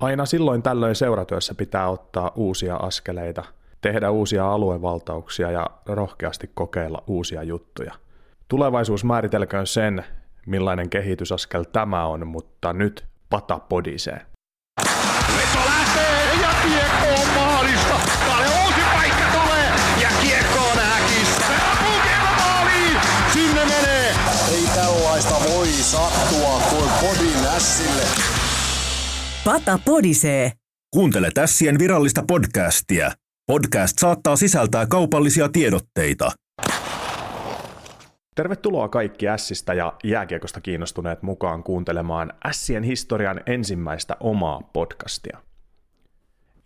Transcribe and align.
Aina 0.00 0.26
silloin 0.26 0.62
tällöin 0.62 0.94
seuratyössä 0.94 1.54
pitää 1.54 1.88
ottaa 1.88 2.32
uusia 2.34 2.76
askeleita, 2.76 3.44
tehdä 3.80 4.10
uusia 4.10 4.52
aluevaltauksia 4.52 5.50
ja 5.50 5.66
rohkeasti 5.86 6.50
kokeilla 6.54 7.02
uusia 7.06 7.42
juttuja. 7.42 7.94
Tulevaisuus 8.48 9.04
määritelköön 9.04 9.66
sen, 9.66 10.04
millainen 10.46 10.90
kehitysaskel 10.90 11.64
tämä 11.64 12.06
on, 12.06 12.26
mutta 12.26 12.72
nyt 12.72 13.06
pata 13.30 13.58
podisee. 13.58 14.20
Veto 15.36 15.64
lähtee 15.66 16.34
ja 16.42 16.48
kiekko 16.62 17.22
on 17.22 17.28
maalista. 17.34 18.00
Kalle 18.26 18.46
uusi 18.64 18.80
paikka 18.92 19.24
tulee 19.32 19.70
ja 20.02 20.08
kiekko 20.22 20.58
on 20.58 20.78
häkissä. 20.78 21.52
Maaliin. 22.36 23.00
Sinne 23.32 23.64
menee. 23.64 24.14
Ei 24.52 24.66
tällaista 24.74 25.34
voi 25.50 25.66
sattua 25.66 26.60
kuin 26.70 26.90
podin 27.00 27.46
ässille. 27.56 28.47
Pata 29.48 29.78
podisee. 29.84 30.52
Kuuntele 30.94 31.30
Tässien 31.34 31.78
virallista 31.78 32.22
podcastia. 32.28 33.10
Podcast 33.46 33.98
saattaa 33.98 34.36
sisältää 34.36 34.86
kaupallisia 34.86 35.48
tiedotteita. 35.48 36.30
Tervetuloa 38.34 38.88
kaikki 38.88 39.28
Ässistä 39.28 39.74
ja 39.74 39.92
jääkiekosta 40.04 40.60
kiinnostuneet 40.60 41.22
mukaan 41.22 41.62
kuuntelemaan 41.62 42.32
Ässien 42.46 42.82
historian 42.82 43.40
ensimmäistä 43.46 44.16
omaa 44.20 44.60
podcastia. 44.72 45.38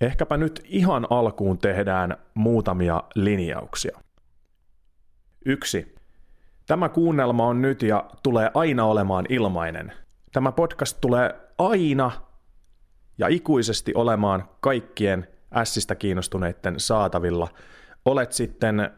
Ehkäpä 0.01 0.37
nyt 0.37 0.63
ihan 0.65 1.07
alkuun 1.11 1.59
tehdään 1.59 2.17
muutamia 2.35 3.03
linjauksia. 3.15 3.99
Yksi. 5.47 5.95
Tämä 6.67 6.89
kuunnelma 6.89 7.47
on 7.47 7.63
nyt 7.63 7.83
ja 7.83 8.11
tulee 8.23 8.51
aina 8.55 8.85
olemaan 8.85 9.27
ilmainen. 9.29 9.93
Tämä 10.33 10.53
podcast 10.53 10.99
tulee 11.01 11.35
aina 11.59 12.32
ja 13.19 13.29
ikuisesti 13.29 13.93
olemaan 13.95 14.49
kaikkien 14.61 15.29
Ässistä 15.57 15.95
kiinnostuneiden 15.95 16.81
saatavilla. 16.81 17.49
Olet 18.05 18.33
sitten 18.33 18.91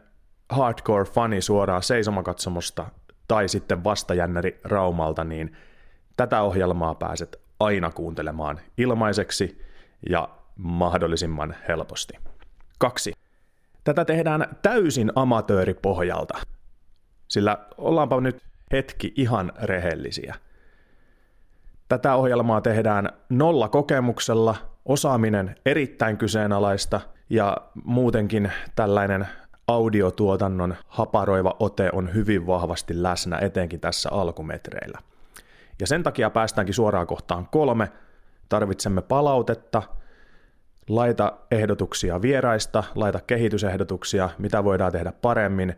hardcore-fani 0.49 1.41
suoraan 1.41 1.83
seisomakatsomosta 1.83 2.85
tai 3.27 3.49
sitten 3.49 3.83
vastajännäri 3.83 4.59
Raumalta, 4.63 5.23
niin 5.23 5.57
tätä 6.17 6.41
ohjelmaa 6.41 6.95
pääset 6.95 7.39
aina 7.59 7.91
kuuntelemaan 7.91 8.59
ilmaiseksi 8.77 9.61
ja 10.09 10.29
mahdollisimman 10.55 11.55
helposti. 11.67 12.13
Kaksi. 12.79 13.13
Tätä 13.83 14.05
tehdään 14.05 14.47
täysin 14.61 15.11
amatööripohjalta, 15.15 16.37
sillä 17.27 17.57
ollaanpa 17.77 18.21
nyt 18.21 18.41
hetki 18.71 19.13
ihan 19.15 19.51
rehellisiä. 19.61 20.35
Tätä 21.95 22.15
ohjelmaa 22.15 22.61
tehdään 22.61 23.09
nolla 23.29 23.69
kokemuksella, 23.69 24.55
osaaminen 24.85 25.55
erittäin 25.65 26.17
kyseenalaista 26.17 27.01
ja 27.29 27.57
muutenkin 27.83 28.51
tällainen 28.75 29.27
audiotuotannon 29.67 30.75
haparoiva 30.87 31.55
ote 31.59 31.89
on 31.93 32.13
hyvin 32.13 32.47
vahvasti 32.47 33.03
läsnä 33.03 33.37
etenkin 33.41 33.79
tässä 33.79 34.09
alkumetreillä. 34.11 34.99
Ja 35.79 35.87
sen 35.87 36.03
takia 36.03 36.29
päästäänkin 36.29 36.73
suoraan 36.73 37.07
kohtaan 37.07 37.47
kolme. 37.51 37.91
Tarvitsemme 38.49 39.01
palautetta, 39.01 39.83
laita 40.89 41.33
ehdotuksia 41.51 42.21
vieraista, 42.21 42.83
laita 42.95 43.19
kehitysehdotuksia, 43.27 44.29
mitä 44.37 44.63
voidaan 44.63 44.91
tehdä 44.91 45.13
paremmin 45.21 45.75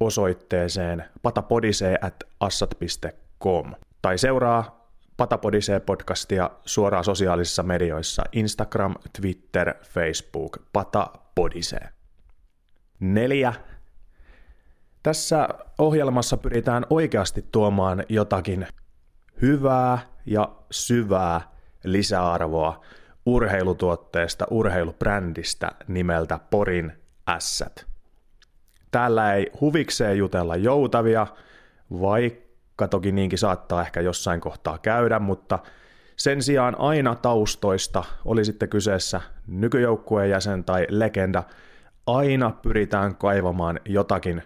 osoitteeseen 0.00 1.04
patapodisee.assat.com 1.22 3.72
tai 4.02 4.18
seuraa 4.18 4.77
Patapodisee-podcastia 5.18 6.50
suoraan 6.64 7.04
sosiaalisissa 7.04 7.62
medioissa 7.62 8.22
Instagram, 8.32 8.94
Twitter, 9.20 9.74
Facebook, 9.82 10.58
Patapodisee. 10.72 11.88
Neljä. 13.00 13.54
Tässä 15.02 15.48
ohjelmassa 15.78 16.36
pyritään 16.36 16.86
oikeasti 16.90 17.44
tuomaan 17.52 18.04
jotakin 18.08 18.66
hyvää 19.42 19.98
ja 20.26 20.48
syvää 20.70 21.40
lisäarvoa 21.84 22.84
urheilutuotteesta, 23.26 24.46
urheilubrändistä 24.50 25.70
nimeltä 25.88 26.38
Porin 26.50 26.92
Ässät. 27.28 27.86
Täällä 28.90 29.34
ei 29.34 29.50
huvikseen 29.60 30.18
jutella 30.18 30.56
joutavia, 30.56 31.26
vaikka 31.90 32.47
toki 32.86 33.12
niinkin 33.12 33.38
saattaa 33.38 33.82
ehkä 33.82 34.00
jossain 34.00 34.40
kohtaa 34.40 34.78
käydä, 34.78 35.18
mutta 35.18 35.58
sen 36.16 36.42
sijaan 36.42 36.80
aina 36.80 37.14
taustoista, 37.14 38.04
oli 38.24 38.44
sitten 38.44 38.68
kyseessä 38.68 39.20
nykyjoukkueen 39.46 40.30
jäsen 40.30 40.64
tai 40.64 40.86
legenda, 40.88 41.42
aina 42.06 42.50
pyritään 42.50 43.16
kaivamaan 43.16 43.80
jotakin, 43.84 44.42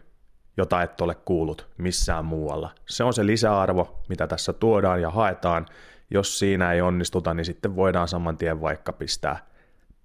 jota 0.56 0.82
et 0.82 1.00
ole 1.00 1.14
kuullut 1.14 1.68
missään 1.78 2.24
muualla. 2.24 2.70
Se 2.88 3.04
on 3.04 3.14
se 3.14 3.26
lisäarvo, 3.26 4.00
mitä 4.08 4.26
tässä 4.26 4.52
tuodaan 4.52 5.02
ja 5.02 5.10
haetaan. 5.10 5.66
Jos 6.10 6.38
siinä 6.38 6.72
ei 6.72 6.80
onnistuta, 6.80 7.34
niin 7.34 7.44
sitten 7.44 7.76
voidaan 7.76 8.08
saman 8.08 8.36
tien 8.36 8.60
vaikka 8.60 8.92
pistää 8.92 9.46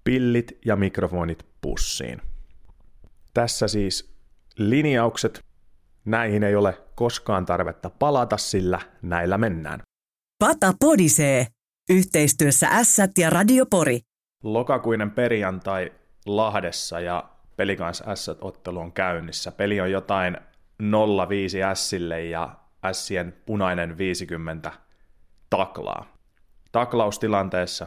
pillit 0.04 0.58
ja 0.64 0.76
mikrofonit 0.76 1.46
pussiin. 1.60 2.22
Tässä 3.34 3.68
siis 3.68 4.12
linjaukset. 4.58 5.47
Näihin 6.04 6.42
ei 6.42 6.56
ole 6.56 6.78
koskaan 6.94 7.46
tarvetta 7.46 7.90
palata, 7.90 8.36
sillä 8.36 8.80
näillä 9.02 9.38
mennään. 9.38 9.80
Pata 10.38 10.74
podisee. 10.80 11.46
Yhteistyössä 11.90 12.68
Ässät 12.68 13.10
ja 13.18 13.30
Radiopori. 13.30 14.00
Lokakuinen 14.42 15.10
perjantai 15.10 15.92
Lahdessa 16.26 17.00
ja 17.00 17.28
Pelikans 17.56 18.02
S-ottelu 18.14 18.78
on 18.78 18.92
käynnissä. 18.92 19.52
Peli 19.52 19.80
on 19.80 19.90
jotain 19.90 20.36
0-5 20.82 20.86
Sille 21.74 22.24
ja 22.24 22.56
Sien 22.92 23.36
punainen 23.46 23.98
50 23.98 24.72
taklaa. 25.50 26.06
Taklaustilanteessa 26.72 27.86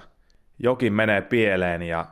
jokin 0.59 0.93
menee 0.93 1.21
pieleen 1.21 1.81
ja 1.81 2.05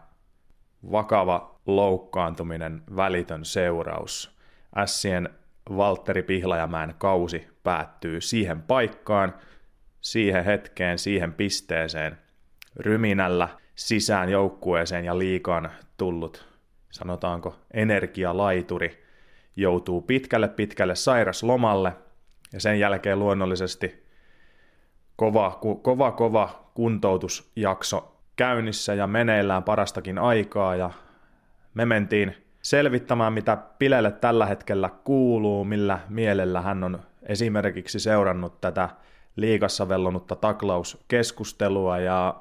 vakava 0.91 1.59
loukkaantuminen 1.65 2.83
välitön 2.95 3.45
seuraus. 3.45 4.37
Sien 4.85 5.29
Valtteri 5.77 6.23
Pihlajamäen 6.23 6.95
kausi 6.97 7.47
päättyy 7.63 8.21
siihen 8.21 8.61
paikkaan, 8.61 9.33
siihen 10.01 10.45
hetkeen, 10.45 10.99
siihen 10.99 11.33
pisteeseen, 11.33 12.17
ryminällä 12.75 13.49
sisään 13.75 14.29
joukkueeseen 14.29 15.05
ja 15.05 15.19
liikaan 15.19 15.71
tullut 15.97 16.49
sanotaanko 16.91 17.55
energialaituri, 17.73 19.03
joutuu 19.55 20.01
pitkälle 20.01 20.47
pitkälle 20.47 20.95
sairaslomalle 20.95 21.93
ja 22.53 22.59
sen 22.59 22.79
jälkeen 22.79 23.19
luonnollisesti 23.19 24.05
kova, 25.15 25.59
kova, 25.81 26.11
kova 26.11 26.71
kuntoutusjakso 26.73 28.21
käynnissä 28.35 28.93
ja 28.93 29.07
meneillään 29.07 29.63
parastakin 29.63 30.17
aikaa 30.17 30.75
ja 30.75 30.91
me 31.73 31.85
mentiin 31.85 32.35
selvittämään, 32.69 33.33
mitä 33.33 33.57
Pilelle 33.79 34.11
tällä 34.11 34.45
hetkellä 34.45 34.89
kuuluu, 35.03 35.65
millä 35.65 35.99
mielellä 36.09 36.61
hän 36.61 36.83
on 36.83 36.99
esimerkiksi 37.23 37.99
seurannut 37.99 38.61
tätä 38.61 38.89
liikassa 39.35 39.89
vellonutta 39.89 40.35
taklauskeskustelua 40.35 41.99
ja 41.99 42.35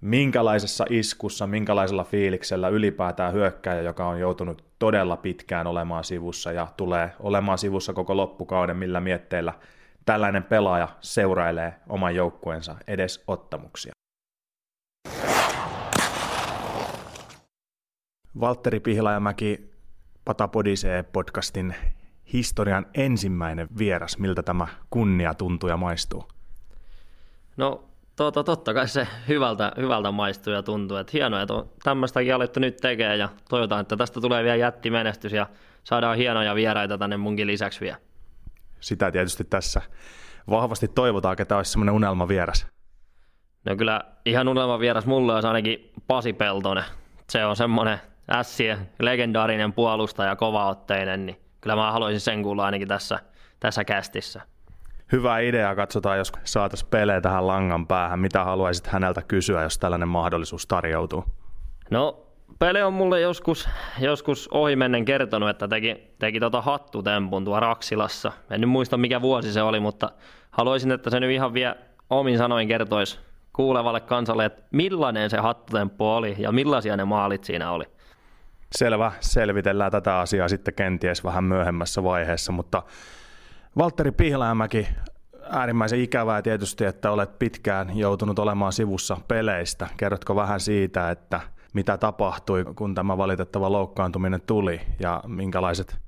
minkälaisessa 0.00 0.84
iskussa, 0.90 1.46
minkälaisella 1.46 2.04
fiiliksellä 2.04 2.68
ylipäätään 2.68 3.32
hyökkääjä, 3.32 3.82
joka 3.82 4.06
on 4.06 4.20
joutunut 4.20 4.64
todella 4.78 5.16
pitkään 5.16 5.66
olemaan 5.66 6.04
sivussa 6.04 6.52
ja 6.52 6.68
tulee 6.76 7.10
olemaan 7.20 7.58
sivussa 7.58 7.92
koko 7.92 8.16
loppukauden, 8.16 8.76
millä 8.76 9.00
mietteillä 9.00 9.52
tällainen 10.06 10.42
pelaaja 10.42 10.88
seurailee 11.00 11.74
oman 11.88 12.14
joukkueensa 12.14 12.76
edes 12.88 13.24
Valtteri 18.40 18.80
Pihlajamäki 18.80 19.70
Patapodisee 20.24 21.02
podcastin 21.02 21.74
historian 22.32 22.86
ensimmäinen 22.94 23.68
vieras. 23.78 24.18
Miltä 24.18 24.42
tämä 24.42 24.66
kunnia 24.90 25.34
tuntuu 25.34 25.68
ja 25.68 25.76
maistuu? 25.76 26.28
No 27.56 27.84
Tota, 28.16 28.44
totta 28.44 28.74
kai 28.74 28.88
se 28.88 29.08
hyvältä, 29.28 29.72
hyvältä 29.76 30.10
maistuu 30.10 30.52
ja 30.52 30.62
tuntuu, 30.62 30.96
että 30.96 31.10
hienoa, 31.12 31.42
että 31.42 31.54
on 31.54 31.70
tämmöistäkin 31.82 32.34
alettu 32.34 32.60
nyt 32.60 32.76
tekemään 32.76 33.18
ja 33.18 33.28
toivotaan, 33.48 33.80
että 33.80 33.96
tästä 33.96 34.20
tulee 34.20 34.44
vielä 34.44 34.56
jättimenestys 34.56 35.32
ja 35.32 35.46
saadaan 35.84 36.16
hienoja 36.16 36.54
vieraita 36.54 36.98
tänne 36.98 37.16
munkin 37.16 37.46
lisäksi 37.46 37.80
vielä. 37.80 37.96
Sitä 38.80 39.10
tietysti 39.10 39.44
tässä 39.44 39.82
vahvasti 40.50 40.88
toivotaan, 40.88 41.36
että 41.38 41.56
olisi 41.56 41.72
semmoinen 41.72 41.94
unelma 41.94 42.28
vieras. 42.28 42.66
No 43.64 43.76
kyllä 43.76 44.00
ihan 44.26 44.48
unelma 44.48 44.78
vieras 44.78 45.06
mulle 45.06 45.34
olisi 45.34 45.48
ainakin 45.48 45.92
Pasi 46.06 46.32
Peltonen. 46.32 46.84
Se 47.30 47.44
on 47.44 47.56
semmoinen 47.56 47.98
ässien 48.30 48.90
legendaarinen 48.98 49.72
puolustaja, 49.72 50.36
kovaotteinen, 50.36 51.26
niin 51.26 51.40
kyllä 51.60 51.76
mä 51.76 51.92
haluaisin 51.92 52.20
sen 52.20 52.42
kuulla 52.42 52.64
ainakin 52.64 52.88
tässä, 52.88 53.18
tässä 53.60 53.84
kästissä. 53.84 54.40
Hyvä 55.12 55.38
idea, 55.38 55.74
katsotaan 55.74 56.18
jos 56.18 56.32
saataisiin 56.44 56.90
pelejä 56.90 57.20
tähän 57.20 57.46
langan 57.46 57.86
päähän. 57.86 58.18
Mitä 58.18 58.44
haluaisit 58.44 58.86
häneltä 58.86 59.22
kysyä, 59.22 59.62
jos 59.62 59.78
tällainen 59.78 60.08
mahdollisuus 60.08 60.66
tarjoutuu? 60.66 61.24
No, 61.90 62.24
Pele 62.58 62.84
on 62.84 62.92
mulle 62.92 63.20
joskus, 63.20 63.68
joskus 64.00 64.48
ohimennen 64.48 65.04
kertonut, 65.04 65.48
että 65.48 65.68
teki, 65.68 66.14
teki 66.18 66.40
tota 66.40 66.62
hattutempun 66.62 67.44
tuo 67.44 67.60
Raksilassa. 67.60 68.32
En 68.50 68.60
nyt 68.60 68.70
muista 68.70 68.96
mikä 68.96 69.22
vuosi 69.22 69.52
se 69.52 69.62
oli, 69.62 69.80
mutta 69.80 70.10
haluaisin, 70.50 70.92
että 70.92 71.10
se 71.10 71.20
nyt 71.20 71.30
ihan 71.30 71.54
vielä 71.54 71.76
omin 72.10 72.38
sanoin 72.38 72.68
kertoisi 72.68 73.18
kuulevalle 73.52 74.00
kansalle, 74.00 74.44
että 74.44 74.62
millainen 74.70 75.30
se 75.30 75.38
hattutemppu 75.38 76.06
oli 76.06 76.34
ja 76.38 76.52
millaisia 76.52 76.96
ne 76.96 77.04
maalit 77.04 77.44
siinä 77.44 77.70
oli. 77.70 77.84
Selvä, 78.78 79.12
selvitellään 79.20 79.92
tätä 79.92 80.18
asiaa 80.18 80.48
sitten 80.48 80.74
kenties 80.74 81.24
vähän 81.24 81.44
myöhemmässä 81.44 82.02
vaiheessa, 82.02 82.52
mutta 82.52 82.82
Valtteri 83.78 84.12
Pihlajamäki, 84.12 84.88
äärimmäisen 85.50 86.00
ikävää 86.00 86.42
tietysti, 86.42 86.84
että 86.84 87.10
olet 87.10 87.38
pitkään 87.38 87.98
joutunut 87.98 88.38
olemaan 88.38 88.72
sivussa 88.72 89.16
peleistä. 89.28 89.88
Kerrotko 89.96 90.36
vähän 90.36 90.60
siitä, 90.60 91.10
että 91.10 91.40
mitä 91.74 91.98
tapahtui, 91.98 92.64
kun 92.64 92.94
tämä 92.94 93.18
valitettava 93.18 93.72
loukkaantuminen 93.72 94.40
tuli 94.40 94.80
ja 95.00 95.22
minkälaiset 95.26 95.98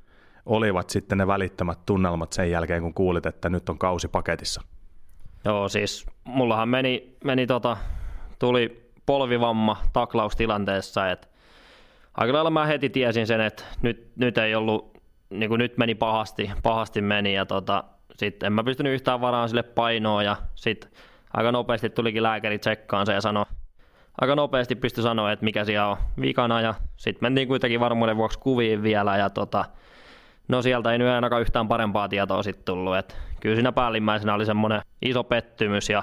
olivat 0.46 0.90
sitten 0.90 1.18
ne 1.18 1.26
välittömät 1.26 1.78
tunnelmat 1.86 2.32
sen 2.32 2.50
jälkeen, 2.50 2.82
kun 2.82 2.94
kuulit, 2.94 3.26
että 3.26 3.48
nyt 3.48 3.68
on 3.68 3.78
kausi 3.78 4.08
paketissa? 4.08 4.62
Joo, 5.44 5.68
siis 5.68 6.06
mullahan 6.24 6.68
meni, 6.68 7.16
meni 7.24 7.46
tota, 7.46 7.76
tuli 8.38 8.90
polvivamma 9.06 9.76
taklaustilanteessa, 9.92 11.10
että 11.10 11.28
aika 12.16 12.32
lailla 12.32 12.50
mä 12.50 12.66
heti 12.66 12.90
tiesin 12.90 13.26
sen, 13.26 13.40
että 13.40 13.64
nyt, 13.82 14.10
nyt 14.16 14.38
ei 14.38 14.54
ollut, 14.54 14.96
niin 15.30 15.48
kuin 15.48 15.58
nyt 15.58 15.78
meni 15.78 15.94
pahasti, 15.94 16.50
pahasti 16.62 17.02
meni 17.02 17.34
ja 17.34 17.46
tota, 17.46 17.84
sitten 18.14 18.46
en 18.46 18.52
mä 18.52 18.64
pystynyt 18.64 18.92
yhtään 18.92 19.20
varaan 19.20 19.48
sille 19.48 19.62
painoa 19.62 20.22
ja 20.22 20.36
sitten 20.54 20.90
aika 21.34 21.52
nopeasti 21.52 21.90
tulikin 21.90 22.22
lääkäri 22.22 22.58
tsekkaan 22.58 23.06
se 23.06 23.12
ja 23.12 23.20
sanoi, 23.20 23.44
aika 24.20 24.34
nopeasti 24.34 24.74
pystyi 24.74 25.02
sanoa, 25.02 25.32
että 25.32 25.44
mikä 25.44 25.64
siellä 25.64 25.88
on 25.88 25.96
vikana 26.20 26.60
ja 26.60 26.74
sitten 26.96 27.26
mentiin 27.26 27.48
kuitenkin 27.48 27.80
varmuuden 27.80 28.16
vuoksi 28.16 28.38
kuviin 28.38 28.82
vielä 28.82 29.16
ja 29.16 29.30
tota, 29.30 29.64
no 30.48 30.62
sieltä 30.62 30.92
ei 30.92 30.98
nyt 30.98 31.08
ainakaan 31.08 31.42
yhtään 31.42 31.68
parempaa 31.68 32.08
tietoa 32.08 32.42
sitten 32.42 32.64
tullut, 32.64 32.96
että 32.96 33.14
kyllä 33.40 33.54
siinä 33.54 33.72
päällimmäisenä 33.72 34.34
oli 34.34 34.46
semmoinen 34.46 34.80
iso 35.02 35.24
pettymys 35.24 35.90
ja 35.90 36.02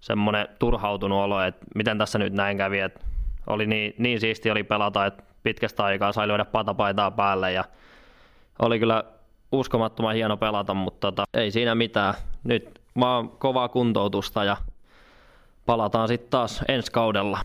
semmoinen 0.00 0.48
turhautunut 0.58 1.18
olo, 1.18 1.42
että 1.42 1.66
miten 1.74 1.98
tässä 1.98 2.18
nyt 2.18 2.32
näin 2.32 2.56
kävi, 2.56 2.80
että 2.80 3.00
oli 3.46 3.66
niin, 3.66 3.94
niin 3.98 4.20
siisti 4.20 4.50
oli 4.50 4.62
pelata, 4.62 5.06
että 5.06 5.22
pitkästä 5.42 5.84
aikaa 5.84 6.12
sai 6.12 6.28
lyödä 6.28 6.44
patapaitaa 6.44 7.10
päälle 7.10 7.52
ja 7.52 7.64
oli 8.58 8.78
kyllä 8.78 9.04
uskomattoman 9.52 10.14
hieno 10.14 10.36
pelata, 10.36 10.74
mutta 10.74 11.06
tota, 11.06 11.24
ei 11.34 11.50
siinä 11.50 11.74
mitään. 11.74 12.14
Nyt 12.44 12.80
vaan 13.00 13.28
kovaa 13.28 13.68
kuntoutusta 13.68 14.44
ja 14.44 14.56
palataan 15.66 16.08
sitten 16.08 16.30
taas 16.30 16.64
ensi 16.68 16.92
kaudella. 16.92 17.38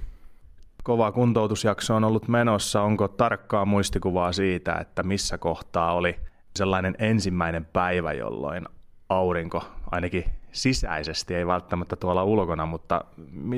Kova 0.83 1.11
kuntoutusjakso 1.11 1.95
on 1.95 2.03
ollut 2.03 2.27
menossa. 2.27 2.81
Onko 2.81 3.07
tarkkaa 3.07 3.65
muistikuvaa 3.65 4.31
siitä, 4.31 4.75
että 4.75 5.03
missä 5.03 5.37
kohtaa 5.37 5.93
oli 5.93 6.15
sellainen 6.55 6.95
ensimmäinen 6.99 7.65
päivä, 7.65 8.13
jolloin 8.13 8.65
aurinko 9.09 9.63
ainakin 9.91 10.25
sisäisesti, 10.51 11.35
ei 11.35 11.47
välttämättä 11.47 11.95
tuolla 11.95 12.23
ulkona, 12.23 12.65
mutta 12.65 13.05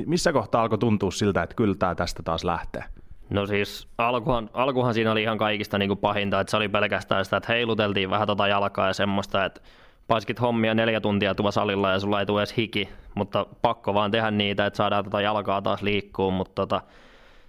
missä 0.06 0.32
kohtaa 0.32 0.62
alkoi 0.62 0.78
tuntua 0.78 1.10
siltä, 1.10 1.42
että 1.42 1.54
kyllä 1.54 1.74
tämä 1.74 1.94
tästä 1.94 2.22
taas 2.22 2.44
lähtee? 2.44 2.84
No 3.30 3.46
siis 3.46 3.88
alkuhan, 3.98 4.50
alkuhan 4.52 4.94
siinä 4.94 5.12
oli 5.12 5.22
ihan 5.22 5.38
kaikista 5.38 5.78
niin 5.78 5.88
kuin 5.88 5.98
pahinta, 5.98 6.40
että 6.40 6.50
se 6.50 6.56
oli 6.56 6.68
pelkästään 6.68 7.24
sitä, 7.24 7.36
että 7.36 7.52
heiluteltiin 7.52 8.10
vähän 8.10 8.26
tota 8.26 8.48
jalkaa 8.48 8.86
ja 8.86 8.92
semmoista, 8.92 9.44
että 9.44 9.60
paiskit 10.08 10.40
hommia 10.40 10.74
neljä 10.74 11.00
tuntia 11.00 11.34
tuolla 11.34 11.50
salilla 11.50 11.90
ja 11.90 12.00
sulla 12.00 12.20
ei 12.20 12.26
tule 12.26 12.40
edes 12.40 12.56
hiki, 12.56 12.88
mutta 13.14 13.46
pakko 13.62 13.94
vaan 13.94 14.10
tehdä 14.10 14.30
niitä, 14.30 14.66
että 14.66 14.76
saadaan 14.76 15.04
tota 15.04 15.20
jalkaa 15.20 15.62
taas 15.62 15.82
liikkuu, 15.82 16.30
mutta 16.30 16.54
tota, 16.54 16.80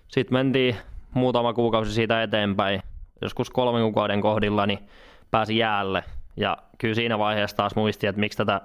sitten 0.07 0.33
mentiin 0.33 0.75
muutama 1.13 1.54
kuukausi 1.54 1.94
siitä 1.94 2.24
eteenpäin, 2.24 2.81
joskus 3.21 3.50
kolmen 3.50 3.81
kuukauden 3.81 4.21
kohdilla, 4.21 4.65
niin 4.65 4.80
pääsi 5.31 5.57
jäälle 5.57 6.04
ja 6.38 6.57
kyllä 6.78 6.95
siinä 6.95 7.19
vaiheessa 7.19 7.57
taas 7.57 7.75
muisti, 7.75 8.07
että 8.07 8.19
miksi 8.19 8.38
tätä, 8.38 8.62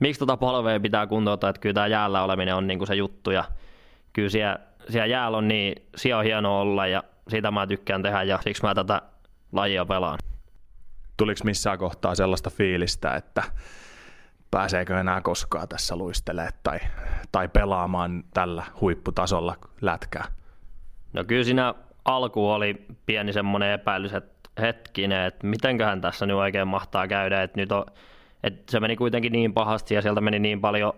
miksi 0.00 0.20
tätä 0.20 0.36
polvea 0.36 0.80
pitää 0.80 1.06
kuntouttaa, 1.06 1.50
että 1.50 1.60
kyllä 1.60 1.74
tämä 1.74 1.86
jäällä 1.86 2.22
oleminen 2.22 2.54
on 2.54 2.66
niin 2.66 2.78
kuin 2.78 2.88
se 2.88 2.94
juttu 2.94 3.30
ja 3.30 3.44
kyllä 4.12 4.28
siellä, 4.28 4.58
siellä 4.88 5.06
jäällä 5.06 5.38
on 5.38 5.48
niin, 5.48 5.82
siellä 5.96 6.18
on 6.18 6.24
hienoa 6.24 6.60
olla 6.60 6.86
ja 6.86 7.02
siitä 7.28 7.50
mä 7.50 7.66
tykkään 7.66 8.02
tehdä 8.02 8.22
ja 8.22 8.38
siksi 8.44 8.62
mä 8.62 8.74
tätä 8.74 9.02
lajia 9.52 9.84
pelaan 9.84 10.18
tuliko 11.18 11.40
missään 11.44 11.78
kohtaa 11.78 12.14
sellaista 12.14 12.50
fiilistä, 12.50 13.14
että 13.14 13.42
pääseekö 14.50 15.00
enää 15.00 15.20
koskaan 15.20 15.68
tässä 15.68 15.96
luistelemaan 15.96 16.52
tai, 16.62 16.78
tai 17.32 17.48
pelaamaan 17.48 18.24
tällä 18.34 18.64
huipputasolla 18.80 19.56
lätkää? 19.80 20.24
No 21.12 21.24
kyllä 21.24 21.44
siinä 21.44 21.74
alku 22.04 22.50
oli 22.50 22.86
pieni 23.06 23.32
semmoinen 23.32 23.72
epäilys, 23.72 24.14
että 24.14 24.37
hetkinen, 24.60 25.26
että 25.26 25.46
mitenköhän 25.46 26.00
tässä 26.00 26.26
nyt 26.26 26.36
oikein 26.36 26.68
mahtaa 26.68 27.08
käydä, 27.08 27.42
että 27.42 27.60
nyt 27.60 27.72
on, 27.72 27.84
että 28.42 28.62
se 28.70 28.80
meni 28.80 28.96
kuitenkin 28.96 29.32
niin 29.32 29.54
pahasti 29.54 29.94
ja 29.94 30.02
sieltä 30.02 30.20
meni 30.20 30.38
niin 30.38 30.60
paljon, 30.60 30.92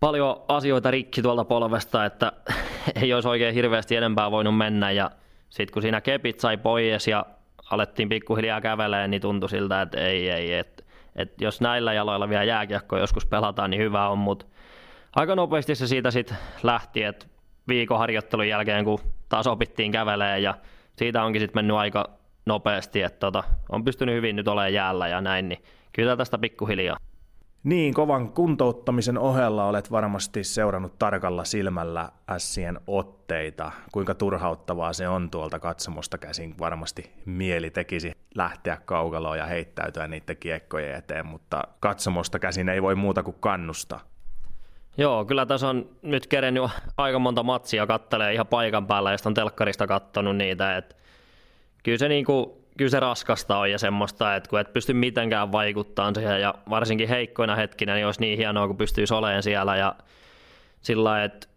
paljon 0.00 0.42
asioita 0.48 0.90
rikki 0.90 1.22
tuolta 1.22 1.44
polvesta, 1.44 2.04
että 2.04 2.32
ei 3.02 3.14
olisi 3.14 3.28
oikein 3.28 3.54
hirveästi 3.54 3.96
enempää 3.96 4.30
voinut 4.30 4.56
mennä. 4.56 4.90
Ja 4.90 5.10
sitten 5.50 5.72
kun 5.72 5.82
siinä 5.82 6.00
kepit 6.00 6.40
sai 6.40 6.56
pois 6.56 7.08
ja 7.08 7.26
alettiin 7.70 8.08
pikkuhiljaa 8.08 8.60
kävelemään, 8.60 9.10
niin 9.10 9.22
tuntui 9.22 9.48
siltä, 9.48 9.82
että 9.82 10.00
ei, 10.00 10.30
ei, 10.30 10.54
että 10.54 10.82
et 11.16 11.40
jos 11.40 11.60
näillä 11.60 11.92
jaloilla 11.92 12.28
vielä 12.28 12.44
jääkiekko 12.44 12.98
joskus 12.98 13.26
pelataan, 13.26 13.70
niin 13.70 13.82
hyvä 13.82 14.08
on, 14.08 14.18
mutta 14.18 14.46
aika 15.16 15.34
nopeasti 15.34 15.74
se 15.74 15.86
siitä 15.86 16.10
sitten 16.10 16.36
lähti, 16.62 17.02
että 17.02 17.26
viikon 17.68 17.98
harjoittelun 17.98 18.48
jälkeen, 18.48 18.84
kun 18.84 18.98
taas 19.28 19.46
opittiin 19.46 19.92
kävelemään 19.92 20.42
ja 20.42 20.54
siitä 20.96 21.24
onkin 21.24 21.40
sitten 21.40 21.58
mennyt 21.58 21.76
aika 21.76 22.10
nopeasti, 22.46 23.02
että 23.02 23.18
tota, 23.18 23.44
on 23.68 23.84
pystynyt 23.84 24.14
hyvin 24.14 24.36
nyt 24.36 24.48
olemaan 24.48 24.72
jäällä 24.72 25.08
ja 25.08 25.20
näin, 25.20 25.48
niin 25.48 25.62
kyllä 25.92 26.16
tästä 26.16 26.38
pikkuhiljaa. 26.38 26.96
Niin, 27.64 27.94
kovan 27.94 28.28
kuntouttamisen 28.32 29.18
ohella 29.18 29.64
olet 29.64 29.90
varmasti 29.90 30.44
seurannut 30.44 30.98
tarkalla 30.98 31.44
silmällä 31.44 32.08
ässien 32.30 32.80
otteita. 32.86 33.72
Kuinka 33.92 34.14
turhauttavaa 34.14 34.92
se 34.92 35.08
on 35.08 35.30
tuolta 35.30 35.58
katsomosta 35.58 36.18
käsin. 36.18 36.54
Varmasti 36.58 37.12
mieli 37.24 37.70
tekisi 37.70 38.12
lähteä 38.34 38.78
kaukaloon 38.84 39.38
ja 39.38 39.46
heittäytyä 39.46 40.08
niiden 40.08 40.36
kiekkojen 40.36 40.96
eteen, 40.96 41.26
mutta 41.26 41.62
katsomosta 41.80 42.38
käsin 42.38 42.68
ei 42.68 42.82
voi 42.82 42.94
muuta 42.94 43.22
kuin 43.22 43.36
kannustaa. 43.40 44.00
Joo, 44.98 45.24
kyllä 45.24 45.46
tässä 45.46 45.68
on 45.68 45.88
nyt 46.02 46.26
kerennyt 46.26 46.70
aika 46.96 47.18
monta 47.18 47.42
matsia 47.42 47.86
kattelee 47.86 48.32
ihan 48.32 48.46
paikan 48.46 48.86
päällä, 48.86 49.12
ja 49.12 49.16
on 49.24 49.34
telkkarista 49.34 49.86
kattonut 49.86 50.36
niitä. 50.36 50.76
Et 50.76 50.96
kyllä 51.86 51.98
se 51.98 52.08
niinku 52.08 52.66
kyllä 52.78 52.90
se 52.90 53.00
raskasta 53.00 53.58
on 53.58 53.70
ja 53.70 53.78
semmoista, 53.78 54.36
että 54.36 54.50
kun 54.50 54.60
et 54.60 54.72
pysty 54.72 54.92
mitenkään 54.92 55.52
vaikuttamaan 55.52 56.14
siihen 56.14 56.40
ja 56.40 56.54
varsinkin 56.70 57.08
heikkoina 57.08 57.56
hetkinä, 57.56 57.94
niin 57.94 58.06
olisi 58.06 58.20
niin 58.20 58.38
hienoa, 58.38 58.66
kun 58.66 58.76
pystyisi 58.76 59.14
olemaan 59.14 59.42
siellä 59.42 59.76
ja 59.76 59.94
sillä 60.80 61.24
että 61.24 61.48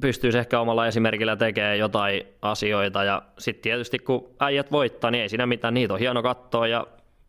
pystyisi 0.00 0.38
ehkä 0.38 0.60
omalla 0.60 0.86
esimerkillä 0.86 1.36
tekemään 1.36 1.78
jotain 1.78 2.22
asioita. 2.42 3.04
Ja 3.04 3.22
sitten 3.38 3.62
tietysti 3.62 3.98
kun 3.98 4.30
äijät 4.40 4.72
voittaa, 4.72 5.10
niin 5.10 5.22
ei 5.22 5.28
siinä 5.28 5.46
mitään, 5.46 5.74
niitä 5.74 5.94
on 5.94 6.00
hieno 6.00 6.22
katsoa 6.22 6.66
ja 6.66 6.86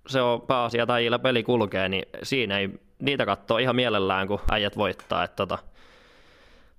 se 0.08 0.22
on 0.22 0.42
pääasia 0.42 0.86
tai 0.86 1.10
peli 1.24 1.44
kulkee, 1.44 1.90
niin 1.90 2.06
siinä 2.24 2.58
ei 2.58 2.70
niitä 3.00 3.26
katsoa 3.26 3.60
ihan 3.60 3.76
mielellään, 3.76 4.28
kun 4.28 4.40
äijät 4.52 4.78
voittaa. 4.78 5.24
Että 5.24 5.36
tota, 5.36 5.58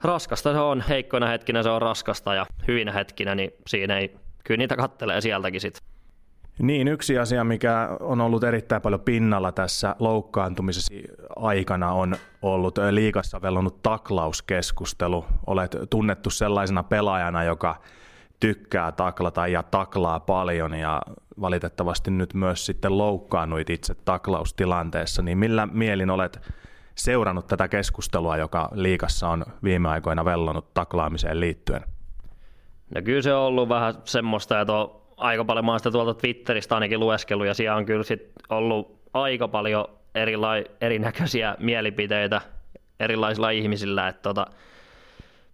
raskasta 0.02 0.52
se 0.52 0.58
on, 0.58 0.84
heikkoina 0.88 1.26
hetkinä 1.26 1.62
se 1.62 1.68
on 1.68 1.82
raskasta 1.82 2.34
ja 2.34 2.46
hyvinä 2.68 2.92
hetkinä, 2.92 3.34
niin 3.34 3.52
siinä 3.66 3.98
ei, 3.98 4.16
kyllä 4.44 4.58
niitä 4.58 4.76
kattelee 4.76 5.20
sieltäkin 5.20 5.60
sitten. 5.60 5.82
Niin, 6.58 6.88
yksi 6.88 7.18
asia, 7.18 7.44
mikä 7.44 7.88
on 8.00 8.20
ollut 8.20 8.44
erittäin 8.44 8.82
paljon 8.82 9.00
pinnalla 9.00 9.52
tässä 9.52 9.96
loukkaantumisessa 9.98 10.94
aikana 11.36 11.92
on 11.92 12.16
ollut 12.42 12.78
liikassa 12.90 13.42
vellonut 13.42 13.82
taklauskeskustelu. 13.82 15.24
Olet 15.46 15.76
tunnettu 15.90 16.30
sellaisena 16.30 16.82
pelaajana, 16.82 17.44
joka 17.44 17.80
tykkää 18.40 18.92
taklata 18.92 19.46
ja 19.46 19.62
taklaa 19.62 20.20
paljon 20.20 20.74
ja 20.74 21.02
valitettavasti 21.40 22.10
nyt 22.10 22.34
myös 22.34 22.66
sitten 22.66 22.98
loukkaannuit 22.98 23.70
itse 23.70 23.94
taklaustilanteessa, 23.94 25.22
niin 25.22 25.38
millä 25.38 25.68
mielin 25.72 26.10
olet 26.10 26.40
seurannut 26.94 27.46
tätä 27.46 27.68
keskustelua, 27.68 28.36
joka 28.36 28.68
liikassa 28.72 29.28
on 29.28 29.44
viime 29.64 29.88
aikoina 29.88 30.24
vellonut 30.24 30.74
taklaamiseen 30.74 31.40
liittyen? 31.40 31.82
No 32.94 33.02
kyllä 33.02 33.22
se 33.22 33.34
on 33.34 33.42
ollut 33.42 33.68
vähän 33.68 33.94
semmoista, 34.04 34.60
että 34.60 34.72
on 34.72 35.00
aika 35.16 35.44
paljon 35.44 35.64
mä 35.64 35.78
sitä 35.78 35.90
tuolta 35.90 36.14
Twitteristä 36.14 36.74
ainakin 36.74 37.00
lueskellut 37.00 37.46
ja 37.46 37.54
siellä 37.54 37.76
on 37.76 37.86
kyllä 37.86 38.02
sit 38.02 38.32
ollut 38.48 39.00
aika 39.14 39.48
paljon 39.48 39.84
erila- 40.14 40.70
erinäköisiä 40.80 41.56
mielipiteitä 41.58 42.40
erilaisilla 43.00 43.50
ihmisillä, 43.50 44.08
että 44.08 44.22
tota, 44.22 44.46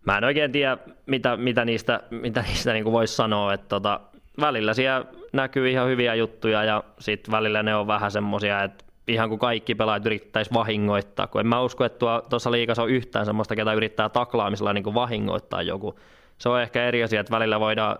mä 0.06 0.18
en 0.18 0.24
oikein 0.24 0.52
tiedä, 0.52 0.78
mitä, 1.06 1.36
mitä 1.36 1.64
niistä, 1.64 2.00
mitä 2.10 2.42
niistä 2.42 2.72
niin 2.72 2.84
voisi 2.84 3.14
sanoa, 3.16 3.54
että 3.54 3.68
tota, 3.68 4.00
välillä 4.40 4.74
siellä 4.74 5.06
näkyy 5.32 5.70
ihan 5.70 5.88
hyviä 5.88 6.14
juttuja 6.14 6.64
ja 6.64 6.84
sitten 6.98 7.32
välillä 7.32 7.62
ne 7.62 7.76
on 7.76 7.86
vähän 7.86 8.10
semmoisia, 8.10 8.62
että 8.62 8.84
ihan 9.08 9.28
kuin 9.28 9.38
kaikki 9.38 9.74
pelaajat 9.74 10.06
yrittäisi 10.06 10.54
vahingoittaa, 10.54 11.26
kun 11.26 11.40
en 11.40 11.46
mä 11.46 11.62
usko, 11.62 11.84
että 11.84 12.06
tuossa 12.30 12.50
liikassa 12.50 12.82
on 12.82 12.90
yhtään 12.90 13.26
semmoista, 13.26 13.56
ketä 13.56 13.72
yrittää 13.72 14.08
taklaamisella 14.08 14.72
niin 14.72 14.84
kuin 14.84 14.94
vahingoittaa 14.94 15.62
joku. 15.62 15.98
Se 16.38 16.48
on 16.48 16.62
ehkä 16.62 16.84
eri 16.84 17.02
asia, 17.02 17.20
että 17.20 17.30
välillä 17.30 17.60
voidaan 17.60 17.98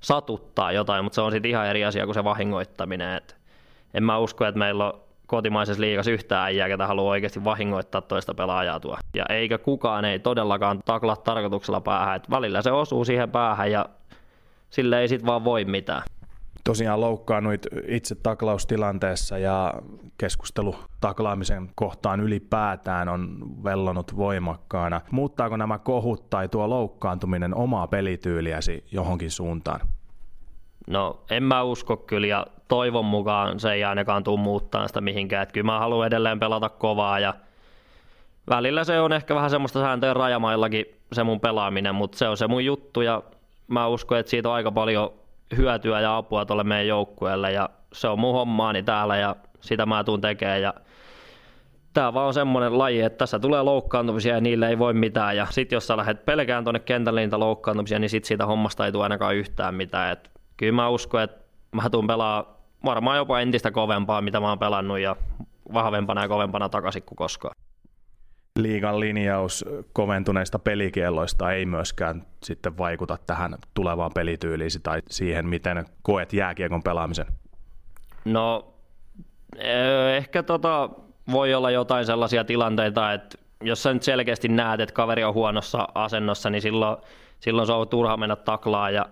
satuttaa 0.00 0.72
jotain, 0.72 1.04
mutta 1.04 1.14
se 1.14 1.20
on 1.20 1.32
sitten 1.32 1.50
ihan 1.50 1.66
eri 1.66 1.84
asia 1.84 2.04
kuin 2.04 2.14
se 2.14 2.24
vahingoittaminen. 2.24 3.16
Et 3.16 3.36
en 3.94 4.04
mä 4.04 4.18
usko, 4.18 4.44
että 4.44 4.58
meillä 4.58 4.86
on 4.86 5.00
kotimaisessa 5.26 5.80
liigassa 5.80 6.10
yhtään 6.10 6.44
äijää, 6.44 6.68
ketä 6.68 6.86
haluaa 6.86 7.10
oikeasti 7.10 7.44
vahingoittaa 7.44 8.00
toista 8.00 8.34
pelaajaa 8.34 8.80
tuo. 8.80 8.96
Ja 9.14 9.24
eikä 9.28 9.58
kukaan 9.58 10.04
ei 10.04 10.18
todellakaan 10.18 10.78
takla 10.84 11.16
tarkoituksella 11.16 11.80
päähän, 11.80 12.16
että 12.16 12.30
välillä 12.30 12.62
se 12.62 12.72
osuu 12.72 13.04
siihen 13.04 13.30
päähän 13.30 13.72
ja 13.72 13.86
sille 14.70 15.00
ei 15.00 15.08
sitten 15.08 15.26
vaan 15.26 15.44
voi 15.44 15.64
mitään 15.64 16.02
tosiaan 16.68 17.00
loukkaannuit 17.00 17.66
itse 17.86 18.14
taklaustilanteessa 18.14 19.38
ja 19.38 19.74
keskustelu 20.18 20.76
taklaamisen 21.00 21.70
kohtaan 21.74 22.20
ylipäätään 22.20 23.08
on 23.08 23.38
vellonut 23.64 24.16
voimakkaana. 24.16 25.00
Muuttaako 25.10 25.56
nämä 25.56 25.78
kohut 25.78 26.30
tai 26.30 26.48
tuo 26.48 26.70
loukkaantuminen 26.70 27.54
omaa 27.54 27.86
pelityyliäsi 27.86 28.84
johonkin 28.92 29.30
suuntaan? 29.30 29.80
No 30.86 31.20
en 31.30 31.42
mä 31.42 31.62
usko 31.62 31.96
kyllä 31.96 32.26
ja 32.26 32.46
toivon 32.68 33.04
mukaan 33.04 33.60
se 33.60 33.72
ei 33.72 33.84
ainakaan 33.84 34.24
tule 34.24 34.40
muuttaa 34.40 34.88
sitä 34.88 35.00
mihinkään. 35.00 35.42
Että 35.42 35.52
kyllä 35.52 35.66
mä 35.66 35.78
haluan 35.78 36.06
edelleen 36.06 36.40
pelata 36.40 36.68
kovaa 36.68 37.18
ja 37.18 37.34
välillä 38.50 38.84
se 38.84 39.00
on 39.00 39.12
ehkä 39.12 39.34
vähän 39.34 39.50
semmoista 39.50 39.80
sääntöjen 39.80 40.16
rajamaillakin 40.16 40.86
se 41.12 41.24
mun 41.24 41.40
pelaaminen, 41.40 41.94
mutta 41.94 42.18
se 42.18 42.28
on 42.28 42.36
se 42.36 42.46
mun 42.46 42.64
juttu 42.64 43.00
ja 43.00 43.22
mä 43.68 43.86
uskon, 43.86 44.18
että 44.18 44.30
siitä 44.30 44.48
on 44.48 44.54
aika 44.54 44.72
paljon 44.72 45.10
hyötyä 45.56 46.00
ja 46.00 46.16
apua 46.16 46.44
tuolle 46.44 46.64
meidän 46.64 46.86
joukkueelle 46.86 47.52
ja 47.52 47.70
se 47.92 48.08
on 48.08 48.18
mun 48.18 48.34
hommaani 48.34 48.82
täällä 48.82 49.16
ja 49.16 49.36
sitä 49.60 49.86
mä 49.86 50.04
tuun 50.04 50.20
tekemään 50.20 50.62
ja 50.62 50.74
tämä 51.94 52.14
vaan 52.14 52.26
on 52.26 52.34
semmoinen 52.34 52.78
laji, 52.78 53.00
että 53.00 53.18
tässä 53.18 53.38
tulee 53.38 53.62
loukkaantumisia 53.62 54.34
ja 54.34 54.40
niille 54.40 54.68
ei 54.68 54.78
voi 54.78 54.94
mitään 54.94 55.36
ja 55.36 55.46
sitten 55.50 55.76
jos 55.76 55.86
sä 55.86 55.96
lähdet 55.96 56.24
pelkään 56.24 56.64
tuonne 56.64 56.80
kentälle 56.80 57.20
niitä 57.20 57.40
loukkaantumisia, 57.40 57.98
niin 57.98 58.10
sitten 58.10 58.28
siitä 58.28 58.46
hommasta 58.46 58.86
ei 58.86 58.92
tule 58.92 59.02
ainakaan 59.02 59.36
yhtään 59.36 59.74
mitään. 59.74 60.12
Et 60.12 60.30
kyllä 60.56 60.72
mä 60.72 60.88
uskon, 60.88 61.22
että 61.22 61.44
mä 61.72 61.90
tuun 61.90 62.06
pelaa 62.06 62.58
varmaan 62.84 63.16
jopa 63.16 63.40
entistä 63.40 63.70
kovempaa, 63.70 64.20
mitä 64.20 64.40
mä 64.40 64.48
oon 64.48 64.58
pelannut 64.58 64.98
ja 64.98 65.16
vahvempana 65.72 66.22
ja 66.22 66.28
kovempana 66.28 66.68
takaisin 66.68 67.02
kuin 67.02 67.16
koskaan 67.16 67.54
liigan 68.58 69.00
linjaus 69.00 69.64
koventuneista 69.92 70.58
pelikielloista 70.58 71.52
ei 71.52 71.66
myöskään 71.66 72.26
sitten 72.42 72.78
vaikuta 72.78 73.18
tähän 73.26 73.56
tulevaan 73.74 74.10
pelityyliisi 74.14 74.80
tai 74.82 75.02
siihen, 75.10 75.48
miten 75.48 75.84
koet 76.02 76.32
jääkiekon 76.32 76.82
pelaamisen? 76.82 77.26
No 78.24 78.74
eh, 79.56 80.16
ehkä 80.16 80.42
tota, 80.42 80.90
voi 81.32 81.54
olla 81.54 81.70
jotain 81.70 82.06
sellaisia 82.06 82.44
tilanteita, 82.44 83.12
että 83.12 83.38
jos 83.62 83.82
sä 83.82 83.92
nyt 83.92 84.02
selkeästi 84.02 84.48
näet, 84.48 84.80
että 84.80 84.92
kaveri 84.94 85.24
on 85.24 85.34
huonossa 85.34 85.88
asennossa, 85.94 86.50
niin 86.50 86.62
silloin, 86.62 86.96
silloin 87.40 87.66
se 87.66 87.72
on 87.72 87.88
turha 87.88 88.16
mennä 88.16 88.36
taklaa. 88.36 88.90
Ja, 88.90 89.06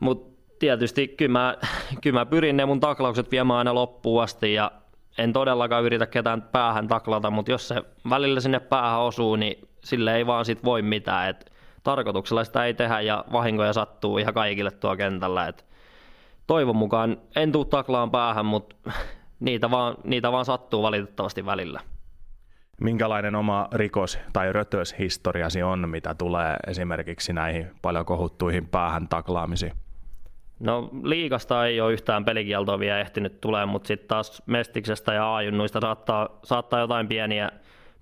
mutta 0.00 0.42
tietysti 0.58 1.08
kyllä 1.08 1.32
mä, 1.32 1.56
kyllä 2.02 2.20
mä 2.20 2.26
pyrin 2.26 2.56
ne 2.56 2.66
mun 2.66 2.80
taklaukset 2.80 3.30
viemään 3.30 3.58
aina 3.58 3.74
loppuun 3.74 4.22
asti 4.22 4.52
ja 4.52 4.72
en 5.18 5.32
todellakaan 5.32 5.84
yritä 5.84 6.06
ketään 6.06 6.42
päähän 6.42 6.88
taklata, 6.88 7.30
mutta 7.30 7.50
jos 7.50 7.68
se 7.68 7.82
välillä 8.10 8.40
sinne 8.40 8.60
päähän 8.60 9.00
osuu, 9.00 9.36
niin 9.36 9.68
sille 9.84 10.16
ei 10.16 10.26
vaan 10.26 10.44
sit 10.44 10.64
voi 10.64 10.82
mitään. 10.82 11.28
Et 11.28 11.52
tarkoituksella 11.82 12.44
sitä 12.44 12.64
ei 12.64 12.74
tehdä 12.74 13.00
ja 13.00 13.24
vahinkoja 13.32 13.72
sattuu 13.72 14.18
ihan 14.18 14.34
kaikille 14.34 14.70
tuo 14.70 14.96
kentällä. 14.96 15.46
Et 15.46 15.66
toivon 16.46 16.76
mukaan 16.76 17.16
en 17.36 17.52
tuu 17.52 17.64
taklaan 17.64 18.10
päähän, 18.10 18.46
mutta 18.46 18.76
niitä 19.40 19.70
vaan, 19.70 19.94
niitä 20.04 20.32
vaan 20.32 20.44
sattuu 20.44 20.82
valitettavasti 20.82 21.46
välillä. 21.46 21.80
Minkälainen 22.80 23.34
oma 23.34 23.68
rikos- 23.74 24.18
tai 24.32 24.52
rötöshistoriasi 24.52 25.62
on, 25.62 25.88
mitä 25.88 26.14
tulee 26.14 26.56
esimerkiksi 26.66 27.32
näihin 27.32 27.70
paljon 27.82 28.04
kohuttuihin 28.04 28.66
päähän 28.66 29.08
taklaamisiin? 29.08 29.72
No 30.60 30.90
liikasta 31.02 31.66
ei 31.66 31.80
ole 31.80 31.92
yhtään 31.92 32.24
pelikieltoa 32.24 32.78
vielä 32.78 33.00
ehtinyt 33.00 33.40
tulee, 33.40 33.66
mutta 33.66 33.86
sitten 33.86 34.08
taas 34.08 34.42
Mestiksestä 34.46 35.14
ja 35.14 35.26
Aajunnuista 35.26 35.80
saattaa, 35.80 36.38
saattaa 36.44 36.80
jotain 36.80 37.08
pieniä 37.08 37.50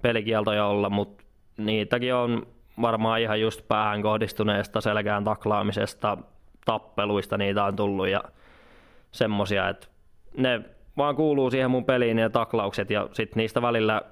pelikieltoja 0.03 0.67
olla, 0.67 0.91
mutta 0.91 1.25
niitäkin 1.57 2.15
on 2.15 2.47
varmaan 2.81 3.21
ihan 3.21 3.41
just 3.41 3.69
päähän 3.69 4.03
kohdistuneesta 4.03 4.81
selkään 4.81 5.25
taklaamisesta, 5.25 6.19
tappeluista 6.65 7.39
niitä 7.39 7.65
on 7.65 7.77
tullut 7.77 8.09
ja 8.09 8.21
semmosia, 9.13 9.69
että 9.69 9.87
ne 10.37 10.61
vaan 10.97 11.17
kuuluu 11.17 11.51
siihen 11.51 11.71
mun 11.71 11.85
peliin 11.85 12.17
ne 12.17 12.29
taklaukset 12.29 12.91
ja 12.91 13.09
sitten 13.13 13.41
niistä 13.41 13.63
välillä, 13.63 14.03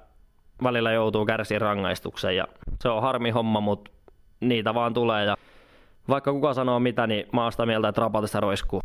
välillä 0.63 0.91
joutuu 0.91 1.25
kärsiä 1.25 1.59
rangaistuksen 1.59 2.35
ja 2.35 2.47
se 2.79 2.89
on 2.89 3.01
harmi 3.01 3.29
homma, 3.29 3.59
mutta 3.61 3.91
niitä 4.39 4.73
vaan 4.73 4.93
tulee 4.93 5.25
ja 5.25 5.35
vaikka 6.09 6.33
kuka 6.33 6.53
sanoo 6.53 6.79
mitä, 6.79 7.07
niin 7.07 7.25
mä 7.33 7.43
oon 7.43 7.51
sitä 7.51 7.65
mieltä, 7.65 7.87
että 7.87 8.01
rapatista 8.01 8.39
roiskuu. 8.39 8.81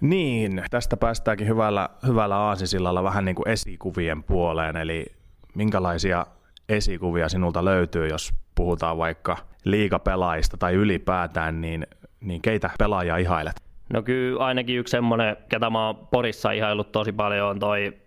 Niin, 0.00 0.62
tästä 0.70 0.96
päästäänkin 0.96 1.48
hyvällä, 1.48 1.88
hyvällä 2.06 2.36
aasisillalla 2.36 3.02
vähän 3.02 3.24
niin 3.24 3.34
kuin 3.34 3.48
esikuvien 3.48 4.22
puoleen, 4.22 4.76
eli 4.76 5.06
minkälaisia 5.54 6.26
esikuvia 6.68 7.28
sinulta 7.28 7.64
löytyy, 7.64 8.08
jos 8.08 8.34
puhutaan 8.54 8.98
vaikka 8.98 9.36
liigapelaajista 9.64 10.56
tai 10.56 10.74
ylipäätään, 10.74 11.60
niin, 11.60 11.86
niin 12.20 12.42
keitä 12.42 12.70
pelaajia 12.78 13.16
ihailet? 13.16 13.62
No 13.92 14.02
kyllä 14.02 14.44
ainakin 14.44 14.78
yksi 14.78 14.90
semmoinen, 14.90 15.36
ketä 15.48 15.70
mä 15.70 15.86
oon 15.86 16.06
Porissa 16.10 16.50
ihaillut 16.50 16.92
tosi 16.92 17.12
paljon, 17.12 17.48
on 17.48 17.58
toi 17.58 18.03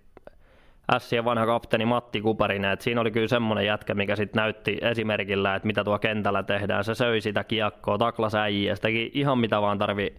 Sien 0.97 1.25
vanha 1.25 1.45
kapteeni 1.45 1.85
Matti 1.85 2.21
Kuparinen, 2.21 2.71
että 2.71 2.83
siinä 2.83 3.01
oli 3.01 3.11
kyllä 3.11 3.27
semmoinen 3.27 3.65
jätkä, 3.65 3.93
mikä 3.93 4.15
sitten 4.15 4.41
näytti 4.41 4.77
esimerkillä, 4.81 5.55
että 5.55 5.67
mitä 5.67 5.83
tuo 5.83 5.99
kentällä 5.99 6.43
tehdään. 6.43 6.83
Se 6.83 6.95
söi 6.95 7.21
sitä 7.21 7.43
kiekkoa, 7.43 7.97
taklasäjiä, 7.97 8.75
se 8.75 8.81
teki 8.81 9.11
ihan 9.13 9.37
mitä 9.37 9.61
vaan 9.61 9.77
tarvi, 9.77 10.15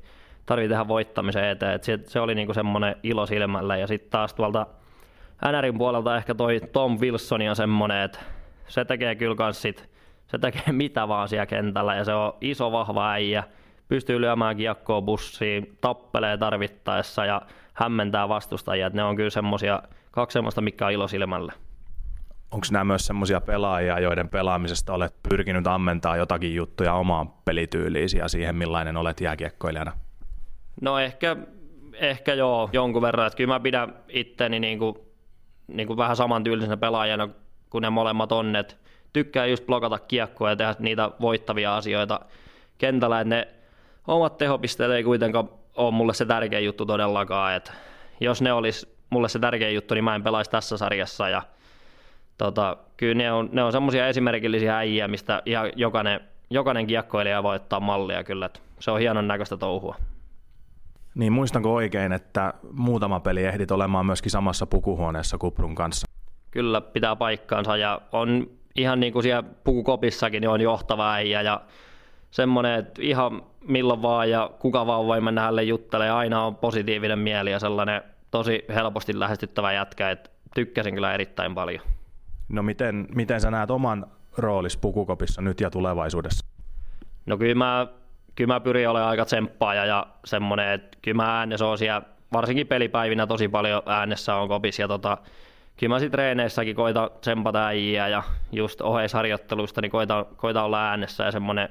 tarvi 0.46 0.68
tehdä 0.68 0.88
voittamisen 0.88 1.44
eteen. 1.44 1.74
Et 1.74 1.84
se, 1.84 1.98
se 2.04 2.20
oli 2.20 2.34
niinku 2.34 2.54
semmoinen 2.54 2.96
ilo 3.02 3.26
silmällä. 3.26 3.76
Ja 3.76 3.86
sitten 3.86 4.10
taas 4.10 4.34
tuolta 4.34 4.66
NRin 5.52 5.78
puolelta 5.78 6.16
ehkä 6.16 6.34
toi 6.34 6.60
Tom 6.72 6.98
Wilson 7.00 7.48
on 7.48 7.56
semmoinen, 7.56 8.02
että 8.02 8.18
se 8.66 8.84
tekee 8.84 9.14
kyllä 9.14 9.34
kans 9.34 9.62
sit, 9.62 9.88
se 10.26 10.38
tekee 10.38 10.72
mitä 10.72 11.08
vaan 11.08 11.28
siellä 11.28 11.46
kentällä 11.46 11.94
ja 11.94 12.04
se 12.04 12.12
on 12.12 12.32
iso 12.40 12.72
vahva 12.72 13.10
äijä, 13.10 13.44
pystyy 13.88 14.20
lyömään 14.20 14.56
kiekkoa 14.56 15.02
bussiin, 15.02 15.76
tappelee 15.80 16.36
tarvittaessa 16.36 17.24
ja 17.24 17.42
hämmentää 17.78 18.28
vastustajia. 18.28 18.86
Et 18.86 18.92
ne 18.92 19.04
on 19.04 19.16
kyllä 19.16 19.30
semmoisia 19.30 19.82
kaksi 20.10 20.32
semmoista, 20.32 20.60
mikä 20.60 20.86
on 20.86 20.92
ilo 20.92 21.08
silmällä. 21.08 21.52
Onko 22.50 22.66
nämä 22.72 22.84
myös 22.84 23.06
semmoisia 23.06 23.40
pelaajia, 23.40 24.00
joiden 24.00 24.28
pelaamisesta 24.28 24.92
olet 24.92 25.14
pyrkinyt 25.28 25.66
ammentaa 25.66 26.16
jotakin 26.16 26.54
juttuja 26.54 26.94
omaan 26.94 27.30
pelityyliisi 27.44 28.18
ja 28.18 28.28
siihen, 28.28 28.56
millainen 28.56 28.96
olet 28.96 29.20
jääkiekkoilijana? 29.20 29.92
No 30.80 30.98
ehkä, 30.98 31.36
ehkä 31.92 32.34
joo, 32.34 32.70
jonkun 32.72 33.02
verran. 33.02 33.26
Että 33.26 33.36
kyllä 33.36 33.54
mä 33.54 33.60
pidän 33.60 33.94
itteni 34.08 34.60
niin 34.60 34.78
kuin, 34.78 34.96
niin 35.66 35.86
kuin 35.86 35.96
vähän 35.96 36.16
samantyylisenä 36.16 36.76
pelaajana 36.76 37.28
kuin 37.70 37.82
ne 37.82 37.90
molemmat 37.90 38.32
on. 38.32 38.56
Että 38.56 38.74
tykkää 39.12 39.46
just 39.46 39.66
blokata 39.66 39.98
kiekkoa 39.98 40.50
ja 40.50 40.56
tehdä 40.56 40.74
niitä 40.78 41.10
voittavia 41.20 41.76
asioita 41.76 42.20
kentällä. 42.78 43.20
Että 43.20 43.34
ne 43.34 43.48
omat 44.06 44.38
tehopisteet 44.38 44.90
ei 44.90 45.04
kuitenkaan 45.04 45.57
ole 45.78 45.94
mulle 45.94 46.14
se 46.14 46.24
tärkein 46.24 46.64
juttu 46.64 46.86
todellakaan. 46.86 47.54
Että 47.54 47.72
jos 48.20 48.42
ne 48.42 48.52
olisi 48.52 48.98
mulle 49.10 49.28
se 49.28 49.38
tärkein 49.38 49.74
juttu, 49.74 49.94
niin 49.94 50.04
mä 50.04 50.14
en 50.14 50.22
pelaisi 50.22 50.50
tässä 50.50 50.76
sarjassa. 50.76 51.28
Ja, 51.28 51.42
tota, 52.38 52.76
kyllä 52.96 53.14
ne 53.14 53.32
on, 53.32 53.48
ne 53.52 53.62
on 53.62 53.72
semmoisia 53.72 54.08
esimerkillisiä 54.08 54.76
äijiä, 54.76 55.08
mistä 55.08 55.42
ihan 55.46 55.70
jokainen, 55.76 56.20
jokainen 56.50 56.86
kiekkoilija 56.86 57.42
voi 57.42 57.56
ottaa 57.56 57.80
mallia 57.80 58.24
kyllä. 58.24 58.46
Että 58.46 58.60
se 58.80 58.90
on 58.90 59.00
hienon 59.00 59.28
näköistä 59.28 59.56
touhua. 59.56 59.96
Niin 61.14 61.32
muistanko 61.32 61.74
oikein, 61.74 62.12
että 62.12 62.54
muutama 62.72 63.20
peli 63.20 63.44
ehdit 63.44 63.70
olemaan 63.70 64.06
myöskin 64.06 64.30
samassa 64.30 64.66
pukuhuoneessa 64.66 65.38
Kuprun 65.38 65.74
kanssa? 65.74 66.06
Kyllä, 66.50 66.80
pitää 66.80 67.16
paikkaansa 67.16 67.76
ja 67.76 68.00
on 68.12 68.50
ihan 68.76 69.00
niin 69.00 69.12
kuin 69.12 69.22
siellä 69.22 69.42
pukukopissakin, 69.64 70.40
niin 70.40 70.50
on 70.50 70.60
johtava 70.60 71.12
äijä 71.12 71.42
ja 71.42 71.60
semmoinen, 72.30 72.78
että 72.78 73.02
ihan 73.02 73.42
milloin 73.64 74.02
vaan 74.02 74.30
ja 74.30 74.50
kuka 74.58 74.86
vaan 74.86 75.06
voi 75.06 75.20
mennä 75.20 75.40
hänelle 75.40 75.62
juttelemaan, 75.62 76.18
aina 76.18 76.44
on 76.44 76.56
positiivinen 76.56 77.18
mieli 77.18 77.50
ja 77.50 77.58
sellainen 77.58 78.02
tosi 78.30 78.64
helposti 78.68 79.18
lähestyttävä 79.18 79.72
jätkä, 79.72 80.10
että 80.10 80.30
tykkäsin 80.54 80.94
kyllä 80.94 81.14
erittäin 81.14 81.54
paljon. 81.54 81.80
No 82.48 82.62
miten, 82.62 83.08
miten 83.14 83.40
sä 83.40 83.50
näet 83.50 83.70
oman 83.70 84.06
roolis 84.36 84.76
pukukopissa 84.76 85.42
nyt 85.42 85.60
ja 85.60 85.70
tulevaisuudessa? 85.70 86.46
No 87.26 87.36
kyllä 87.36 87.54
mä, 87.54 87.86
kyllä 88.34 88.54
mä 88.54 88.60
pyrin 88.60 88.88
olemaan 88.88 89.10
aika 89.10 89.24
tsemppaaja 89.24 89.84
ja 89.84 90.06
semmoinen, 90.24 90.72
että 90.72 90.98
kyllä 91.02 91.16
mä 91.16 91.38
äänessä 91.38 91.66
on 91.66 91.78
siellä, 91.78 92.02
varsinkin 92.32 92.66
pelipäivinä 92.66 93.26
tosi 93.26 93.48
paljon 93.48 93.82
äänessä 93.86 94.34
on 94.34 94.48
kopissa 94.48 94.82
ja 94.82 94.88
tota, 94.88 95.18
kyllä 95.76 95.94
mä 95.94 95.98
sitten 95.98 96.12
treeneissäkin 96.12 96.76
koitan 96.76 97.10
tsempata 97.20 97.66
äijiä 97.66 98.08
ja 98.08 98.22
just 98.52 98.80
oheisharjoittelusta 98.80 99.80
niin 99.80 99.90
koitan, 99.90 100.26
koitan 100.36 100.64
olla 100.64 100.88
äänessä 100.88 101.24
ja 101.24 101.32
semmoinen, 101.32 101.68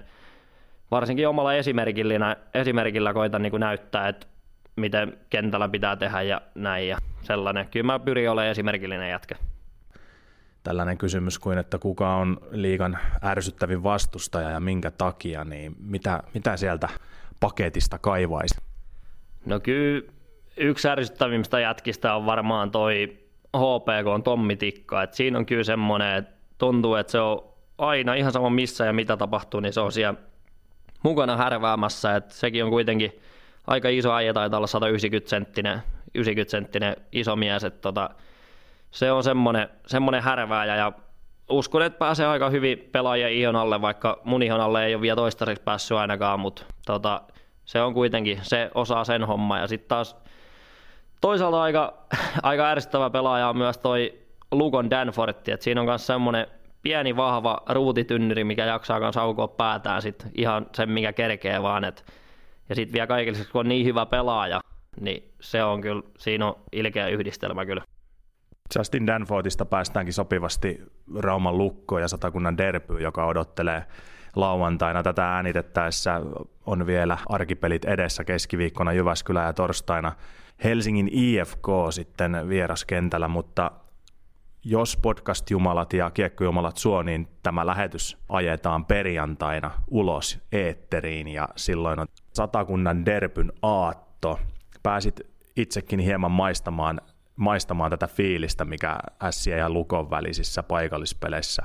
varsinkin 0.91 1.27
omalla 1.27 1.53
esimerkillä, 1.53 2.35
esimerkillä 2.53 3.13
koitan 3.13 3.41
niin 3.41 3.59
näyttää, 3.59 4.07
että 4.07 4.27
miten 4.75 5.17
kentällä 5.29 5.69
pitää 5.69 5.95
tehdä 5.95 6.21
ja 6.21 6.41
näin 6.55 6.87
ja 6.87 6.97
sellainen. 7.21 7.67
Kyllä 7.67 7.85
mä 7.85 7.99
pyrin 7.99 8.29
olemaan 8.29 8.51
esimerkillinen 8.51 9.09
jätkä. 9.09 9.35
Tällainen 10.63 10.97
kysymys 10.97 11.39
kuin, 11.39 11.57
että 11.57 11.77
kuka 11.77 12.15
on 12.15 12.37
liigan 12.51 12.97
ärsyttävin 13.23 13.83
vastustaja 13.83 14.49
ja 14.49 14.59
minkä 14.59 14.91
takia, 14.91 15.43
niin 15.43 15.75
mitä, 15.79 16.23
mitä 16.33 16.57
sieltä 16.57 16.89
paketista 17.39 17.99
kaivaisi? 17.99 18.55
No 19.45 19.59
kyllä 19.59 20.01
yksi 20.57 20.89
ärsyttävimmistä 20.89 21.59
jätkistä 21.59 22.15
on 22.15 22.25
varmaan 22.25 22.71
toi 22.71 23.17
HPK 23.57 24.07
on 24.07 24.23
Tommi 24.23 24.55
Tikka. 24.55 25.03
Et 25.03 25.13
siinä 25.13 25.37
on 25.37 25.45
kyllä 25.45 25.63
semmoinen, 25.63 26.17
että 26.17 26.35
tuntuu, 26.57 26.95
että 26.95 27.11
se 27.11 27.19
on 27.19 27.53
aina 27.77 28.13
ihan 28.13 28.31
sama 28.31 28.49
missä 28.49 28.85
ja 28.85 28.93
mitä 28.93 29.17
tapahtuu, 29.17 29.59
niin 29.59 29.73
se 29.73 29.79
on 29.79 29.91
siellä 29.91 30.19
mukana 31.03 31.37
härväämässä. 31.37 32.15
Et 32.15 32.31
sekin 32.31 32.63
on 32.63 32.69
kuitenkin 32.69 33.21
aika 33.67 33.89
iso 33.89 34.13
äijä, 34.13 34.33
taitaa 34.33 34.57
olla 34.57 34.67
190 34.67 35.29
senttinen, 35.29 35.81
90 36.15 36.51
senttinen 36.51 36.95
iso 37.11 37.35
mies. 37.35 37.63
Et 37.63 37.81
tota, 37.81 38.09
se 38.91 39.11
on 39.11 39.23
semmoinen, 39.23 39.69
semmoinen 39.87 40.23
härvääjä 40.23 40.75
ja 40.75 40.91
uskon, 41.49 41.81
että 41.81 41.99
pääsee 41.99 42.27
aika 42.27 42.49
hyvin 42.49 42.89
pelaajien 42.91 43.33
ihon 43.33 43.55
alle, 43.55 43.81
vaikka 43.81 44.21
mun 44.23 44.43
ihon 44.43 44.61
alle 44.61 44.85
ei 44.85 44.95
ole 44.95 45.01
vielä 45.01 45.15
toistaiseksi 45.15 45.63
päässyt 45.63 45.97
ainakaan, 45.97 46.39
mutta 46.39 46.63
tota, 46.85 47.21
se 47.65 47.81
on 47.81 47.93
kuitenkin, 47.93 48.39
se 48.41 48.71
osaa 48.75 49.03
sen 49.03 49.23
homma. 49.23 49.59
Ja 49.59 49.67
sitten 49.67 49.87
taas 49.87 50.15
toisaalta 51.21 51.61
aika, 51.61 51.93
aika 52.43 52.69
ärsyttävä 52.69 53.09
pelaaja 53.09 53.49
on 53.49 53.57
myös 53.57 53.77
toi 53.77 54.13
Lukon 54.51 54.89
Danfortti, 54.89 55.51
että 55.51 55.63
siinä 55.63 55.81
on 55.81 55.87
myös 55.87 56.07
semmoinen 56.07 56.47
pieni 56.87 57.15
vahva 57.15 57.61
ruutitynnyri, 57.69 58.43
mikä 58.43 58.65
jaksaa 58.65 58.99
myös 58.99 59.17
aukoa 59.17 59.47
päätään 59.47 60.01
sit 60.01 60.27
ihan 60.35 60.65
sen, 60.75 60.89
mikä 60.89 61.13
kerkee 61.13 61.61
vaan. 61.61 61.83
Et, 61.83 62.05
ja 62.69 62.75
sitten 62.75 62.93
vielä 62.93 63.07
kaikille, 63.07 63.37
kun 63.51 63.59
on 63.59 63.67
niin 63.67 63.85
hyvä 63.85 64.05
pelaaja, 64.05 64.61
niin 65.01 65.31
se 65.41 65.63
on 65.63 65.81
kyllä, 65.81 66.03
siinä 66.17 66.47
on 66.47 66.55
ilkeä 66.71 67.07
yhdistelmä 67.07 67.65
kyllä. 67.65 67.81
Justin 68.77 69.07
Danfortista 69.07 69.65
päästäänkin 69.65 70.13
sopivasti 70.13 70.81
Rauman 71.15 71.57
lukkoon 71.57 72.01
ja 72.01 72.07
satakunnan 72.07 72.57
derpy, 72.57 72.99
joka 72.99 73.25
odottelee 73.25 73.83
lauantaina. 74.35 75.03
Tätä 75.03 75.35
äänitettäessä 75.35 76.21
on 76.65 76.87
vielä 76.87 77.17
arkipelit 77.29 77.85
edessä 77.85 78.23
keskiviikkona 78.23 78.93
Jyväskylä 78.93 79.43
ja 79.43 79.53
torstaina 79.53 80.11
Helsingin 80.63 81.09
IFK 81.11 81.67
sitten 81.89 82.49
vieraskentällä, 82.49 83.27
mutta 83.27 83.71
jos 84.63 84.97
podcast-jumalat 84.97 85.93
ja 85.93 86.11
kiekkojumalat 86.11 86.77
suo, 86.77 87.03
niin 87.03 87.27
tämä 87.43 87.65
lähetys 87.65 88.17
ajetaan 88.29 88.85
perjantaina 88.85 89.71
ulos 89.87 90.39
eetteriin 90.51 91.27
ja 91.27 91.47
silloin 91.55 91.99
on 91.99 92.07
satakunnan 92.33 93.05
derpyn 93.05 93.51
aatto. 93.61 94.39
Pääsit 94.83 95.21
itsekin 95.55 95.99
hieman 95.99 96.31
maistamaan, 96.31 97.01
maistamaan 97.35 97.91
tätä 97.91 98.07
fiilistä, 98.07 98.65
mikä 98.65 98.97
Ässiä 99.23 99.57
ja 99.57 99.69
Lukon 99.69 100.09
välisissä 100.09 100.63
paikallispeleissä 100.63 101.63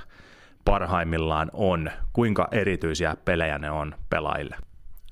parhaimmillaan 0.64 1.50
on. 1.52 1.90
Kuinka 2.12 2.49
erityisiä 2.50 3.16
pelejä 3.25 3.58
ne 3.58 3.70
on 3.70 3.94
pelaajille? 4.11 4.56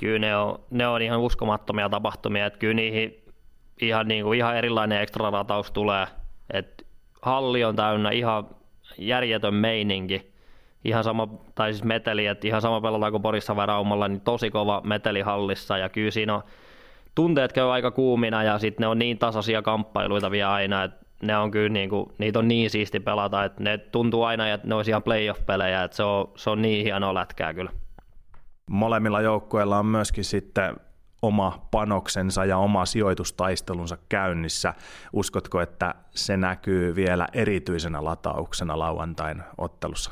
Kyllä 0.00 0.18
ne 0.18 0.36
on, 0.36 0.60
ne 0.70 0.86
on 0.86 1.02
ihan 1.02 1.20
uskomattomia 1.20 1.88
tapahtumia, 1.88 2.46
että 2.46 2.58
kyllä 2.58 2.74
niihin 2.74 3.24
ihan, 3.80 4.08
niin 4.08 4.24
kuin, 4.24 4.38
ihan 4.38 4.56
erilainen 4.56 5.02
ekstra 5.02 5.30
rataus 5.30 5.70
tulee, 5.70 6.06
että 6.52 6.79
halli 7.22 7.64
on 7.64 7.76
täynnä 7.76 8.10
ihan 8.10 8.46
järjetön 8.98 9.54
meininki, 9.54 10.32
ihan 10.84 11.04
sama, 11.04 11.28
tai 11.54 11.72
siis 11.72 11.84
meteli, 11.84 12.26
että 12.26 12.46
ihan 12.46 12.62
sama 12.62 12.80
pelata 12.80 13.10
kuin 13.10 13.22
Porissa 13.22 13.56
vai 13.56 13.66
Raumalla, 13.66 14.08
niin 14.08 14.20
tosi 14.20 14.50
kova 14.50 14.80
meteli 14.84 15.20
hallissa 15.20 15.78
ja 15.78 15.88
kyllä 15.88 16.10
siinä 16.10 16.34
on 16.34 16.42
tunteet 17.14 17.52
käy 17.52 17.72
aika 17.72 17.90
kuumina 17.90 18.42
ja 18.42 18.58
sitten 18.58 18.82
ne 18.82 18.86
on 18.88 18.98
niin 18.98 19.18
tasaisia 19.18 19.62
kamppailuita 19.62 20.30
vielä 20.30 20.52
aina, 20.52 20.84
että 20.84 21.06
ne 21.22 21.38
on 21.38 21.50
kyllä 21.50 21.68
niin 21.68 21.90
kuin, 21.90 22.06
niitä 22.18 22.38
on 22.38 22.48
niin 22.48 22.70
siisti 22.70 23.00
pelata, 23.00 23.44
että 23.44 23.62
ne 23.62 23.78
tuntuu 23.78 24.22
aina, 24.22 24.52
että 24.52 24.68
ne 24.68 24.74
olisi 24.74 24.90
ihan 24.90 25.02
playoff-pelejä, 25.02 25.84
että 25.84 25.96
se 25.96 26.02
on, 26.02 26.32
se 26.36 26.50
on 26.50 26.62
niin 26.62 26.84
hienoa 26.84 27.14
lätkää 27.14 27.54
kyllä. 27.54 27.70
Molemmilla 28.70 29.20
joukkueilla 29.20 29.78
on 29.78 29.86
myöskin 29.86 30.24
sitten 30.24 30.76
oma 31.22 31.66
panoksensa 31.70 32.44
ja 32.44 32.58
oma 32.58 32.86
sijoitustaistelunsa 32.86 33.98
käynnissä. 34.08 34.74
Uskotko, 35.12 35.60
että 35.60 35.94
se 36.10 36.36
näkyy 36.36 36.94
vielä 36.94 37.26
erityisenä 37.32 38.04
latauksena 38.04 38.78
lauantain 38.78 39.42
ottelussa? 39.58 40.10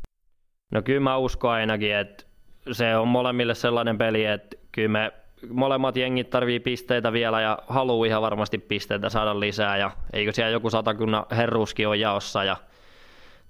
No 0.72 0.82
kyllä 0.82 1.00
mä 1.00 1.16
uskon 1.16 1.50
ainakin, 1.50 1.96
että 1.96 2.24
se 2.72 2.96
on 2.96 3.08
molemmille 3.08 3.54
sellainen 3.54 3.98
peli, 3.98 4.24
että 4.24 4.56
kyllä 4.72 4.88
me 4.88 5.12
molemmat 5.50 5.96
jengit 5.96 6.30
tarvii 6.30 6.60
pisteitä 6.60 7.12
vielä 7.12 7.40
ja 7.40 7.58
haluaa 7.68 8.06
ihan 8.06 8.22
varmasti 8.22 8.58
pisteitä 8.58 9.08
saada 9.08 9.40
lisää 9.40 9.76
ja 9.76 9.90
eikö 10.12 10.32
siellä 10.32 10.52
joku 10.52 10.70
satakunnan 10.70 11.26
herruuskin 11.30 11.88
on 11.88 12.00
jaossa 12.00 12.44
ja 12.44 12.56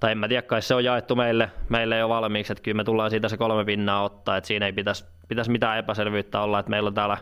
tai 0.00 0.12
en 0.12 0.18
mä 0.18 0.28
tiedä, 0.28 0.42
kai 0.42 0.62
se 0.62 0.74
on 0.74 0.84
jaettu 0.84 1.16
meille, 1.16 1.50
meille 1.68 1.98
jo 1.98 2.08
valmiiksi, 2.08 2.52
että 2.52 2.62
kyllä 2.62 2.76
me 2.76 2.84
tullaan 2.84 3.10
siitä 3.10 3.28
se 3.28 3.36
kolme 3.36 3.64
pinnaa 3.64 4.02
ottaa, 4.02 4.36
että 4.36 4.48
siinä 4.48 4.66
ei 4.66 4.72
pitäisi, 4.72 5.04
pitäisi 5.28 5.50
mitään 5.50 5.78
epäselvyyttä 5.78 6.40
olla, 6.40 6.58
että 6.58 6.70
meillä 6.70 6.88
on 6.88 6.94
täällä 6.94 7.18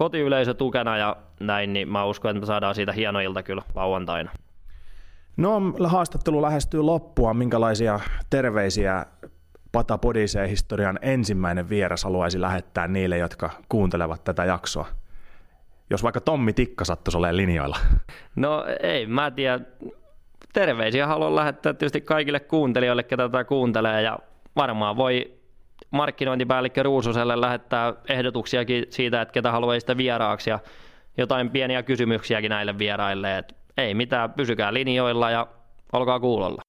kotiyleisö 0.00 0.54
tukena 0.54 0.96
ja 0.96 1.16
näin, 1.40 1.72
niin 1.72 1.88
mä 1.88 2.04
uskon, 2.04 2.30
että 2.30 2.40
me 2.40 2.46
saadaan 2.46 2.74
siitä 2.74 2.92
hieno 2.92 3.20
ilta 3.20 3.42
kyllä 3.42 3.62
lauantaina. 3.74 4.30
No, 5.36 5.60
haastattelu 5.84 6.42
lähestyy 6.42 6.82
loppua. 6.82 7.34
Minkälaisia 7.34 8.00
terveisiä 8.30 9.06
Pata 9.72 9.98
Podiseen 9.98 10.48
historian 10.48 10.98
ensimmäinen 11.02 11.68
vieras 11.68 12.04
haluaisi 12.04 12.40
lähettää 12.40 12.88
niille, 12.88 13.18
jotka 13.18 13.50
kuuntelevat 13.68 14.24
tätä 14.24 14.44
jaksoa? 14.44 14.86
Jos 15.90 16.02
vaikka 16.02 16.20
Tommi 16.20 16.52
Tikka 16.52 16.84
sattuisi 16.84 17.18
olemaan 17.18 17.36
linjoilla. 17.36 17.78
No 18.36 18.64
ei, 18.82 19.06
mä 19.06 19.30
tiedä. 19.30 19.60
Terveisiä 20.52 21.06
haluan 21.06 21.36
lähettää 21.36 21.72
tietysti 21.72 22.00
kaikille 22.00 22.40
kuuntelijoille, 22.40 23.02
ketä 23.02 23.28
tätä 23.28 23.44
kuuntelee 23.44 24.02
ja 24.02 24.18
varmaan 24.56 24.96
voi 24.96 25.39
markkinointipäällikkö 25.90 26.82
Ruususelle 26.82 27.40
lähettää 27.40 27.94
ehdotuksiakin 28.08 28.86
siitä, 28.90 29.22
että 29.22 29.32
ketä 29.32 29.52
haluaisi 29.52 29.80
sitä 29.80 29.96
vieraaksi 29.96 30.50
ja 30.50 30.58
jotain 31.18 31.50
pieniä 31.50 31.82
kysymyksiäkin 31.82 32.48
näille 32.48 32.78
vieraille. 32.78 33.38
Et 33.38 33.56
ei 33.76 33.94
mitään, 33.94 34.32
pysykää 34.32 34.74
linjoilla 34.74 35.30
ja 35.30 35.46
olkaa 35.92 36.20
kuulolla. 36.20 36.62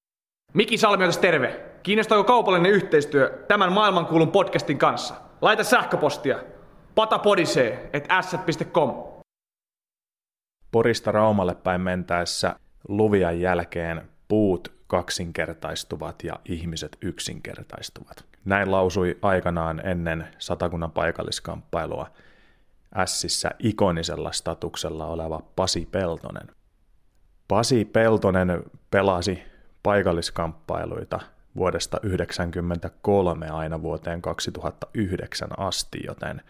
Miki 0.53 0.77
Salmiotas 0.77 1.17
terve. 1.17 1.59
Kiinnostaako 1.83 2.23
kaupallinen 2.23 2.71
yhteistyö 2.71 3.45
tämän 3.47 3.73
maailmankuulun 3.73 4.31
podcastin 4.31 4.77
kanssa? 4.77 5.15
Laita 5.41 5.63
sähköpostia 5.63 6.39
patapodisee 6.95 7.89
at. 8.09 8.45
Porista 10.71 11.11
Raumalle 11.11 11.55
päin 11.55 11.81
mentäessä 11.81 12.55
luvian 12.87 13.41
jälkeen 13.41 14.01
puut 14.27 14.73
kaksinkertaistuvat 14.91 16.23
ja 16.23 16.39
ihmiset 16.45 16.97
yksinkertaistuvat. 17.01 18.25
Näin 18.45 18.71
lausui 18.71 19.17
aikanaan 19.21 19.87
ennen 19.87 20.27
satakunnan 20.37 20.91
paikalliskamppailua 20.91 22.11
Ässissä 22.95 23.51
ikonisella 23.59 24.31
statuksella 24.31 25.05
oleva 25.05 25.41
Pasi 25.55 25.87
Peltonen. 25.91 26.47
Pasi 27.47 27.85
Peltonen 27.85 28.63
pelasi 28.91 29.43
paikalliskamppailuita 29.83 31.19
vuodesta 31.55 31.97
1993 31.97 33.49
aina 33.49 33.81
vuoteen 33.81 34.21
2009 34.21 35.49
asti, 35.57 35.99
joten 36.07 36.41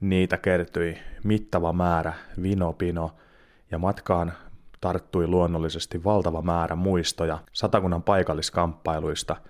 niitä 0.00 0.36
kertyi 0.36 0.98
mittava 1.24 1.72
määrä 1.72 2.12
vinopino 2.42 3.16
ja 3.70 3.78
matkaan 3.78 4.32
tarttui 4.82 5.26
luonnollisesti 5.26 6.04
valtava 6.04 6.42
määrä 6.42 6.76
muistoja 6.76 7.38
satakunnan 7.52 8.02
paikalliskamppailuista– 8.02 9.36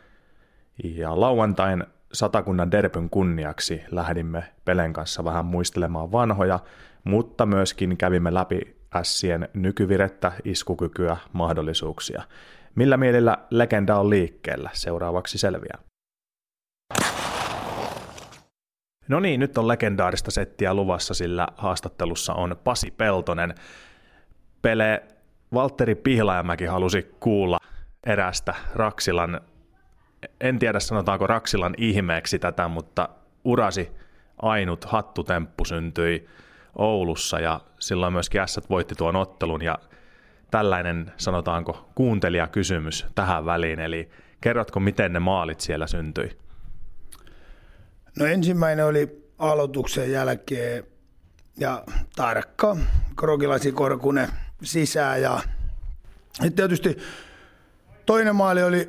ja 0.85 1.21
lauantain 1.21 1.85
satakunnan 2.13 2.71
derpyn 2.71 3.11
kunniaksi 3.11 3.83
lähdimme 3.91 4.45
Pelen 4.65 4.93
kanssa 4.93 5.25
vähän 5.25 5.45
muistelemaan 5.45 6.13
vanhoja, 6.13 6.61
mutta 7.05 7.47
myöskin 7.47 7.97
kävimme 7.97 8.35
läpi 8.35 8.77
ässien 8.95 9.49
nykyvirettä, 9.55 10.33
iskukykyä, 10.45 11.17
mahdollisuuksia. 11.33 12.23
Millä 12.75 12.97
mielellä 12.97 13.39
legenda 13.51 13.99
on 13.99 14.11
liikkeellä? 14.11 14.71
Seuraavaksi 14.73 15.39
selviää. 15.39 15.79
No 19.09 19.21
niin, 19.21 19.41
nyt 19.41 19.59
on 19.59 19.69
legendaarista 19.69 20.31
settiä 20.31 20.75
luvassa, 20.75 21.15
sillä 21.15 21.49
haastattelussa 21.57 22.35
on 22.35 22.57
Pasi 22.65 22.91
Peltonen. 22.91 23.55
Pele 24.63 25.03
Valtteri 25.55 25.95
Pihlajamäki 25.95 26.65
halusi 26.65 27.17
kuulla 27.21 27.59
erästä 28.07 28.55
Raksilan 28.75 29.41
en 30.41 30.59
tiedä 30.59 30.81
sanotaanko 30.81 31.27
Raksilan 31.27 31.75
ihmeeksi 31.79 32.39
tätä, 32.39 32.69
mutta 32.69 33.09
urasi 33.45 33.91
ainut 34.43 34.85
hattutemppu 34.85 35.65
syntyi 35.65 36.29
Oulussa 36.79 37.41
ja 37.41 37.61
silloin 37.79 38.13
myöskin 38.13 38.41
Ässät 38.41 38.71
voitti 38.71 38.95
tuon 38.95 39.17
ottelun 39.17 39.63
ja 39.63 39.79
tällainen 40.51 41.13
sanotaanko 41.17 41.89
kuuntelijakysymys 41.95 43.07
tähän 43.15 43.47
väliin, 43.47 43.81
eli 43.81 44.11
kerrotko 44.41 44.81
miten 44.81 45.13
ne 45.13 45.19
maalit 45.19 45.61
siellä 45.61 45.87
syntyi? 45.87 46.39
No 48.19 48.27
ensimmäinen 48.27 48.87
oli 48.87 49.29
aloituksen 49.39 50.13
jälkeen 50.13 50.85
ja 51.61 51.85
tarkka 52.17 52.77
Krokilasi 53.17 53.73
Korkunen 53.73 54.29
sisään 54.63 55.23
ja 55.23 55.41
sitten 56.33 56.53
tietysti 56.53 56.99
toinen 58.07 58.37
maali 58.37 58.63
oli, 58.63 58.89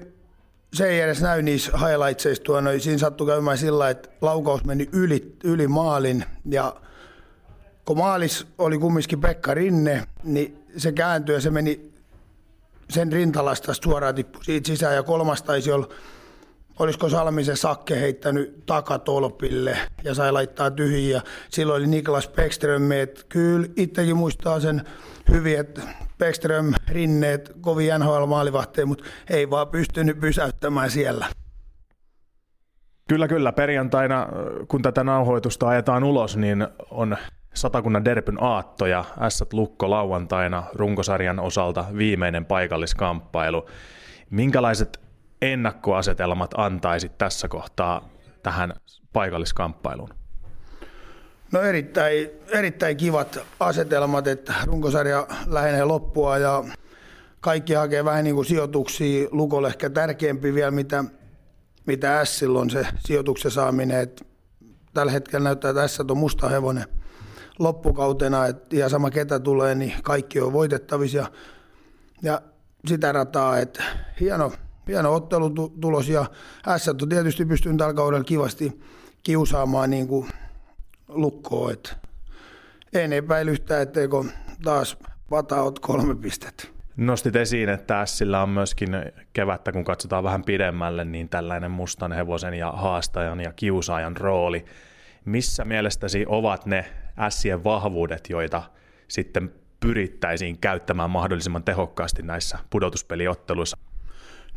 se 0.73 0.85
ei 0.85 1.01
edes 1.01 1.21
näy 1.21 1.41
niissä 1.41 1.71
highlightseissa 1.77 2.43
tuonne, 2.43 2.79
siinä 2.79 2.97
sattui 2.97 3.27
käymään 3.27 3.57
sillä 3.57 3.89
että 3.89 4.09
laukaus 4.21 4.63
meni 4.63 4.89
yli, 4.91 5.35
yli 5.43 5.67
maalin. 5.67 6.25
Ja 6.49 6.75
kun 7.85 7.97
maalis 7.97 8.47
oli 8.57 8.77
kumminkin 8.77 9.21
Pekka 9.21 9.53
Rinne, 9.53 10.07
niin 10.23 10.63
se 10.77 10.91
kääntyi 10.91 11.35
ja 11.35 11.41
se 11.41 11.49
meni 11.49 11.93
sen 12.89 13.11
rintalasta 13.11 13.73
suoraan 13.73 14.15
tippu 14.15 14.43
siitä 14.43 14.67
sisään. 14.67 14.95
Ja 14.95 15.03
kolmas 15.03 15.43
taisi 15.43 15.71
olla 15.71 15.89
olisiko 16.79 17.09
Salmisen 17.09 17.57
Sakke 17.57 17.99
heittänyt 17.99 18.65
takatolpille 18.65 19.77
ja 20.03 20.13
sai 20.13 20.31
laittaa 20.31 20.71
tyhjiä. 20.71 21.21
Silloin 21.49 21.81
oli 21.81 21.87
Niklas 21.87 22.27
Bäckström, 22.27 22.91
että 22.91 23.21
kyllä 23.29 23.67
itsekin 23.77 24.17
muistaa 24.17 24.59
sen 24.59 24.81
hyvin, 25.31 25.59
että 25.59 25.81
Bäckström 26.17 26.73
rinneet 26.87 27.51
kovin 27.61 27.91
NHL-maalivahteja, 27.99 28.85
mutta 28.85 29.03
ei 29.29 29.49
vaan 29.49 29.67
pystynyt 29.67 30.19
pysäyttämään 30.19 30.91
siellä. 30.91 31.25
Kyllä, 33.09 33.27
kyllä. 33.27 33.51
Perjantaina, 33.51 34.27
kun 34.67 34.81
tätä 34.81 35.03
nauhoitusta 35.03 35.67
ajetaan 35.67 36.03
ulos, 36.03 36.37
niin 36.37 36.67
on 36.91 37.17
Satakunnan 37.53 38.05
Derbyn 38.05 38.37
aatto 38.43 38.85
ja 38.85 39.05
Ässät 39.21 39.53
Lukko 39.53 39.89
lauantaina 39.89 40.63
runkosarjan 40.73 41.39
osalta 41.39 41.85
viimeinen 41.97 42.45
paikalliskamppailu. 42.45 43.69
Minkälaiset 44.29 45.01
ennakkoasetelmat 45.41 46.51
antaisit 46.57 47.17
tässä 47.17 47.47
kohtaa 47.47 48.09
tähän 48.43 48.73
paikalliskamppailuun? 49.13 50.22
No 51.53 51.61
erittäin, 51.61 52.29
erittäin 52.47 52.97
kivat 52.97 53.39
asetelmat, 53.59 54.27
että 54.27 54.53
runkosarja 54.65 55.27
lähenee 55.47 55.83
loppua 55.83 56.37
ja 56.37 56.63
kaikki 57.39 57.73
hakee 57.73 58.05
vähän 58.05 58.23
niin 58.23 58.35
kuin 58.35 58.45
sijoituksia. 58.45 59.27
Lukolle 59.31 59.67
ehkä 59.67 59.89
tärkeämpi 59.89 60.53
vielä, 60.53 60.71
mitä, 60.71 61.03
mitä 61.85 62.25
S 62.25 62.43
on 62.43 62.69
se 62.69 62.87
sijoituksen 62.99 63.51
saaminen. 63.51 63.99
Et 63.99 64.27
tällä 64.93 65.11
hetkellä 65.11 65.43
näyttää, 65.43 65.69
että 65.69 65.87
S 65.87 65.99
on 65.99 66.17
musta 66.17 66.49
hevonen 66.49 66.85
loppukautena, 67.59 68.45
että 68.45 68.75
ihan 68.75 68.89
sama 68.89 69.11
ketä 69.11 69.39
tulee, 69.39 69.75
niin 69.75 69.93
kaikki 70.03 70.41
on 70.41 70.53
voitettavissa. 70.53 71.17
Ja, 71.17 71.31
ja 72.21 72.41
sitä 72.87 73.11
rataa, 73.11 73.59
että 73.59 73.83
hieno, 74.19 74.51
hieno 74.87 75.13
ottelutulos 75.13 76.09
ja 76.09 76.25
S 76.77 76.87
on 76.87 77.09
tietysti 77.09 77.45
pystynyt 77.45 77.77
tällä 77.77 77.93
kaudella 77.93 78.23
kivasti 78.23 78.79
kiusaamaan 79.23 79.89
niin 79.89 80.07
kuin 80.07 80.27
lukkoa. 81.13 81.71
Että 81.71 81.95
en 82.93 83.13
epäily 83.13 83.51
yhtään, 83.51 83.81
etteikö 83.81 84.23
taas 84.63 84.97
vataot 85.31 85.79
kolme 85.79 86.15
pistettä. 86.15 86.67
Nostit 86.97 87.35
esiin, 87.35 87.69
että 87.69 88.05
Sillä 88.05 88.43
on 88.43 88.49
myöskin 88.49 88.89
kevättä, 89.33 89.71
kun 89.71 89.83
katsotaan 89.83 90.23
vähän 90.23 90.43
pidemmälle, 90.43 91.05
niin 91.05 91.29
tällainen 91.29 91.71
mustan 91.71 92.11
hevosen 92.11 92.53
ja 92.53 92.71
haastajan 92.71 93.39
ja 93.39 93.53
kiusaajan 93.53 94.17
rooli. 94.17 94.65
Missä 95.25 95.65
mielestäsi 95.65 96.25
ovat 96.27 96.65
ne 96.65 96.85
Sien 97.29 97.63
vahvuudet, 97.63 98.29
joita 98.29 98.63
sitten 99.07 99.53
pyrittäisiin 99.79 100.57
käyttämään 100.57 101.09
mahdollisimman 101.09 101.63
tehokkaasti 101.63 102.21
näissä 102.21 102.59
pudotuspeliotteluissa? 102.69 103.77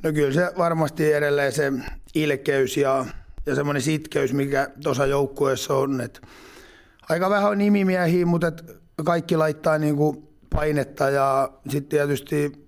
No 0.02 0.12
kyllä 0.12 0.32
se 0.32 0.52
varmasti 0.58 1.12
edelleen 1.12 1.52
se 1.52 1.72
ilkeys 2.14 2.76
ja, 2.76 3.04
ja 3.46 3.54
semmoinen 3.54 3.82
sitkeys, 3.82 4.32
mikä 4.32 4.70
tuossa 4.82 5.06
joukkueessa 5.06 5.74
on. 5.74 6.00
Et 6.00 6.20
aika 7.08 7.30
vähän 7.30 7.50
on 7.50 7.58
nimimiehiä, 7.58 8.26
mutta 8.26 8.46
et 8.46 8.64
kaikki 9.04 9.36
laittaa 9.36 9.78
niinku 9.78 10.32
painetta 10.50 11.10
ja 11.10 11.50
sitten 11.68 11.88
tietysti 11.88 12.66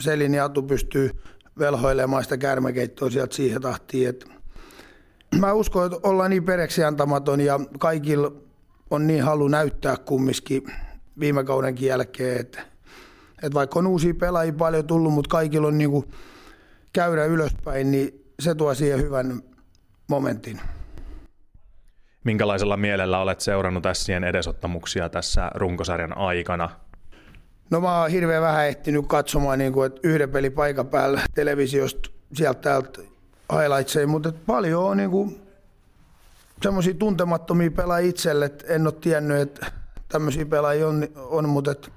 Selin 0.00 0.34
ja 0.34 0.44
Atu 0.44 0.62
pystyy 0.62 1.10
velhoilemaan 1.58 2.22
sitä 2.22 2.36
kärmäkeittoa 2.36 3.10
sieltä 3.10 3.34
siihen 3.34 3.62
tahtiin. 3.62 4.08
Et 4.08 4.24
mä 5.40 5.52
uskon, 5.52 5.86
että 5.86 6.08
ollaan 6.08 6.30
niin 6.30 6.44
pereksi 6.44 6.84
antamaton 6.84 7.40
ja 7.40 7.60
kaikilla 7.78 8.32
on 8.90 9.06
niin 9.06 9.22
halu 9.22 9.48
näyttää 9.48 9.96
kumminkin 9.96 10.62
viime 11.20 11.44
kaudenkin 11.44 11.88
jälkeen, 11.88 12.40
että, 12.40 12.60
että 13.42 13.54
vaikka 13.54 13.78
on 13.78 13.86
uusia 13.86 14.14
pelaajia 14.14 14.52
paljon 14.52 14.86
tullut, 14.86 15.12
mutta 15.12 15.28
kaikilla 15.28 15.68
on 15.68 15.78
niinku 15.78 16.04
käydä 16.92 17.24
ylöspäin, 17.24 17.90
niin 17.90 18.24
se 18.40 18.54
tuo 18.54 18.74
siihen 18.74 19.02
hyvän 19.02 19.42
momentin. 20.12 20.60
Minkälaisella 22.24 22.76
mielellä 22.76 23.18
olet 23.18 23.40
seurannut 23.40 23.84
Sien 23.92 24.24
edesottamuksia 24.24 25.08
tässä 25.08 25.50
runkosarjan 25.54 26.18
aikana? 26.18 26.70
No 27.70 27.80
mä 27.80 28.00
oon 28.00 28.10
hirveän 28.10 28.42
vähän 28.42 28.66
ehtinyt 28.66 29.06
katsomaan 29.06 29.58
niin 29.58 29.72
kuin, 29.72 29.86
että 29.86 30.00
yhden 30.04 30.30
pelin 30.30 30.52
paikan 30.52 30.86
päällä 30.86 31.20
televisiosta 31.34 32.10
sieltä 32.34 32.60
täältä 32.60 33.00
highlightseja, 33.52 34.06
mutta 34.06 34.32
paljon 34.46 34.84
on 34.84 34.96
niin 34.96 35.10
kuin, 35.10 35.40
semmoisia 36.62 36.94
tuntemattomia 36.94 37.70
pelaajia 37.70 38.08
itselle, 38.08 38.44
että 38.44 38.64
en 38.68 38.86
ole 38.86 38.94
tiennyt, 39.00 39.40
että 39.40 39.66
tämmöisiä 40.08 40.46
pelaajia 40.46 40.88
on, 40.88 41.08
on 41.16 41.48
mutta, 41.48 41.70
että, 41.70 41.88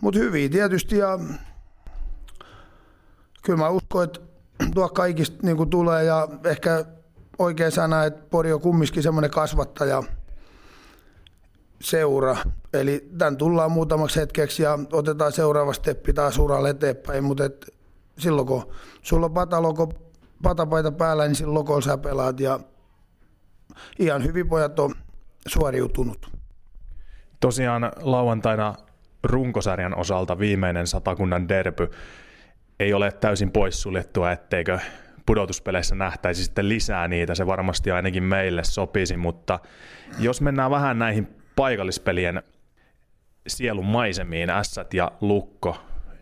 mutta 0.00 0.20
hyviä 0.20 0.48
tietysti 0.48 0.98
ja 0.98 1.18
kyllä 3.42 3.58
mä 3.58 3.68
uskon, 3.68 4.04
että 4.04 4.20
tuo 4.74 4.88
kaikista 4.88 5.36
niin 5.42 5.56
kuin 5.56 5.70
tulee 5.70 6.04
ja 6.04 6.28
ehkä 6.44 6.84
oikein 7.40 7.72
sana, 7.72 8.04
että 8.04 8.22
Pori 8.30 8.52
on 8.52 8.60
kumminkin 8.60 9.02
semmoinen 9.02 9.30
kasvattaja 9.30 10.02
seura. 11.80 12.36
Eli 12.72 13.08
tämän 13.18 13.36
tullaan 13.36 13.72
muutamaksi 13.72 14.20
hetkeksi 14.20 14.62
ja 14.62 14.78
otetaan 14.92 15.32
seuraava 15.32 15.72
steppi 15.72 16.12
taas 16.12 16.38
uralle 16.38 16.70
eteenpäin, 16.70 17.24
mutta 17.24 17.44
et 17.44 17.74
silloin 18.18 18.46
kun 18.46 18.72
sulla 19.02 19.26
on 19.26 19.34
pataloko, 19.34 19.92
patapaita 20.42 20.92
päällä, 20.92 21.26
niin 21.26 21.34
silloin 21.34 21.54
lokolla 21.54 21.80
sä 21.80 21.98
pelaat 21.98 22.40
ja 22.40 22.60
ihan 23.98 24.24
hyvin 24.24 24.48
pojat 24.48 24.78
on 24.78 24.94
suoriutunut. 25.46 26.30
Tosiaan 27.40 27.92
lauantaina 28.00 28.74
runkosarjan 29.22 29.98
osalta 29.98 30.38
viimeinen 30.38 30.86
satakunnan 30.86 31.48
derby 31.48 31.90
ei 32.80 32.94
ole 32.94 33.12
täysin 33.12 33.52
poissuljettua, 33.52 34.32
etteikö 34.32 34.78
pudotuspeleissä 35.26 35.94
nähtäisi 35.94 36.44
sitten 36.44 36.68
lisää 36.68 37.08
niitä. 37.08 37.34
Se 37.34 37.46
varmasti 37.46 37.90
ainakin 37.90 38.22
meille 38.22 38.64
sopisi, 38.64 39.16
mutta 39.16 39.58
jos 40.18 40.40
mennään 40.40 40.70
vähän 40.70 40.98
näihin 40.98 41.28
paikallispelien 41.56 42.42
sielun 43.46 43.86
maisemiin, 43.86 44.50
Ässät 44.50 44.94
ja 44.94 45.12
Lukko, 45.20 45.76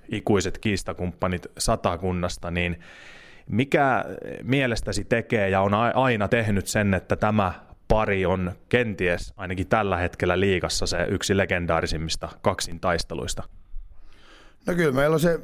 ikuiset 0.09 0.59
kiistakumppanit 0.59 1.47
satakunnasta, 1.59 2.51
niin 2.51 2.81
mikä 3.47 4.05
mielestäsi 4.43 5.05
tekee 5.05 5.49
ja 5.49 5.61
on 5.61 5.75
aina 5.75 6.29
tehnyt 6.29 6.67
sen, 6.67 6.95
että 6.95 7.17
tämä 7.17 7.53
pari 7.89 8.27
on 8.27 8.53
kenties 8.69 9.35
ainakin 9.37 9.69
tällä 9.69 9.97
hetkellä 9.97 10.41
liigassa 10.41 10.87
se 10.87 11.07
yksi 11.09 11.37
legendaarisimmista 11.37 12.29
kaksin 12.43 12.81
taisteluista? 12.81 13.43
No 14.67 14.75
kyllä 14.75 14.93
meillä 14.93 15.15
on 15.15 15.21
se 15.21 15.41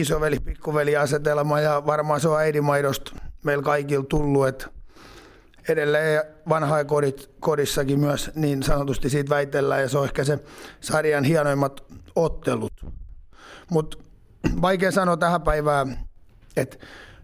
isoveli, 0.00 0.40
pikkuveli 0.40 0.96
asetelma 0.96 1.60
ja 1.60 1.82
varmaan 1.86 2.20
se 2.20 2.28
on 2.28 2.40
äidinmaidosta 2.40 3.12
meillä 3.44 3.62
kaikilla 3.62 4.04
tullut, 4.08 4.48
että 4.48 4.66
edelleen 5.68 6.22
vanhaa 6.48 6.84
kodit, 6.84 7.30
kodissakin 7.40 8.00
myös 8.00 8.30
niin 8.34 8.62
sanotusti 8.62 9.10
siitä 9.10 9.30
väitellään 9.30 9.82
ja 9.82 9.88
se 9.88 9.98
on 9.98 10.04
ehkä 10.04 10.24
se 10.24 10.38
sarjan 10.80 11.24
hienoimmat 11.24 11.84
ottelut. 12.16 12.72
Mutta 13.70 13.98
vaikea 14.62 14.90
sanoa 14.90 15.16
tähän 15.16 15.42
päivään, 15.42 15.98
että 16.56 16.76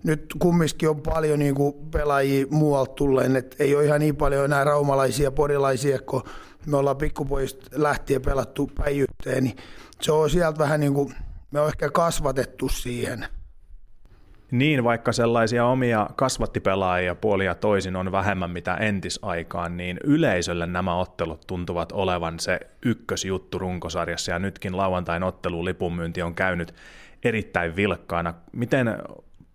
nyt 0.05 0.35
kumminkin 0.39 0.89
on 0.89 1.01
paljon 1.01 1.39
niin 1.39 1.55
kuin 1.55 1.75
pelaajia 1.91 2.47
muualta 2.51 2.95
tulleen, 2.95 3.37
että 3.37 3.57
ei 3.59 3.77
ole 3.77 3.85
ihan 3.85 4.01
niin 4.01 4.17
paljon 4.17 4.45
enää 4.45 4.65
raumalaisia, 4.65 5.31
porilaisia, 5.31 5.99
kun 5.99 6.23
me 6.67 6.77
ollaan 6.77 6.97
pikkupoista 6.97 7.67
lähtien 7.73 8.23
pelattu 8.23 8.71
päijytteen, 8.75 9.45
niin 9.45 9.57
se 10.01 10.13
on 10.13 10.31
sieltä 10.31 10.59
vähän 10.59 10.81
niin 10.81 10.95
kuin 10.95 11.15
me 11.53 11.61
on 11.61 11.69
ehkä 11.69 11.91
kasvatettu 11.91 12.69
siihen. 12.69 13.27
Niin, 14.51 14.85
vaikka 14.85 15.13
sellaisia 15.13 15.67
omia 15.67 16.09
kasvattipelaajia 16.17 17.15
puolia 17.15 17.55
toisin 17.55 17.97
on 17.97 18.13
vähemmän 18.13 18.51
mitä 18.51 18.75
entisaikaan, 18.75 19.77
niin 19.77 20.01
yleisölle 20.05 20.67
nämä 20.67 20.97
ottelut 20.97 21.47
tuntuvat 21.47 21.93
olevan 21.93 22.41
se 22.41 22.61
ykkösjuttu 22.85 23.59
runkosarjassa, 23.59 24.33
ja 24.33 24.39
nytkin 24.39 24.77
lauantain 24.77 25.23
ottelu 25.23 25.65
lipunmyynti 25.65 26.23
on 26.23 26.35
käynyt 26.35 26.75
erittäin 27.25 27.77
vilkkaana. 27.77 28.35
Miten 28.53 28.99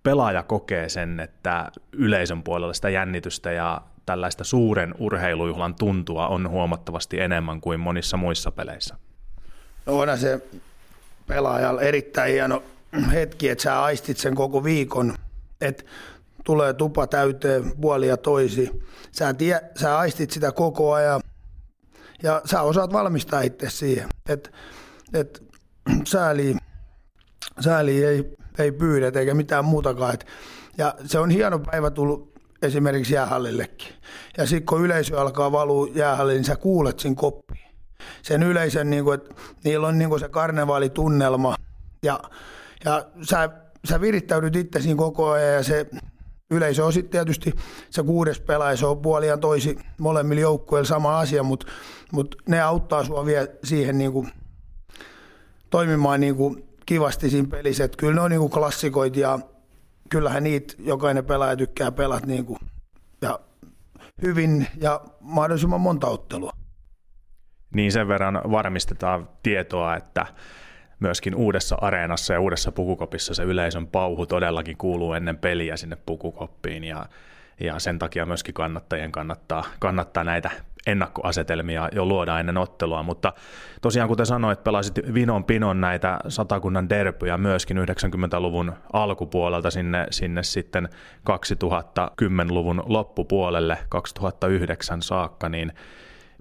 pelaaja 0.03 0.43
kokee 0.43 0.89
sen, 0.89 1.19
että 1.19 1.71
yleisön 1.91 2.43
puolella 2.43 2.73
sitä 2.73 2.89
jännitystä 2.89 3.51
ja 3.51 3.81
tällaista 4.05 4.43
suuren 4.43 4.95
urheilujuhlan 4.99 5.75
tuntua 5.75 6.27
on 6.27 6.49
huomattavasti 6.49 7.19
enemmän 7.19 7.61
kuin 7.61 7.79
monissa 7.79 8.17
muissa 8.17 8.51
peleissä? 8.51 8.95
No 9.85 9.99
onhan 9.99 10.17
se 10.17 10.41
pelaajalla 11.27 11.81
erittäin 11.81 12.31
hieno 12.31 12.63
hetki, 13.11 13.49
että 13.49 13.61
sä 13.61 13.81
aistit 13.81 14.17
sen 14.17 14.35
koko 14.35 14.63
viikon, 14.63 15.15
että 15.61 15.83
tulee 16.43 16.73
tupa 16.73 17.07
täyteen 17.07 17.71
puolia 17.81 18.17
toisi. 18.17 18.83
Sä, 19.11 19.33
tie, 19.33 19.61
sä 19.79 19.97
aistit 19.97 20.31
sitä 20.31 20.51
koko 20.51 20.93
ajan 20.93 21.21
ja 22.23 22.41
sä 22.45 22.61
osaat 22.61 22.93
valmistaa 22.93 23.41
itse 23.41 23.69
siihen. 23.69 24.09
Et, 24.29 24.51
et, 25.13 25.43
sääli, 26.05 26.55
sääli 27.59 28.05
ei, 28.05 28.37
ei 28.59 28.71
pyydetä 28.71 29.19
eikä 29.19 29.33
mitään 29.33 29.65
muutakaan. 29.65 30.13
Et, 30.13 30.25
ja 30.77 30.95
se 31.05 31.19
on 31.19 31.29
hieno 31.29 31.59
päivä 31.59 31.91
tullut 31.91 32.33
esimerkiksi 32.61 33.13
jäähallillekin. 33.13 33.93
Ja 34.37 34.45
sitten 34.45 34.65
kun 34.65 34.85
yleisö 34.85 35.21
alkaa 35.21 35.51
valua 35.51 35.87
jäähalliin, 35.93 36.35
niin 36.35 36.45
sä 36.45 36.55
kuulet 36.55 36.99
siinä 36.99 37.15
koppiin. 37.15 37.66
Sen 38.21 38.43
yleisön, 38.43 38.89
niin 38.89 39.03
kuin, 39.03 39.15
että 39.19 39.35
niillä 39.63 39.87
on 39.87 39.97
niin 39.97 40.09
kuin 40.09 40.19
se 40.19 40.29
karnevaalitunnelma 40.29 41.55
ja, 42.03 42.19
ja 42.85 43.05
sä, 43.21 43.49
sä 43.89 44.01
virittäydyt 44.01 44.55
itse 44.55 44.81
siinä 44.81 44.97
koko 44.97 45.29
ajan 45.29 45.53
ja 45.53 45.63
se 45.63 45.85
yleisö 46.51 46.85
on 46.85 46.93
sitten 46.93 47.11
tietysti 47.11 47.53
se 47.89 48.03
kuudes 48.03 48.39
pelaaja, 48.39 48.77
se 48.77 48.85
on 48.85 49.01
puoliaan 49.01 49.39
toisi 49.39 49.79
molemmilla 49.97 50.41
joukkueilla 50.41 50.87
sama 50.87 51.19
asia, 51.19 51.43
mutta, 51.43 51.67
mutta 52.11 52.37
ne 52.49 52.61
auttaa 52.61 53.03
sua 53.03 53.25
vielä 53.25 53.47
siihen 53.63 53.97
niin 53.97 54.11
kuin, 54.11 54.31
toimimaan 55.69 56.19
niin 56.19 56.35
kuin 56.35 56.67
kivasti 56.85 57.29
siinä 57.29 57.47
pelissä. 57.51 57.83
Että 57.83 57.97
kyllä 57.97 58.13
ne 58.13 58.21
on 58.21 58.31
niin 58.31 58.39
kuin 58.39 58.51
klassikoit 58.51 59.15
ja 59.15 59.39
kyllähän 60.09 60.43
niitä 60.43 60.73
jokainen 60.79 61.25
pelaaja 61.25 61.55
tykkää 61.55 61.91
pelata 61.91 62.25
niin 62.25 62.45
kuin, 62.45 62.59
ja 63.21 63.39
hyvin 64.21 64.67
ja 64.81 65.01
mahdollisimman 65.21 65.81
monta 65.81 66.07
ottelua. 66.07 66.51
Niin 67.77 67.91
sen 67.91 68.07
verran 68.07 68.41
varmistetaan 68.51 69.29
tietoa, 69.43 69.95
että 69.95 70.25
myöskin 70.99 71.35
uudessa 71.35 71.77
areenassa 71.81 72.33
ja 72.33 72.39
uudessa 72.39 72.71
pukukopissa 72.71 73.33
se 73.33 73.43
yleisön 73.43 73.87
pauhu 73.87 74.25
todellakin 74.25 74.77
kuuluu 74.77 75.13
ennen 75.13 75.37
peliä 75.37 75.77
sinne 75.77 75.97
pukukoppiin 76.05 76.83
ja, 76.83 77.05
ja 77.59 77.79
sen 77.79 77.99
takia 77.99 78.25
myöskin 78.25 78.53
kannattajien 78.53 79.11
kannattaa, 79.11 79.63
kannattaa 79.79 80.23
näitä 80.23 80.51
ennakkoasetelmia 80.87 81.89
jo 81.91 82.05
luoda 82.05 82.39
ennen 82.39 82.57
ottelua, 82.57 83.03
mutta 83.03 83.33
tosiaan 83.81 84.09
kuten 84.09 84.25
sanoit, 84.25 84.63
pelasit 84.63 84.99
vinon 85.13 85.43
pinon 85.43 85.81
näitä 85.81 86.19
satakunnan 86.27 86.89
derpyjä 86.89 87.37
myöskin 87.37 87.77
90-luvun 87.77 88.73
alkupuolelta 88.93 89.71
sinne, 89.71 90.07
sinne 90.11 90.43
sitten 90.43 90.89
2010-luvun 91.29 92.83
loppupuolelle 92.85 93.77
2009 93.89 95.01
saakka, 95.01 95.49
niin 95.49 95.73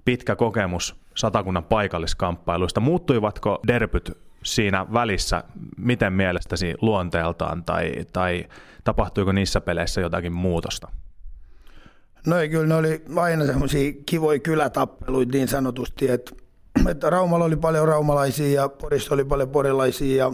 pitkä 0.05 0.35
kokemus 0.35 1.06
satakunnan 1.17 1.63
paikalliskamppailuista. 1.63 2.79
Muuttuivatko 2.79 3.59
derpyt 3.67 4.17
siinä 4.43 4.85
välissä, 4.93 5.43
miten 5.77 6.13
mielestäsi 6.13 6.75
luonteeltaan, 6.81 7.63
tai, 7.63 7.93
tai 8.13 8.45
tapahtuiko 8.83 9.31
niissä 9.31 9.61
peleissä 9.61 10.01
jotakin 10.01 10.33
muutosta? 10.33 10.87
No 12.27 12.37
ei, 12.37 12.49
kyllä 12.49 12.67
ne 12.67 12.75
oli 12.75 13.03
aina 13.15 13.45
semmoisia 13.45 13.93
kivoja 14.05 14.39
kylätappeluita 14.39 15.31
niin 15.31 15.47
sanotusti, 15.47 16.11
että, 16.11 16.31
että 16.89 17.09
Raumalla 17.09 17.45
oli 17.45 17.55
paljon 17.55 17.87
raumalaisia 17.87 18.61
ja 18.61 18.69
Porissa 18.69 19.13
oli 19.13 19.25
paljon 19.25 19.49
porilaisia 19.49 20.25
ja 20.25 20.33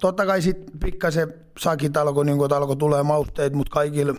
totta 0.00 0.26
kai 0.26 0.42
sitten 0.42 0.78
pikkasen 0.78 1.34
sakit 1.58 1.96
alkoi, 1.96 2.24
niin 2.24 2.52
alkoi 2.52 2.76
tulee 2.76 3.02
mausteet, 3.02 3.52
mutta 3.52 3.70
kaikille, 3.70 4.14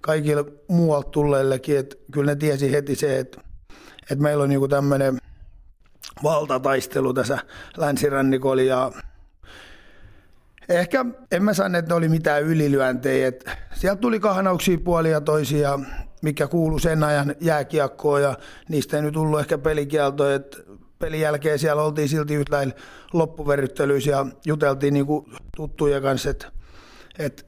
kaikille 0.00 0.44
muualta 0.68 1.10
tulleillekin, 1.10 1.78
että 1.78 1.96
kyllä 2.12 2.32
ne 2.32 2.36
tiesi 2.36 2.72
heti 2.72 2.96
se, 2.96 3.18
että, 3.18 3.40
että 4.10 4.22
meillä 4.22 4.42
on 4.42 4.48
niin 4.48 4.70
tämmöinen 4.70 5.18
valtataistelu 6.22 7.14
tässä 7.14 7.38
länsirannikolla 7.76 8.62
ja 8.62 8.92
ehkä 10.68 11.04
en 11.32 11.42
mä 11.42 11.54
sano, 11.54 11.78
että 11.78 11.88
ne 11.88 11.94
oli 11.94 12.08
mitään 12.08 12.42
ylilyöntejä. 12.42 13.28
Että 13.28 13.56
sieltä 13.74 14.00
tuli 14.00 14.20
kahnauksia 14.20 14.78
puolia 14.84 15.20
toisia, 15.20 15.78
mikä 16.22 16.46
kuulu 16.46 16.78
sen 16.78 17.04
ajan 17.04 17.34
jääkiekkoon 17.40 18.22
ja 18.22 18.38
niistä 18.68 18.96
ei 18.96 19.02
nyt 19.02 19.14
tullut 19.14 19.40
ehkä 19.40 19.58
pelikielto, 19.58 20.30
että 20.30 20.58
pelin 20.98 21.20
jälkeen 21.20 21.58
siellä 21.58 21.82
oltiin 21.82 22.08
silti 22.08 22.34
yhtäin 22.34 22.72
loppuverryttelyissä 23.12 24.10
ja 24.10 24.26
juteltiin 24.46 24.94
niin 24.94 25.06
kuin 25.06 25.26
tuttujen 25.56 26.02
kanssa, 26.02 26.30
että, 26.30 26.52
että 27.18 27.42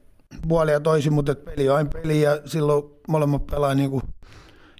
puolia 0.47 0.79
toisin, 0.79 1.13
mutta 1.13 1.31
että 1.31 1.51
peli 1.51 1.69
on 1.69 1.89
peli 1.89 2.21
ja 2.21 2.39
silloin 2.45 2.83
molemmat 3.07 3.47
pelaa 3.47 3.75
niin 3.75 3.89
kuin 3.89 4.03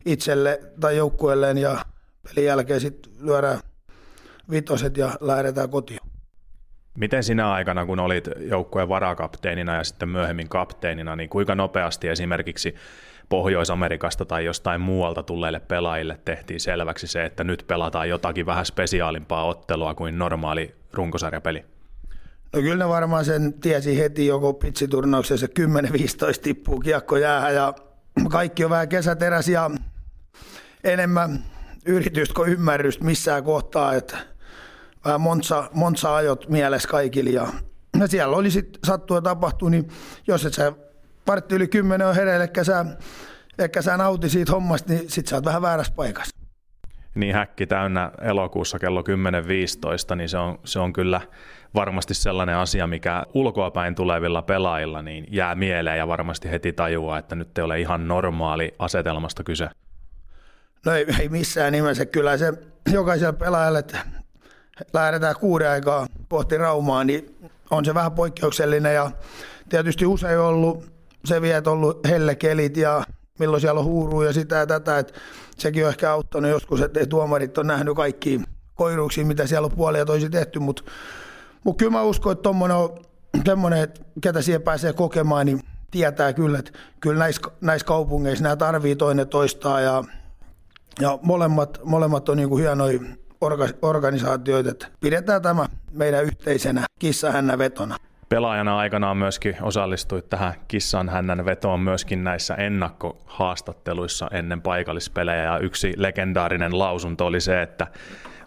itselle 0.05 0.59
tai 0.79 0.97
joukkueelleen 0.97 1.57
ja 1.57 1.77
pelin 2.23 2.45
jälkeen 2.45 2.81
sitten 2.81 3.13
lyödään 3.19 3.59
vitoset 4.51 4.97
ja 4.97 5.09
lähdetään 5.21 5.69
kotiin. 5.69 5.99
Miten 6.97 7.23
sinä 7.23 7.51
aikana, 7.51 7.85
kun 7.85 7.99
olit 7.99 8.29
joukkueen 8.39 8.89
varakapteenina 8.89 9.75
ja 9.75 9.83
sitten 9.83 10.09
myöhemmin 10.09 10.49
kapteenina, 10.49 11.15
niin 11.15 11.29
kuinka 11.29 11.55
nopeasti 11.55 12.07
esimerkiksi 12.07 12.75
Pohjois-Amerikasta 13.29 14.25
tai 14.25 14.45
jostain 14.45 14.81
muualta 14.81 15.23
tulleille 15.23 15.59
pelaajille 15.59 16.19
tehtiin 16.25 16.59
selväksi 16.59 17.07
se, 17.07 17.25
että 17.25 17.43
nyt 17.43 17.65
pelataan 17.67 18.09
jotakin 18.09 18.45
vähän 18.45 18.65
spesiaalimpaa 18.65 19.45
ottelua 19.45 19.95
kuin 19.95 20.19
normaali 20.19 20.75
runkosarjapeli? 20.93 21.65
No 22.53 22.61
kyllä 22.61 22.83
ne 22.85 22.89
varmaan 22.89 23.25
sen 23.25 23.53
tiesi 23.53 23.99
heti 23.99 24.25
joko 24.25 24.53
pitsiturnauksessa 24.53 25.47
10-15 25.47 25.49
tippuu 26.41 26.79
kiekko 26.79 27.17
jäähän 27.17 27.55
ja 27.55 27.73
kaikki 28.29 28.63
on 28.63 28.69
vähän 28.69 28.89
kesäteräs 28.89 29.47
ja 29.47 29.71
enemmän 30.83 31.43
yritystä 31.85 32.35
kuin 32.35 32.51
ymmärrystä 32.51 33.05
missään 33.05 33.43
kohtaa, 33.43 33.93
että 33.93 34.17
vähän 35.05 35.21
monsa, 35.21 35.69
monsa 35.73 36.15
ajot 36.15 36.49
mielessä 36.49 36.89
kaikille 36.89 37.29
ja, 37.29 37.47
ja 37.99 38.07
siellä 38.07 38.37
oli 38.37 38.51
sitten 38.51 38.79
sattua 38.85 39.21
tapahtuu, 39.21 39.69
niin 39.69 39.87
jos 40.27 40.45
et 40.45 40.53
sä 40.53 40.73
vartti 41.27 41.55
yli 41.55 41.67
kymmenen 41.67 42.07
on 42.07 42.15
hereillä, 42.15 42.43
ehkä 42.43 42.63
sä, 42.63 42.85
ehkä 43.59 43.81
sä 43.81 43.97
nauti 43.97 44.29
siitä 44.29 44.51
hommasta, 44.51 44.93
niin 44.93 45.09
sit 45.09 45.27
sä 45.27 45.35
oot 45.35 45.45
vähän 45.45 45.61
väärässä 45.61 45.93
paikassa. 45.95 46.37
Niin 47.15 47.35
häkki 47.35 47.67
täynnä 47.67 48.11
elokuussa 48.21 48.79
kello 48.79 49.01
10.15, 50.11 50.15
niin 50.15 50.29
se 50.29 50.37
on, 50.37 50.59
se 50.63 50.79
on 50.79 50.93
kyllä 50.93 51.21
varmasti 51.75 52.13
sellainen 52.13 52.55
asia, 52.55 52.87
mikä 52.87 53.23
ulkoapäin 53.33 53.95
tulevilla 53.95 54.41
pelaajilla 54.41 55.01
niin 55.01 55.25
jää 55.31 55.55
mieleen 55.55 55.97
ja 55.97 56.07
varmasti 56.07 56.51
heti 56.51 56.73
tajuaa, 56.73 57.17
että 57.17 57.35
nyt 57.35 57.57
ei 57.57 57.63
ole 57.63 57.79
ihan 57.79 58.07
normaali 58.07 58.75
asetelmasta 58.79 59.43
kyse. 59.43 59.69
No 60.85 60.91
ei, 60.91 61.05
ei 61.19 61.29
missään 61.29 61.73
nimessä. 61.73 62.05
Kyllä 62.05 62.37
se 62.37 62.53
jokaisella 62.91 63.33
pelaajalle, 63.33 63.79
että 63.79 63.97
lähdetään 64.93 65.35
kuuden 65.39 65.69
aikaa 65.69 66.07
kohti 66.29 66.57
Raumaa, 66.57 67.03
niin 67.03 67.35
on 67.71 67.85
se 67.85 67.93
vähän 67.93 68.11
poikkeuksellinen 68.11 68.95
ja 68.95 69.11
tietysti 69.69 70.05
usein 70.05 70.39
ollut 70.39 70.85
se 71.25 71.41
vie, 71.41 71.57
että 71.57 71.71
ollut 71.71 72.07
hellekelit 72.07 72.77
ja 72.77 73.03
milloin 73.39 73.61
siellä 73.61 73.79
on 73.79 73.85
huuruu 73.85 74.21
ja 74.21 74.33
sitä 74.33 74.55
ja 74.55 74.67
tätä, 74.67 74.99
että 74.99 75.13
sekin 75.57 75.83
on 75.83 75.89
ehkä 75.89 76.11
auttanut 76.11 76.51
joskus, 76.51 76.81
että 76.81 77.05
tuomarit 77.05 77.57
ole 77.57 77.67
nähnyt 77.67 77.95
kaikki 77.95 78.41
koiruuksia, 78.75 79.25
mitä 79.25 79.47
siellä 79.47 79.65
on 79.65 79.71
puolia 79.71 80.05
toisi 80.05 80.29
tehty, 80.29 80.59
mutta, 80.59 80.83
mutta 81.63 81.79
kyllä 81.79 81.91
mä 81.91 82.01
uskon, 82.01 82.31
että 82.31 82.43
tuommoinen 82.43 82.77
on 82.77 82.97
semmoinen, 83.45 83.79
että 83.79 84.01
ketä 84.21 84.41
siihen 84.41 84.61
pääsee 84.61 84.93
kokemaan, 84.93 85.45
niin 85.45 85.61
tietää 85.91 86.33
kyllä, 86.33 86.59
että 86.59 86.71
kyllä 86.99 87.19
näissä, 87.19 87.41
näissä 87.61 87.85
kaupungeissa 87.85 88.43
nämä 88.43 88.55
tarvii 88.55 88.95
toinen 88.95 89.27
toistaa 89.27 89.81
ja, 89.81 90.03
ja 91.01 91.19
molemmat, 91.21 91.79
molemmat 91.83 92.29
on 92.29 92.37
niin 92.37 92.49
kuin 92.49 92.61
hienoja 92.61 92.99
orga, 93.41 93.67
organisaatioita, 93.81 94.69
että 94.69 94.87
pidetään 94.99 95.41
tämä 95.41 95.65
meidän 95.91 96.23
yhteisenä 96.23 96.85
kissahännä 96.99 97.57
vetona 97.57 97.97
pelaajana 98.33 98.77
aikanaan 98.77 99.17
myöskin 99.17 99.57
osallistuit 99.61 100.29
tähän 100.29 100.53
kissan 100.67 101.09
hännän 101.09 101.45
vetoon 101.45 101.79
myöskin 101.79 102.23
näissä 102.23 102.55
ennakkohaastatteluissa 102.55 104.27
ennen 104.31 104.61
paikallispelejä. 104.61 105.43
Ja 105.43 105.57
yksi 105.57 105.93
legendaarinen 105.97 106.79
lausunto 106.79 107.25
oli 107.25 107.41
se, 107.41 107.61
että 107.61 107.87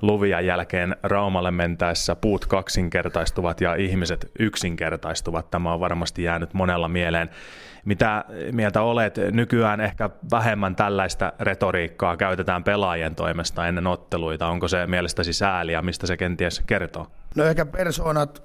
Luvian 0.03 0.47
jälkeen 0.47 0.97
Raumalle 1.03 1.51
mentäessä 1.51 2.17
puut 2.17 2.47
kaksinkertaistuvat 2.47 3.61
ja 3.61 3.75
ihmiset 3.75 4.31
yksinkertaistuvat. 4.39 5.51
Tämä 5.51 5.73
on 5.73 5.81
varmasti 5.81 6.23
jäänyt 6.23 6.55
monella 6.55 6.89
mieleen. 6.89 7.31
Mitä 7.85 8.25
mieltä 8.53 8.83
olet? 8.83 9.17
Nykyään 9.31 9.81
ehkä 9.81 10.11
vähemmän 10.31 10.77
tällaista 10.77 11.33
retoriikkaa 11.41 12.17
käytetään 12.17 12.65
pelaajien 12.65 13.15
toimesta 13.15 13.69
ennen 13.69 13.87
otteluita. 13.87 14.47
Onko 14.47 14.69
se 14.69 14.87
mielestäsi 14.87 15.33
sääli 15.33 15.73
ja 15.73 15.83
mistä 15.83 16.07
se 16.07 16.17
kenties 16.17 16.63
kertoo? 16.67 17.07
No 17.37 17.45
ehkä 17.45 17.67
persoonat 17.67 18.43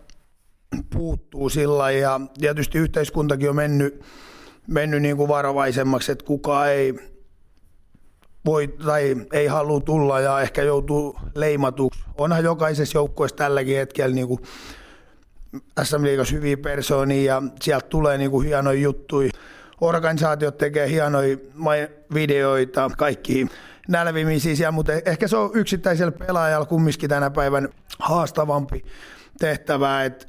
puuttuu 0.93 1.49
sillä 1.49 1.91
ja 1.91 2.19
tietysti 2.39 2.77
yhteiskuntakin 2.77 3.49
on 3.49 3.55
mennyt, 3.55 4.01
mennyt 4.67 5.01
niin 5.01 5.17
kuin 5.17 5.27
varovaisemmaksi, 5.27 6.11
että 6.11 6.25
kuka 6.25 6.67
ei 6.67 7.10
voi 8.45 8.67
tai 8.67 9.15
ei 9.33 9.47
halua 9.47 9.79
tulla 9.79 10.19
ja 10.19 10.41
ehkä 10.41 10.63
joutuu 10.63 11.19
leimatuksi. 11.35 12.03
Onhan 12.17 12.43
jokaisessa 12.43 12.97
joukkueessa 12.97 13.37
tälläkin 13.37 13.77
hetkellä 13.77 14.15
niin 14.15 14.27
kuin 14.27 14.39
SM 15.83 16.03
Liigassa 16.03 16.35
hyviä 16.35 16.57
persoonia 16.57 17.33
ja 17.33 17.43
sieltä 17.61 17.87
tulee 17.87 18.17
niin 18.17 18.31
kuin 18.31 18.47
hienoja 18.47 18.81
juttuja. 18.81 19.31
Organisaatiot 19.81 20.57
tekee 20.57 20.89
hienoja 20.89 21.37
videoita, 22.13 22.91
kaikki 22.97 23.47
nälvimisiä 23.87 24.55
siellä, 24.55 24.71
mutta 24.71 24.93
ehkä 25.05 25.27
se 25.27 25.37
on 25.37 25.51
yksittäisellä 25.53 26.11
pelaajalla 26.11 26.65
kumminkin 26.65 27.09
tänä 27.09 27.29
päivän 27.29 27.69
haastavampi 27.99 28.85
tehtävä, 29.39 30.03
että 30.03 30.25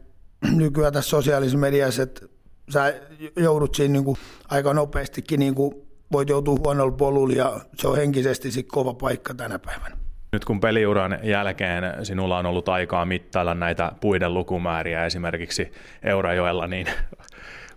nykyään 0.53 0.93
tässä 0.93 1.11
sosiaalisessa 1.11 1.59
mediassa, 1.59 2.03
että 2.03 2.27
sä 2.73 2.95
joudut 3.37 3.75
siinä 3.75 3.93
niin 3.93 4.05
kuin 4.05 4.19
aika 4.49 4.75
nopeastikin 4.75 5.41
niin 5.41 5.55
kuin 5.55 5.75
voit 6.13 6.29
joutua 6.29 6.57
huonolla 6.65 6.93
polulla 6.93 7.35
ja 7.35 7.61
se 7.75 7.89
on 7.89 7.97
henkisesti 7.97 8.51
sit 8.51 8.67
kova 8.69 8.95
paikka 8.95 9.35
tänä 9.35 9.59
päivänä. 9.59 9.97
Nyt 10.33 10.45
kun 10.45 10.61
peliuran 10.61 11.19
jälkeen 11.23 11.85
sinulla 12.03 12.39
on 12.39 12.47
ollut 12.47 12.69
aikaa 12.69 13.05
mittailla 13.05 13.55
näitä 13.55 13.93
puiden 14.01 14.35
lukumääriä 14.35 15.07
esimerkiksi 15.07 15.73
Eurajoella, 16.03 16.67
niin 16.67 16.87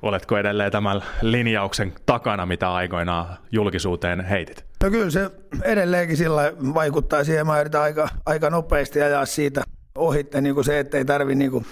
oletko 0.02 0.38
edelleen 0.38 0.72
tämän 0.72 1.02
linjauksen 1.22 1.94
takana, 2.06 2.46
mitä 2.46 2.74
aikoinaan 2.74 3.38
julkisuuteen 3.52 4.26
heitit? 4.26 4.66
No 4.84 4.92
kyllä 4.92 5.10
se 5.10 5.32
edelleenkin 5.64 6.18
sillä 6.18 6.54
vaikuttaa 6.74 7.24
siihen. 7.24 7.48
Mä 7.48 7.62
yritän 7.62 7.82
aika, 7.82 8.10
aika 8.26 8.50
nopeasti 8.50 9.02
ajaa 9.02 9.26
siitä 9.26 9.62
ohitte 9.96 10.42
niin 10.42 10.56
kuin 10.56 10.66
se, 10.66 10.80
että 10.80 10.98
ei 10.98 11.06
tarvi 11.06 11.36
niin 11.36 11.52
kuin 11.52 11.66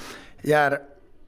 jäädä 0.48 0.80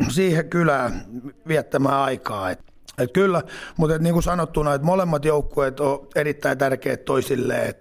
siihen 0.09 0.49
kylään 0.49 1.01
viettämään 1.47 1.99
aikaa. 1.99 2.51
Et, 2.51 2.59
et 2.97 3.11
kyllä, 3.13 3.41
mutta 3.77 3.95
et 3.95 4.01
niin 4.01 4.13
kuin 4.13 4.23
sanottuna, 4.23 4.73
että 4.73 4.85
molemmat 4.85 5.25
joukkueet 5.25 5.79
on 5.79 6.07
erittäin 6.15 6.57
tärkeät 6.57 7.05
toisilleen. 7.05 7.73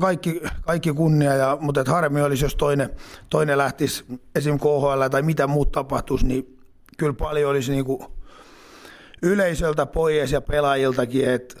Kaikki, 0.00 0.40
kaikki 0.66 0.92
kunnia, 0.92 1.34
ja, 1.34 1.58
mutta 1.60 1.80
et 1.80 1.88
harmi 1.88 2.22
olisi, 2.22 2.44
jos 2.44 2.56
toinen, 2.56 2.90
toinen 3.30 3.58
lähtisi 3.58 4.04
esim. 4.34 4.58
KHL 4.58 5.08
tai 5.10 5.22
mitä 5.22 5.46
muut 5.46 5.72
tapahtuisi, 5.72 6.26
niin 6.26 6.58
kyllä 6.98 7.12
paljon 7.12 7.50
olisi 7.50 7.72
niin 7.72 7.84
kuin 7.84 8.02
yleisöltä 9.22 9.86
pois 9.86 10.32
ja 10.32 10.40
pelaajiltakin, 10.40 11.30
että 11.30 11.60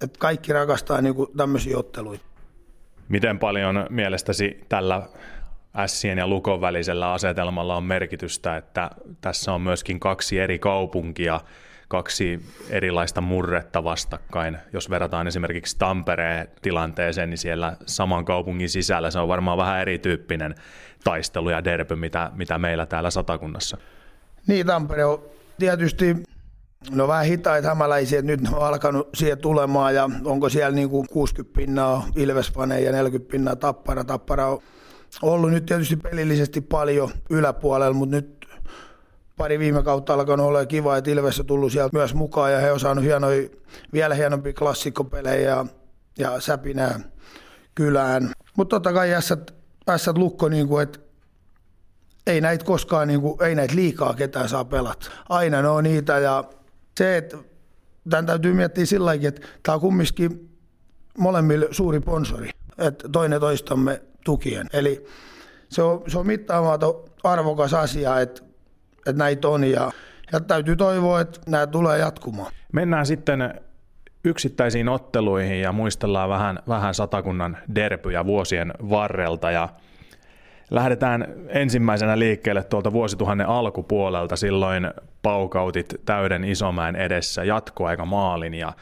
et 0.00 0.16
kaikki 0.16 0.52
rakastaa 0.52 1.00
niin 1.00 1.14
kuin 1.14 1.30
tämmöisiä 1.36 1.78
otteluita. 1.78 2.24
Miten 3.08 3.38
paljon 3.38 3.86
mielestäsi 3.90 4.60
tällä 4.68 5.02
Ässien 5.76 6.18
ja 6.18 6.26
Lukon 6.26 6.60
välisellä 6.60 7.12
asetelmalla 7.12 7.76
on 7.76 7.84
merkitystä, 7.84 8.56
että 8.56 8.90
tässä 9.20 9.52
on 9.52 9.60
myöskin 9.60 10.00
kaksi 10.00 10.38
eri 10.38 10.58
kaupunkia, 10.58 11.40
kaksi 11.88 12.40
erilaista 12.70 13.20
murretta 13.20 13.84
vastakkain. 13.84 14.58
Jos 14.72 14.90
verrataan 14.90 15.26
esimerkiksi 15.26 15.78
Tampereen 15.78 16.48
tilanteeseen, 16.62 17.30
niin 17.30 17.38
siellä 17.38 17.76
saman 17.86 18.24
kaupungin 18.24 18.68
sisällä 18.68 19.10
se 19.10 19.18
on 19.18 19.28
varmaan 19.28 19.58
vähän 19.58 19.80
erityyppinen 19.80 20.54
taistelu 21.04 21.50
ja 21.50 21.64
derby, 21.64 21.96
mitä, 21.96 22.30
mitä 22.34 22.58
meillä 22.58 22.86
täällä 22.86 23.10
Satakunnassa. 23.10 23.76
Niin, 24.46 24.66
Tampere 24.66 25.04
on 25.04 25.22
tietysti 25.58 26.16
No 26.90 27.08
vähän 27.08 27.24
hitaita 27.24 27.68
hämäläisiä, 27.68 28.22
nyt 28.22 28.40
ne 28.40 28.50
on 28.56 28.62
alkanut 28.62 29.08
siihen 29.14 29.38
tulemaan 29.38 29.94
ja 29.94 30.10
onko 30.24 30.48
siellä 30.48 30.70
niin 30.70 30.90
kuin 30.90 31.06
60 31.12 31.56
pinnaa 31.56 32.06
Ilvespane 32.16 32.80
ja 32.80 32.92
40 32.92 33.30
pinnaa 33.30 33.56
Tappara. 33.56 34.04
Tappara 34.04 34.48
on 34.48 34.62
ollut 35.22 35.50
nyt 35.50 35.66
tietysti 35.66 35.96
pelillisesti 35.96 36.60
paljon 36.60 37.10
yläpuolella, 37.30 37.94
mutta 37.94 38.16
nyt 38.16 38.46
pari 39.36 39.58
viime 39.58 39.82
kautta 39.82 40.14
alkanut 40.14 40.46
olla 40.46 40.66
kiva, 40.66 40.96
että 40.96 41.10
Ilves 41.10 41.40
on 41.40 41.46
tullut 41.46 41.72
sieltä 41.72 41.96
myös 41.96 42.14
mukaan 42.14 42.52
ja 42.52 42.58
he 42.58 42.72
on 42.72 42.80
saanut 42.80 43.04
hienoja, 43.04 43.48
vielä 43.92 44.14
hienompia 44.14 44.52
klassikkopelejä 44.52 45.50
ja, 45.50 45.66
ja 46.18 46.40
säpinää 46.40 47.00
kylään. 47.74 48.32
Mutta 48.56 48.76
totta 48.76 48.92
kai 48.92 49.14
ässät, 49.14 49.54
ässät 49.88 50.18
lukko, 50.18 50.48
niin 50.48 50.68
kuin, 50.68 50.82
että 50.82 50.98
ei 52.26 52.40
näitä 52.40 52.64
koskaan, 52.64 53.08
niin 53.08 53.20
kuin, 53.20 53.42
ei 53.42 53.54
näitä 53.54 53.74
liikaa 53.74 54.14
ketään 54.14 54.48
saa 54.48 54.64
pelata. 54.64 55.10
Aina 55.28 55.62
ne 55.62 55.68
on 55.68 55.84
niitä 55.84 56.18
ja 56.18 56.44
se, 56.98 57.16
että 57.16 57.36
tämän 58.10 58.26
täytyy 58.26 58.54
miettiä 58.54 58.86
sillä 58.86 59.12
että 59.12 59.46
tämä 59.62 59.74
on 59.74 59.80
kumminkin 59.80 60.58
molemmille 61.18 61.68
suuri 61.70 62.00
sponsori, 62.00 62.50
että 62.78 63.08
toinen 63.08 63.40
toistamme 63.40 64.02
tukien. 64.24 64.66
Eli 64.72 65.06
se 65.68 65.82
on, 65.82 66.02
se 66.06 66.18
on 66.18 66.26
mittaamaton 66.26 67.04
arvokas 67.24 67.74
asia, 67.74 68.20
että, 68.20 68.42
että 68.98 69.12
näitä 69.12 69.48
on 69.48 69.64
ja, 69.64 69.92
ja 70.32 70.40
täytyy 70.40 70.76
toivoa, 70.76 71.20
että 71.20 71.40
nämä 71.46 71.66
tulee 71.66 71.98
jatkumaan. 71.98 72.52
Mennään 72.72 73.06
sitten 73.06 73.60
yksittäisiin 74.24 74.88
otteluihin 74.88 75.60
ja 75.60 75.72
muistellaan 75.72 76.28
vähän, 76.28 76.58
vähän 76.68 76.94
satakunnan 76.94 77.56
derpyjä 77.74 78.26
vuosien 78.26 78.72
varrelta 78.90 79.50
ja 79.50 79.68
Lähdetään 80.70 81.26
ensimmäisenä 81.48 82.18
liikkeelle 82.18 82.62
tuolta 82.62 82.92
vuosituhannen 82.92 83.48
alkupuolelta. 83.48 84.36
Silloin 84.36 84.90
paukautit 85.22 85.94
täyden 86.04 86.44
Isomäen 86.44 86.96
edessä 86.96 87.44
jatkoaika 87.44 88.04
maalin 88.04 88.54
ja 88.54 88.72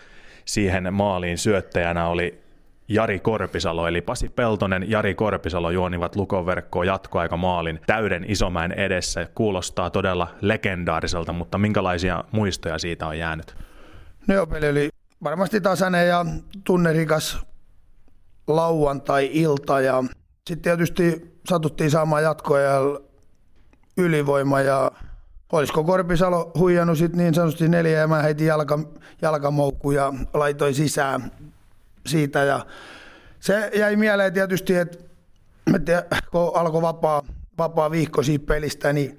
siihen 0.45 0.95
maaliin 0.95 1.39
syöttäjänä 1.39 2.09
oli 2.09 2.42
Jari 2.89 3.21
Korpisalo, 3.21 3.87
eli 3.87 4.01
Pasi 4.01 4.29
Peltonen, 4.29 4.91
Jari 4.91 5.15
Korpisalo 5.15 5.71
juonivat 5.71 6.17
Lukon 6.17 6.47
verkkoon 6.47 6.87
jatkoaika 6.87 7.37
maalin 7.37 7.81
täyden 7.87 8.25
Isomäen 8.29 8.73
edessä. 8.73 9.27
Kuulostaa 9.35 9.91
todella 9.91 10.29
legendaariselta, 10.41 11.33
mutta 11.33 11.59
minkälaisia 11.59 12.25
muistoja 12.33 12.79
siitä 12.79 13.07
on 13.07 13.19
jäänyt? 13.19 13.57
No 14.27 14.47
peli 14.47 14.69
oli 14.69 14.89
varmasti 15.25 15.61
tasainen 15.61 16.09
ja 16.09 16.27
tunnerikas 16.65 17.47
lauantai-ilta 18.47 19.81
ja 19.81 20.05
sitten 20.47 20.63
tietysti 20.63 21.33
satuttiin 21.49 21.91
saamaan 21.91 22.23
jatkoja 22.23 22.81
ylivoima 23.97 24.61
ja 24.61 24.91
olisiko 25.53 25.85
Korpisalo 25.85 26.53
huijannut 26.59 26.99
sit 26.99 27.13
niin 27.13 27.35
sanotusti 27.35 27.69
neljä 27.69 27.99
ja 27.99 28.09
mä 28.09 28.23
heitin 28.23 28.47
jalka, 28.47 28.79
jalkamoukku 29.23 29.91
ja 29.91 30.13
laitoin 30.35 30.75
sisään 30.75 31.31
siitä. 32.07 32.45
Ja 32.45 32.67
se 33.41 33.71
jäi 33.75 33.97
mieleen 33.97 34.33
tietysti, 34.33 34.75
että 34.77 34.99
kun 36.31 36.51
alkoi 36.55 36.83
vapaa, 36.83 37.23
vapaa 37.59 37.91
viikko 37.91 38.23
siitä 38.23 38.47
pelistä, 38.47 38.93
niin 38.93 39.19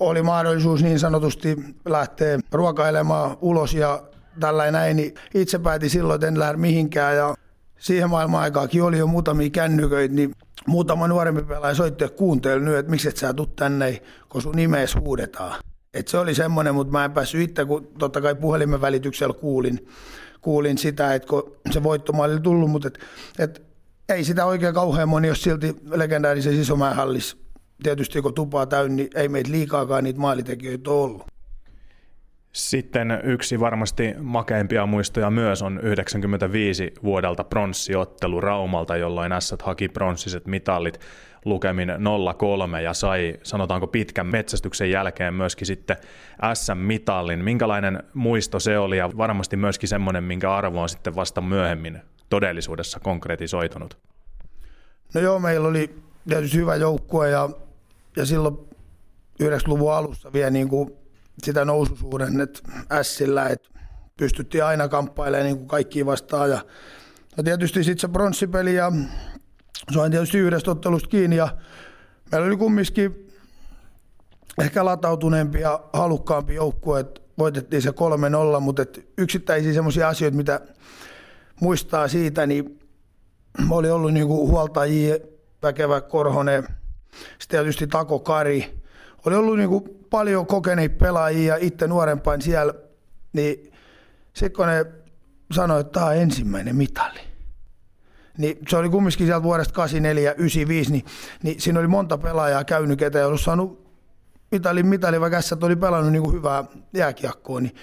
oli 0.00 0.22
mahdollisuus 0.22 0.82
niin 0.82 0.98
sanotusti 0.98 1.56
lähteä 1.84 2.38
ruokailemaan 2.52 3.36
ulos 3.40 3.74
ja 3.74 4.02
tällainen 4.40 4.72
näin, 4.72 4.96
niin 4.96 5.14
itse 5.34 5.58
päätin 5.58 5.90
silloin, 5.90 6.14
että 6.14 6.26
en 6.26 6.38
lähde 6.38 6.56
mihinkään. 6.56 7.16
Ja 7.16 7.34
siihen 7.78 8.10
maailman 8.10 8.40
aikaakin 8.40 8.82
oli 8.82 8.98
jo 8.98 9.06
muutamia 9.06 9.50
kännyköitä, 9.50 10.14
niin 10.14 10.34
muutama 10.66 11.08
nuorempi 11.08 11.42
pelaaja 11.42 11.74
soitti 11.74 12.04
ja 12.04 12.08
kuunteli 12.08 12.60
nyt, 12.60 12.76
että 12.76 12.90
miksi 12.90 13.08
et 13.08 13.16
sä 13.16 13.34
tuu 13.34 13.46
tänne, 13.46 14.02
kun 14.28 14.42
sun 14.42 14.56
nimees 14.56 14.96
huudetaan. 15.00 15.60
Et 15.94 16.08
se 16.08 16.18
oli 16.18 16.34
semmoinen, 16.34 16.74
mutta 16.74 16.92
mä 16.92 17.04
en 17.04 17.12
päässyt 17.12 17.50
itse, 17.50 17.64
kun 17.64 17.88
totta 17.98 18.20
kai 18.20 18.34
puhelimen 18.34 18.80
välityksellä 18.80 19.34
kuulin, 19.34 19.88
kuulin 20.40 20.78
sitä, 20.78 21.14
että 21.14 21.28
kun 21.28 21.56
se 21.70 21.82
voittomaali 21.82 22.32
oli 22.32 22.40
tullut, 22.40 22.70
mutta 22.70 22.88
et, 22.88 22.98
et, 23.38 23.62
ei 24.08 24.24
sitä 24.24 24.44
oikein 24.46 24.74
kauhean 24.74 25.08
moni, 25.08 25.28
jos 25.28 25.42
silti 25.42 25.76
legendaarisessa 25.90 26.60
Isomäen 26.60 26.96
hallissa 26.96 27.36
tietysti 27.82 28.22
kun 28.22 28.34
tupaa 28.34 28.66
täynnä, 28.66 28.96
niin 28.96 29.08
ei 29.14 29.28
meitä 29.28 29.50
liikaakaan 29.50 30.04
niitä 30.04 30.20
maalitekijöitä 30.20 30.90
ollut. 30.90 31.26
Sitten 32.52 33.20
yksi 33.24 33.60
varmasti 33.60 34.14
makeimpia 34.18 34.86
muistoja 34.86 35.30
myös 35.30 35.62
on 35.62 35.80
95 35.82 36.92
vuodelta 37.02 37.44
pronssiottelu 37.44 38.40
Raumalta, 38.40 38.96
jolloin 38.96 39.32
S 39.38 39.54
haki 39.62 39.88
pronssiset 39.88 40.46
mitallit 40.46 41.00
lukemin 41.48 41.88
0-3 41.88 42.80
ja 42.80 42.94
sai, 42.94 43.34
sanotaanko 43.42 43.86
pitkän 43.86 44.26
metsästyksen 44.26 44.90
jälkeen 44.90 45.34
myöskin 45.34 45.66
sitten 45.66 45.96
S-mitallin. 46.54 47.44
Minkälainen 47.44 48.02
muisto 48.14 48.60
se 48.60 48.78
oli 48.78 48.98
ja 48.98 49.10
varmasti 49.16 49.56
myöskin 49.56 49.88
semmoinen, 49.88 50.24
minkä 50.24 50.54
arvo 50.54 50.82
on 50.82 50.88
sitten 50.88 51.14
vasta 51.14 51.40
myöhemmin 51.40 52.00
todellisuudessa 52.30 53.00
konkretisoitunut? 53.00 53.98
No 55.14 55.20
joo, 55.20 55.38
meillä 55.38 55.68
oli 55.68 55.94
tietysti 56.28 56.56
hyvä 56.56 56.76
joukkue 56.76 57.30
ja, 57.30 57.48
ja 58.16 58.26
silloin 58.26 58.58
90-luvun 59.42 59.92
alussa 59.92 60.32
vielä 60.32 60.50
niin 60.50 60.68
kuin 60.68 60.90
sitä 61.42 61.64
noususuhdannet 61.64 62.62
Sillä, 63.02 63.48
että 63.48 63.68
pystyttiin 64.16 64.64
aina 64.64 64.88
kamppailemaan 64.88 65.46
niin 65.46 65.56
kuin 65.56 65.68
kaikki 65.68 66.06
vastaan. 66.06 66.50
Ja, 66.50 66.64
ja 67.36 67.42
tietysti 67.42 67.84
sitten 67.84 68.00
se 68.00 68.08
pronssipeli 68.08 68.74
ja 68.74 68.92
se 69.92 70.00
on 70.00 70.10
tietysti 70.10 70.38
yhdestä 70.38 70.70
ottelusta 70.70 71.08
kiinni 71.08 71.36
ja 71.36 71.48
meillä 72.32 72.46
oli 72.46 72.56
kumminkin 72.56 73.32
ehkä 74.60 74.84
latautuneempi 74.84 75.60
ja 75.60 75.80
halukkaampi 75.92 76.54
joukkue, 76.54 77.00
että 77.00 77.20
voitettiin 77.38 77.82
se 77.82 77.90
3-0, 77.90 78.60
mutta 78.60 78.82
et 78.82 79.08
yksittäisiä 79.18 79.72
semmoisia 79.72 80.08
asioita, 80.08 80.36
mitä 80.36 80.60
muistaa 81.60 82.08
siitä, 82.08 82.46
niin 82.46 82.80
oli 83.70 83.90
ollut 83.90 84.12
niinku 84.12 84.48
huoltajia, 84.48 85.16
väkevä 85.62 86.00
Korhonen, 86.00 86.64
sitten 87.38 87.60
tietysti 87.60 87.86
Tako 87.86 88.18
Kari, 88.18 88.82
oli 89.26 89.34
ollut 89.34 89.56
niinku 89.56 89.80
paljon 90.10 90.46
kokeneita 90.46 90.96
pelaajia 90.98 91.56
itse 91.56 91.86
nuorempain 91.86 92.42
siellä, 92.42 92.74
niin 93.32 93.72
sitten 94.32 94.56
kun 94.56 94.66
ne 94.66 94.86
sanoi, 95.52 95.80
että 95.80 95.92
tämä 95.92 96.06
on 96.06 96.16
ensimmäinen 96.16 96.76
mitali, 96.76 97.20
niin 98.38 98.58
se 98.68 98.76
oli 98.76 98.88
kumminkin 98.88 99.26
sieltä 99.26 99.42
vuodesta 99.42 99.74
84 99.74 100.32
95, 100.32 100.92
niin, 100.92 101.04
niin 101.42 101.60
siinä 101.60 101.80
oli 101.80 101.88
monta 101.88 102.18
pelaajaa 102.18 102.64
käynyt, 102.64 102.98
ketä 102.98 103.18
ei 103.18 103.24
ollut 103.24 103.40
saanut 103.40 103.88
mitalin 104.50 104.86
mitali, 104.86 105.20
vaikka 105.20 105.36
ässät 105.36 105.64
oli 105.64 105.76
pelannut 105.76 106.12
niin 106.12 106.22
kuin 106.22 106.36
hyvää 106.36 106.64
jääkiekkoa, 106.92 107.60
niin, 107.60 107.74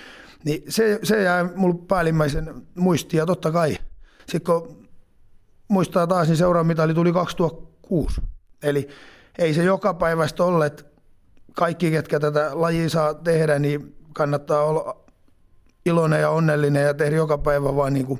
niin 0.43 0.63
se, 0.69 0.99
se 1.03 1.23
jäi 1.23 1.43
mulle 1.55 1.75
päällimmäisen 1.87 2.67
muistiin, 2.75 3.17
ja 3.17 3.25
totta 3.25 3.51
kai, 3.51 3.77
sitten 4.29 4.41
kun 4.41 4.87
muistaa 5.67 6.07
taas, 6.07 6.27
niin 6.27 6.37
seuraava 6.37 6.67
mitali 6.67 6.93
tuli 6.93 7.13
2006, 7.13 8.21
eli 8.63 8.87
ei 9.37 9.53
se 9.53 9.63
joka 9.63 9.93
päivästä 9.93 10.43
ole, 10.43 10.65
että 10.65 10.83
kaikki, 11.53 11.91
ketkä 11.91 12.19
tätä 12.19 12.49
lajia 12.53 12.89
saa 12.89 13.13
tehdä, 13.13 13.59
niin 13.59 13.95
kannattaa 14.13 14.63
olla 14.63 14.97
iloinen 15.85 16.21
ja 16.21 16.29
onnellinen 16.29 16.83
ja 16.83 16.93
tehdä 16.93 17.15
joka 17.15 17.37
päivä 17.37 17.75
vaan 17.75 17.93
niin 17.93 18.05
kuin 18.05 18.19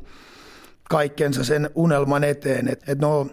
kaikkensa 0.89 1.43
sen 1.43 1.69
unelman 1.75 2.23
eteen. 2.23 2.67
Että 2.67 2.91
et 2.91 2.99
ne 2.99 3.07
on, 3.07 3.31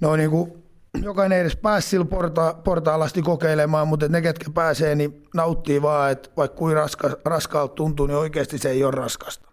ne 0.00 0.08
on 0.08 0.18
niinku, 0.18 0.66
jokainen 1.02 1.38
edes 1.38 1.56
pääsi 1.56 1.88
sillä 1.88 2.04
porta, 2.04 2.54
portaalla 2.64 3.04
asti 3.04 3.22
kokeilemaan, 3.22 3.88
mutta 3.88 4.08
ne, 4.08 4.22
ketkä 4.22 4.50
pääsee, 4.54 4.94
niin 4.94 5.22
nauttii 5.34 5.82
vaan, 5.82 6.12
että 6.12 6.30
vaikka 6.36 6.56
kuin 6.56 6.76
raska, 6.76 7.10
raskaalta 7.24 7.74
tuntuu, 7.74 8.06
niin 8.06 8.16
oikeasti 8.16 8.58
se 8.58 8.70
ei 8.70 8.84
ole 8.84 8.90
raskasta. 8.90 9.48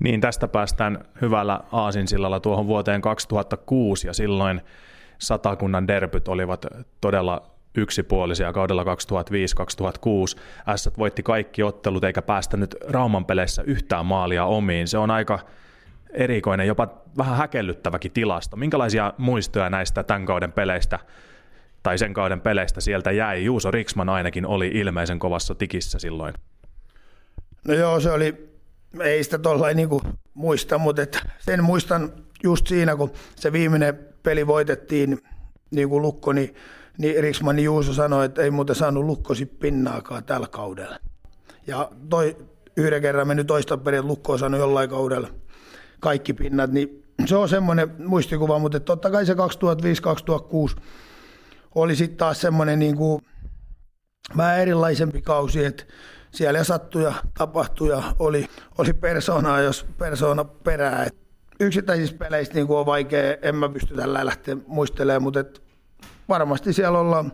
Niin, 0.00 0.20
tästä 0.20 0.48
päästään 0.48 1.04
hyvällä 1.20 1.60
aasinsillalla 1.72 2.40
tuohon 2.40 2.66
vuoteen 2.66 3.00
2006 3.00 4.06
ja 4.06 4.14
silloin 4.14 4.60
satakunnan 5.18 5.88
derbyt 5.88 6.28
olivat 6.28 6.66
todella 7.00 7.53
yksipuolisia 7.74 8.52
kaudella 8.52 8.84
2005-2006. 8.84 8.86
S 10.76 10.90
voitti 10.98 11.22
kaikki 11.22 11.62
ottelut 11.62 12.04
eikä 12.04 12.22
päästänyt 12.22 12.74
Rauman 12.88 13.24
peleissä 13.24 13.62
yhtään 13.62 14.06
maalia 14.06 14.44
omiin. 14.44 14.88
Se 14.88 14.98
on 14.98 15.10
aika 15.10 15.38
erikoinen, 16.10 16.66
jopa 16.66 16.88
vähän 17.18 17.36
häkellyttäväkin 17.36 18.12
tilasto. 18.12 18.56
Minkälaisia 18.56 19.12
muistoja 19.18 19.70
näistä 19.70 20.02
tämän 20.02 20.26
kauden 20.26 20.52
peleistä 20.52 20.98
tai 21.82 21.98
sen 21.98 22.14
kauden 22.14 22.40
peleistä 22.40 22.80
sieltä 22.80 23.10
jäi? 23.10 23.44
Juuso 23.44 23.70
Riksman 23.70 24.08
ainakin 24.08 24.46
oli 24.46 24.68
ilmeisen 24.68 25.18
kovassa 25.18 25.54
tikissä 25.54 25.98
silloin. 25.98 26.34
No 27.68 27.74
joo, 27.74 28.00
se 28.00 28.10
oli, 28.10 28.50
ei 29.00 29.24
sitä 29.24 29.38
tuollain 29.38 29.76
niinku 29.76 30.02
muista, 30.34 30.78
mutta 30.78 31.02
et 31.02 31.18
sen 31.38 31.64
muistan 31.64 32.12
just 32.42 32.66
siinä, 32.66 32.96
kun 32.96 33.12
se 33.36 33.52
viimeinen 33.52 33.98
peli 34.22 34.46
voitettiin 34.46 35.18
niin 35.70 35.88
kuin 35.88 36.02
Lukko, 36.02 36.32
niin, 36.32 36.54
niin 36.98 37.22
Riksman 37.22 37.58
Juuso 37.58 37.92
sanoi, 37.92 38.24
että 38.24 38.42
ei 38.42 38.50
muuten 38.50 38.76
saanut 38.76 39.04
Lukkosi 39.04 39.46
pinnaakaan 39.46 40.24
tällä 40.24 40.46
kaudella. 40.46 40.96
Ja 41.66 41.90
toi, 42.10 42.36
yhden 42.76 43.02
kerran 43.02 43.28
meni 43.28 43.44
toista 43.44 43.76
perin, 43.78 44.06
Lukko 44.06 44.32
on 44.32 44.38
saanut 44.38 44.60
jollain 44.60 44.90
kaudella 44.90 45.28
kaikki 46.00 46.34
pinnat, 46.34 46.72
niin 46.72 47.04
se 47.26 47.36
on 47.36 47.48
semmoinen 47.48 47.94
muistikuva, 47.98 48.58
mutta 48.58 48.80
totta 48.80 49.10
kai 49.10 49.26
se 49.26 49.34
2005-2006 49.34 50.80
oli 51.74 51.96
sitten 51.96 52.18
taas 52.18 52.40
semmoinen 52.40 52.78
niin 52.78 52.96
kuin 52.96 53.22
vähän 54.36 54.60
erilaisempi 54.60 55.22
kausi, 55.22 55.64
että 55.64 55.84
siellä 56.30 56.64
sattuja, 56.64 57.14
tapahtuja, 57.38 58.02
oli, 58.18 58.46
oli 58.78 58.92
persoonaa, 58.92 59.60
jos 59.60 59.86
persoona 59.98 60.44
perää. 60.44 61.04
Et 61.04 61.16
yksittäisistä 61.60 62.18
peleistä 62.18 62.54
niin 62.54 62.66
kuin 62.66 62.78
on 62.78 62.86
vaikea, 62.86 63.36
en 63.42 63.54
mä 63.54 63.68
pysty 63.68 63.94
tällä 63.94 64.26
lähteä 64.26 64.56
muistelemaan, 64.66 65.22
mutta 65.22 65.44
varmasti 66.28 66.72
siellä 66.72 66.98
ollaan 66.98 67.32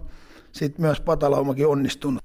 sit 0.52 0.78
myös 0.78 1.00
Patalaumakin 1.00 1.66
onnistunut. 1.66 2.24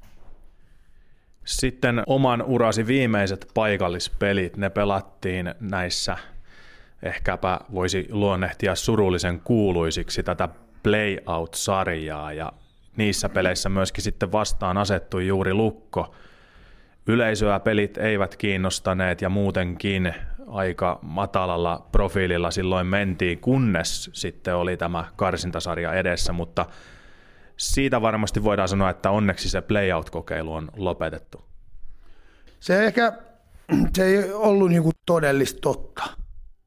Sitten 1.45 2.03
oman 2.07 2.41
urasi 2.41 2.87
viimeiset 2.87 3.51
paikallispelit, 3.53 4.57
ne 4.57 4.69
pelattiin 4.69 5.55
näissä, 5.59 6.17
ehkäpä 7.03 7.59
voisi 7.73 8.07
luonnehtia 8.11 8.75
surullisen 8.75 9.39
kuuluisiksi 9.39 10.23
tätä 10.23 10.49
playout-sarjaa 10.83 12.33
ja 12.33 12.53
niissä 12.97 13.29
peleissä 13.29 13.69
myöskin 13.69 14.03
sitten 14.03 14.31
vastaan 14.31 14.77
asettui 14.77 15.27
juuri 15.27 15.53
Lukko. 15.53 16.15
Yleisöä 17.07 17.59
pelit 17.59 17.97
eivät 17.97 18.35
kiinnostaneet 18.35 19.21
ja 19.21 19.29
muutenkin 19.29 20.13
aika 20.47 20.99
matalalla 21.01 21.87
profiililla 21.91 22.51
silloin 22.51 22.87
mentiin, 22.87 23.39
kunnes 23.39 24.09
sitten 24.13 24.55
oli 24.55 24.77
tämä 24.77 25.05
karsintasarja 25.15 25.93
edessä, 25.93 26.33
mutta 26.33 26.65
siitä 27.57 28.01
varmasti 28.01 28.43
voidaan 28.43 28.67
sanoa, 28.67 28.89
että 28.89 29.11
onneksi 29.11 29.49
se 29.49 29.61
playout-kokeilu 29.61 30.53
on 30.53 30.69
lopetettu. 30.75 31.45
Se 32.59 32.85
ehkä 32.85 33.13
se 33.95 34.05
ei 34.05 34.33
ollut 34.33 34.69
niinku 34.69 34.91
todellista 35.05 35.59
totta, 35.61 36.03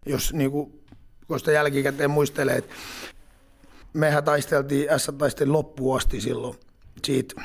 jos 0.07 0.32
niinku, 0.32 0.82
kun 1.28 1.39
sitä 1.39 1.53
jälkikäteen 1.53 2.11
muistelee, 2.11 2.57
että 2.57 2.74
mehän 3.93 4.24
taisteltiin, 4.24 4.89
S 4.97 5.11
taisteli 5.18 5.51
loppuun 5.51 5.97
asti 5.97 6.20
silloin 6.20 6.57
siitä, 7.05 7.43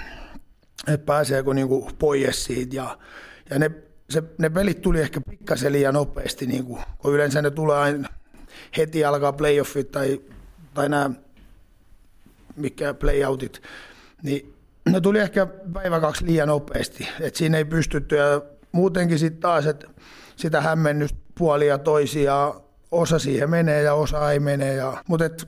että 0.87 1.05
pääseekö 1.05 1.53
niinku 1.53 1.89
pois 1.99 2.45
siitä. 2.45 2.75
Ja, 2.75 2.97
ja 3.49 3.59
ne 3.59 3.71
se, 4.09 4.23
ne 4.37 4.49
pelit 4.49 4.81
tuli 4.81 5.01
ehkä 5.01 5.21
pikkasen 5.21 5.71
liian 5.71 5.93
nopeasti, 5.93 6.45
niin 6.45 6.65
kuin, 6.65 6.83
kun 6.97 7.13
yleensä 7.13 7.41
ne 7.41 7.51
tulee 7.51 7.77
aina 7.77 8.09
heti 8.77 9.05
alkaa 9.05 9.33
playoffit 9.33 9.91
tai, 9.91 10.21
tai 10.73 10.89
nämä 10.89 11.11
mikä 12.55 12.93
playoutit, 12.93 13.61
niin 14.23 14.53
ne 14.89 15.01
tuli 15.01 15.19
ehkä 15.19 15.45
päivä 15.73 15.99
kaksi 15.99 16.25
liian 16.25 16.47
nopeasti, 16.47 17.07
että 17.19 17.37
siinä 17.37 17.57
ei 17.57 17.65
pystytty 17.65 18.15
ja 18.15 18.41
muutenkin 18.71 19.19
sitten 19.19 19.41
taas, 19.41 19.65
että 19.65 19.87
sitä 20.35 20.61
hämmennystä 20.61 21.17
puolia 21.37 21.77
toisia, 21.77 22.55
osa 22.91 23.19
siihen 23.19 23.49
menee 23.49 23.81
ja 23.81 23.93
osa 23.93 24.31
ei 24.31 24.39
mene, 24.39 24.73
ja, 24.73 25.03
mutta 25.07 25.25
et, 25.25 25.47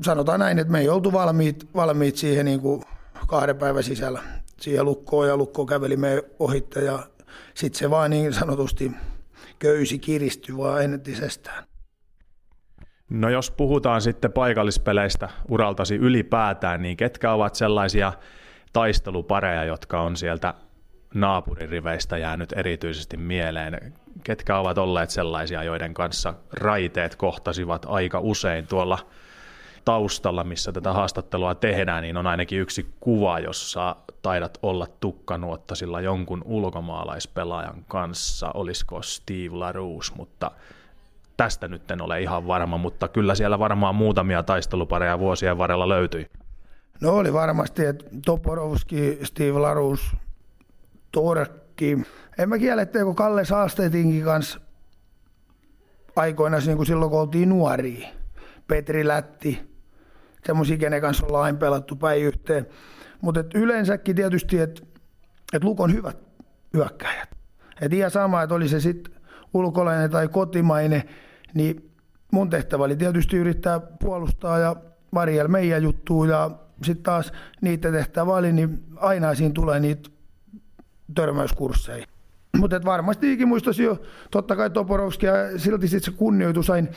sanotaan 0.00 0.40
näin, 0.40 0.58
että 0.58 0.72
me 0.72 0.80
ei 0.80 0.88
oltu 0.88 1.12
valmiit, 1.12 1.68
valmiit 1.74 2.16
siihen 2.16 2.44
niin 2.44 2.60
kuin 2.60 2.82
kahden 3.26 3.56
päivän 3.56 3.82
sisällä 3.82 4.22
siihen 4.62 4.84
lukkoon 4.84 5.28
ja 5.28 5.36
lukko 5.36 5.66
käveli 5.66 5.96
me 5.96 6.22
ohitte 6.38 6.80
ja 6.80 6.98
sitten 7.54 7.78
se 7.78 7.90
vaan 7.90 8.10
niin 8.10 8.32
sanotusti 8.32 8.92
köysi 9.58 9.98
kiristyi 9.98 10.56
vaan 10.56 10.82
entisestään. 10.82 11.64
No 13.10 13.28
jos 13.28 13.50
puhutaan 13.50 14.02
sitten 14.02 14.32
paikallispeleistä 14.32 15.28
uraltasi 15.48 15.94
ylipäätään, 15.94 16.82
niin 16.82 16.96
ketkä 16.96 17.32
ovat 17.32 17.54
sellaisia 17.54 18.12
taistelupareja, 18.72 19.64
jotka 19.64 20.00
on 20.00 20.16
sieltä 20.16 20.54
naapuririveistä 21.14 22.18
jäänyt 22.18 22.52
erityisesti 22.56 23.16
mieleen? 23.16 23.94
Ketkä 24.24 24.58
ovat 24.58 24.78
olleet 24.78 25.10
sellaisia, 25.10 25.62
joiden 25.62 25.94
kanssa 25.94 26.34
raiteet 26.52 27.16
kohtasivat 27.16 27.86
aika 27.88 28.20
usein 28.20 28.66
tuolla 28.66 28.98
taustalla, 29.84 30.44
missä 30.44 30.72
tätä 30.72 30.92
haastattelua 30.92 31.54
tehdään, 31.54 32.02
niin 32.02 32.16
on 32.16 32.26
ainakin 32.26 32.60
yksi 32.60 32.94
kuva, 33.00 33.38
jossa 33.38 33.96
taidat 34.22 34.58
olla 34.62 34.86
tukkanuottasilla 35.00 36.00
jonkun 36.00 36.42
ulkomaalaispelaajan 36.44 37.84
kanssa, 37.88 38.50
olisiko 38.54 39.02
Steve 39.02 39.56
LaRouche, 39.56 40.14
mutta 40.16 40.50
tästä 41.36 41.68
nyt 41.68 41.90
en 41.90 42.02
ole 42.02 42.20
ihan 42.20 42.46
varma, 42.46 42.78
mutta 42.78 43.08
kyllä 43.08 43.34
siellä 43.34 43.58
varmaan 43.58 43.94
muutamia 43.94 44.42
taistelupareja 44.42 45.18
vuosien 45.18 45.58
varrella 45.58 45.88
löytyi. 45.88 46.26
No 47.00 47.16
oli 47.16 47.32
varmasti, 47.32 47.84
että 47.84 48.04
Toporovski, 48.24 49.18
Steve 49.22 49.58
LaRouche, 49.58 50.16
Torkki. 51.12 51.98
En 52.38 52.48
mä 52.48 52.58
kiele, 52.58 52.82
etteikö 52.82 53.14
Kalle 53.14 53.44
Saastetinkin 53.44 54.24
kanssa 54.24 54.60
aikoinaan 56.16 56.62
niin 56.66 56.76
kuin 56.76 56.86
silloin, 56.86 57.10
kun 57.10 57.20
oltiin 57.20 57.48
nuoria. 57.48 58.08
Petri 58.66 59.08
Lätti, 59.08 59.60
semmoisia, 60.46 60.76
kenen 60.76 61.00
kanssa 61.00 61.26
ollaan 61.26 61.44
aina 61.44 61.58
pelattu 61.58 61.96
päin 61.96 62.22
yhteen. 62.22 62.66
Mutta 63.22 63.44
yleensäkin 63.54 64.16
tietysti, 64.16 64.58
että 64.58 64.82
et 65.52 65.64
Lukon 65.64 65.92
hyvät 65.92 66.16
hyökkäjät. 66.74 67.28
Et 67.80 67.92
ihan 67.92 68.10
sama, 68.10 68.42
että 68.42 68.54
oli 68.54 68.68
se 68.68 68.80
sitten 68.80 69.14
ulkolainen 69.54 70.10
tai 70.10 70.28
kotimainen, 70.28 71.02
niin 71.54 71.90
mun 72.32 72.50
tehtävä 72.50 72.84
oli 72.84 72.96
tietysti 72.96 73.36
yrittää 73.36 73.80
puolustaa 73.80 74.58
ja 74.58 74.76
varjella 75.14 75.48
meidän 75.48 75.82
juttuun 75.82 76.28
ja 76.28 76.50
sitten 76.82 77.02
taas 77.02 77.32
niitä 77.60 77.92
tehtävä 77.92 78.32
oli, 78.32 78.52
niin 78.52 78.84
aina 78.96 79.34
siinä 79.34 79.54
tulee 79.54 79.80
niitä 79.80 80.10
törmäyskursseja. 81.14 82.06
Mutta 82.58 82.80
varmasti 82.84 83.32
ikin 83.32 83.48
muistasi 83.48 83.82
jo, 83.82 84.02
totta 84.30 84.56
kai 84.56 84.70
Toporovski 84.70 85.26
ja 85.26 85.34
silti 85.56 85.88
sitten 85.88 86.12
se 86.12 86.18
kunnioitus 86.18 86.70
aina 86.70 86.88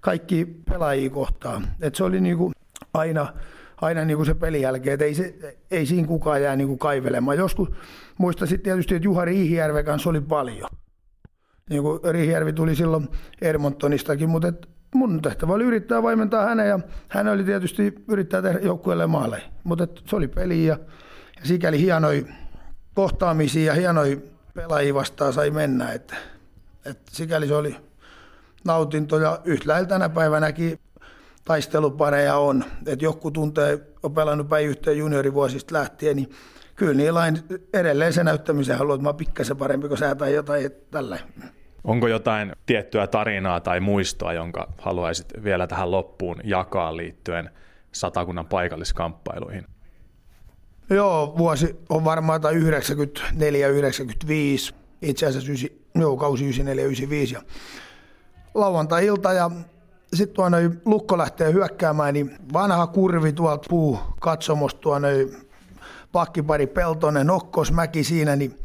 kaikki 0.00 0.44
pelaajia 0.70 1.10
kohtaan. 1.10 1.66
Et 1.80 1.94
se 1.94 2.04
oli 2.04 2.20
niinku 2.20 2.52
aina, 2.94 3.32
aina 3.80 4.04
niin 4.04 4.16
kuin 4.16 4.26
se 4.26 4.34
pelin 4.34 4.60
jälkeen, 4.60 4.94
että 4.94 5.04
ei, 5.04 5.14
se, 5.14 5.34
ei 5.70 5.86
siinä 5.86 6.08
kukaan 6.08 6.42
jää 6.42 6.56
niin 6.56 6.68
kuin 6.68 6.78
kaivelemaan. 6.78 7.36
Joskus 7.36 7.68
muistaisin 8.18 8.60
tietysti, 8.60 8.94
että 8.94 9.06
Juha 9.06 9.24
Riihijärven 9.24 9.84
kanssa 9.84 10.10
oli 10.10 10.20
paljon. 10.20 10.70
Niin 11.70 11.82
kuin 11.82 12.00
Riihijärvi 12.10 12.52
tuli 12.52 12.76
silloin 12.76 13.08
Edmontonistakin, 13.42 14.28
mutta 14.28 14.48
et 14.48 14.68
mun 14.94 15.22
tehtävä 15.22 15.52
oli 15.52 15.64
yrittää 15.64 16.02
vaimentaa 16.02 16.46
hänen 16.46 16.68
ja 16.68 16.78
hän 17.08 17.28
oli 17.28 17.44
tietysti 17.44 17.94
yrittää 18.08 18.42
tehdä 18.42 18.58
joukkueelle 18.58 19.06
maaleja. 19.06 19.44
Mutta 19.64 19.86
se 20.06 20.16
oli 20.16 20.28
peli 20.28 20.66
ja, 20.66 20.78
ja 21.40 21.46
sikäli 21.46 21.80
hienoi 21.80 22.26
kohtaamisia 22.94 23.64
ja 23.64 23.74
hienoi 23.74 24.22
pelaajia 24.54 24.94
vastaan 24.94 25.32
sai 25.32 25.50
mennä. 25.50 25.92
Että, 25.92 26.16
et 26.84 26.98
sikäli 27.10 27.48
se 27.48 27.54
oli 27.54 27.76
nautinto 28.64 29.18
ja 29.18 29.40
yhtä 29.44 29.84
tänä 29.84 30.08
päivänäkin 30.08 30.78
taistelupareja 31.44 32.36
on. 32.36 32.64
Että 32.86 33.04
joku 33.04 33.30
tuntee, 33.30 33.78
on 34.02 34.14
pelannut 34.14 34.48
päin 34.48 34.66
yhteen 34.66 34.98
juniorivuosista 34.98 35.74
lähtien, 35.74 36.16
niin 36.16 36.30
kyllä 36.76 36.94
niillä 36.94 37.22
on 37.22 37.38
edelleen 37.72 38.12
se 38.12 38.24
näyttämisen 38.24 38.78
haluaa, 38.78 38.94
että 38.94 39.08
mä 39.08 39.14
pikkasen 39.14 39.56
parempi 39.56 39.88
kuin 39.88 39.98
sä 39.98 40.14
tai 40.14 40.34
jotain 40.34 40.70
tällä. 40.90 41.18
Onko 41.84 42.08
jotain 42.08 42.52
tiettyä 42.66 43.06
tarinaa 43.06 43.60
tai 43.60 43.80
muistoa, 43.80 44.32
jonka 44.32 44.72
haluaisit 44.78 45.26
vielä 45.44 45.66
tähän 45.66 45.90
loppuun 45.90 46.36
jakaa 46.44 46.96
liittyen 46.96 47.50
satakunnan 47.92 48.46
paikalliskamppailuihin? 48.46 49.66
Joo, 50.90 51.34
vuosi 51.38 51.76
on 51.88 52.04
varmaan 52.04 52.40
tai 52.40 52.54
94-95, 52.54 54.74
itse 55.02 55.26
asiassa 55.26 55.52
9, 55.52 55.70
joo, 55.94 56.16
kausi 56.16 56.50
94-95. 56.50 57.32
Ja 57.32 57.42
lauantai-ilta 58.54 59.32
ja 59.32 59.50
sitten 60.16 60.34
tuonne 60.34 60.70
Lukko 60.84 61.18
lähtee 61.18 61.52
hyökkäämään, 61.52 62.14
niin 62.14 62.36
vanha 62.52 62.86
kurvi 62.86 63.32
tuolta 63.32 63.66
puu 63.68 63.98
katsomosta 64.20 64.80
tuonne 64.80 65.08
pakkipari 66.12 66.66
Peltonen, 66.66 67.30
Okkosmäki 67.30 68.04
siinä, 68.04 68.36
niin 68.36 68.58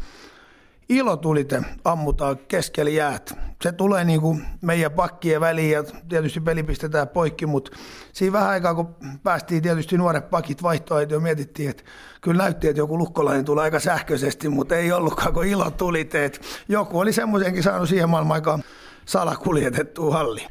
ilotulite 0.90 1.62
ammutaan 1.86 2.38
keskellä 2.48 2.92
jäät. 2.92 3.38
Se 3.64 3.72
tulee 3.72 4.04
niin 4.04 4.22
kuin 4.22 4.46
meidän 4.62 4.92
pakkien 4.92 5.42
väliin 5.42 5.72
ja 5.72 5.84
tietysti 6.10 6.40
peli 6.40 6.64
pistetään 6.64 7.08
poikki, 7.08 7.46
mutta 7.46 7.72
siinä 8.14 8.34
vähän 8.34 8.50
aikaa 8.50 8.76
kun 8.76 8.96
päästiin 9.24 9.62
tietysti 9.62 9.98
nuoret 9.98 10.30
pakit 10.30 10.64
vaihtoa, 10.64 11.02
jo 11.02 11.20
mietittiin, 11.20 11.70
että 11.70 11.84
kyllä 12.22 12.44
näytti, 12.44 12.68
että 12.68 12.82
joku 12.82 12.98
lukkolainen 12.98 13.46
tulee 13.46 13.64
aika 13.64 13.80
sähköisesti, 13.80 14.50
mutta 14.50 14.76
ei 14.76 14.92
ollutkaan 14.92 15.34
kun 15.34 15.46
ilotuliteet. 15.46 16.42
Joku 16.68 17.00
oli 17.00 17.14
semmoisenkin 17.14 17.64
saanut 17.64 17.90
siihen 17.90 18.10
maailman 18.10 18.36
aikaan 18.36 18.64
salakuljetettua 19.06 20.14
halli. 20.14 20.48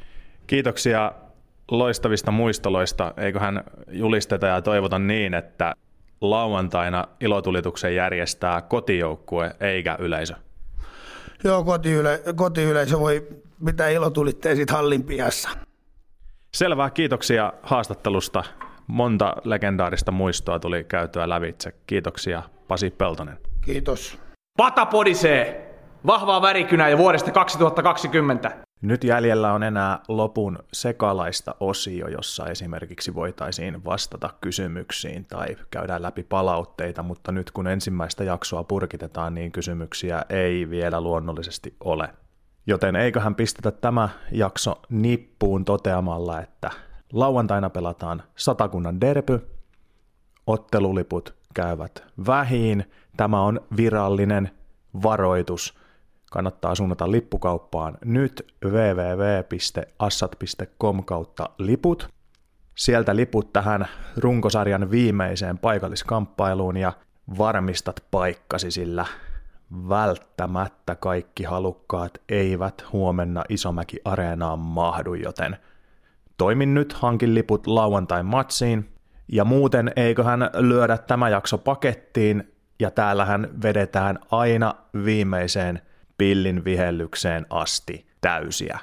Kiitoksia 0.48 1.12
loistavista 1.70 2.30
muistoloista. 2.30 3.14
Eiköhän 3.16 3.64
julisteta 3.90 4.46
ja 4.46 4.62
toivota 4.62 4.98
niin, 4.98 5.34
että 5.34 5.74
lauantaina 6.20 7.04
ilotulituksen 7.20 7.94
järjestää 7.94 8.62
kotijoukkue 8.62 9.56
eikä 9.60 9.96
yleisö. 10.00 10.34
Joo, 11.44 11.64
kotiyle, 11.64 12.22
kotiyleisö 12.36 12.98
voi 12.98 13.28
pitää 13.64 13.88
ilotulitteen 13.88 14.56
siitä 14.56 14.72
hallin 14.72 15.04
pihassa. 15.04 15.48
Selvä, 16.54 16.90
kiitoksia 16.90 17.52
haastattelusta. 17.62 18.44
Monta 18.86 19.34
legendaarista 19.44 20.12
muistoa 20.12 20.58
tuli 20.58 20.84
käytyä 20.84 21.28
lävitse. 21.28 21.72
Kiitoksia 21.86 22.42
Pasi 22.68 22.90
Peltonen. 22.90 23.38
Kiitos. 23.64 24.18
Pata 24.56 24.86
podisee! 24.86 25.67
Vahvaa 26.06 26.42
värikynää 26.42 26.88
jo 26.88 26.98
vuodesta 26.98 27.30
2020. 27.30 28.56
Nyt 28.82 29.04
jäljellä 29.04 29.52
on 29.52 29.62
enää 29.62 30.00
lopun 30.08 30.58
sekalaista 30.72 31.54
osio, 31.60 32.08
jossa 32.08 32.46
esimerkiksi 32.46 33.14
voitaisiin 33.14 33.84
vastata 33.84 34.30
kysymyksiin 34.40 35.24
tai 35.24 35.56
käydään 35.70 36.02
läpi 36.02 36.22
palautteita, 36.22 37.02
mutta 37.02 37.32
nyt 37.32 37.50
kun 37.50 37.66
ensimmäistä 37.66 38.24
jaksoa 38.24 38.64
purkitetaan, 38.64 39.34
niin 39.34 39.52
kysymyksiä 39.52 40.22
ei 40.28 40.70
vielä 40.70 41.00
luonnollisesti 41.00 41.76
ole. 41.80 42.08
Joten 42.66 42.96
eiköhän 42.96 43.34
pistetä 43.34 43.70
tämä 43.70 44.08
jakso 44.32 44.80
nippuun 44.90 45.64
toteamalla, 45.64 46.40
että 46.40 46.70
lauantaina 47.12 47.70
pelataan 47.70 48.22
satakunnan 48.36 49.00
derby, 49.00 49.46
otteluliput 50.46 51.34
käyvät 51.54 52.04
vähiin, 52.26 52.90
tämä 53.16 53.40
on 53.40 53.60
virallinen 53.76 54.50
varoitus– 55.02 55.74
kannattaa 56.30 56.74
suunnata 56.74 57.10
lippukauppaan 57.10 57.98
nyt 58.04 58.46
www.assat.com 58.64 59.44
kautta 61.04 61.50
liput. 61.58 62.08
Sieltä 62.74 63.16
liput 63.16 63.52
tähän 63.52 63.86
runkosarjan 64.16 64.90
viimeiseen 64.90 65.58
paikalliskamppailuun 65.58 66.76
ja 66.76 66.92
varmistat 67.38 68.04
paikkasi, 68.10 68.70
sillä 68.70 69.06
välttämättä 69.88 70.94
kaikki 70.94 71.44
halukkaat 71.44 72.18
eivät 72.28 72.84
huomenna 72.92 73.44
Isomäki 73.48 73.96
Areenaan 74.04 74.58
mahdu, 74.58 75.14
joten 75.14 75.56
toimin 76.38 76.74
nyt, 76.74 76.92
hankin 76.92 77.34
liput 77.34 77.66
lauantain 77.66 78.26
matsiin, 78.26 78.88
ja 79.32 79.44
muuten 79.44 79.92
eiköhän 79.96 80.50
lyödä 80.54 80.98
tämä 80.98 81.28
jakso 81.28 81.58
pakettiin, 81.58 82.52
ja 82.80 82.90
täällähän 82.90 83.48
vedetään 83.62 84.18
aina 84.30 84.74
viimeiseen 85.04 85.80
pillin 86.18 86.64
vihellykseen 86.64 87.46
asti 87.50 88.06
täysiä. 88.20 88.78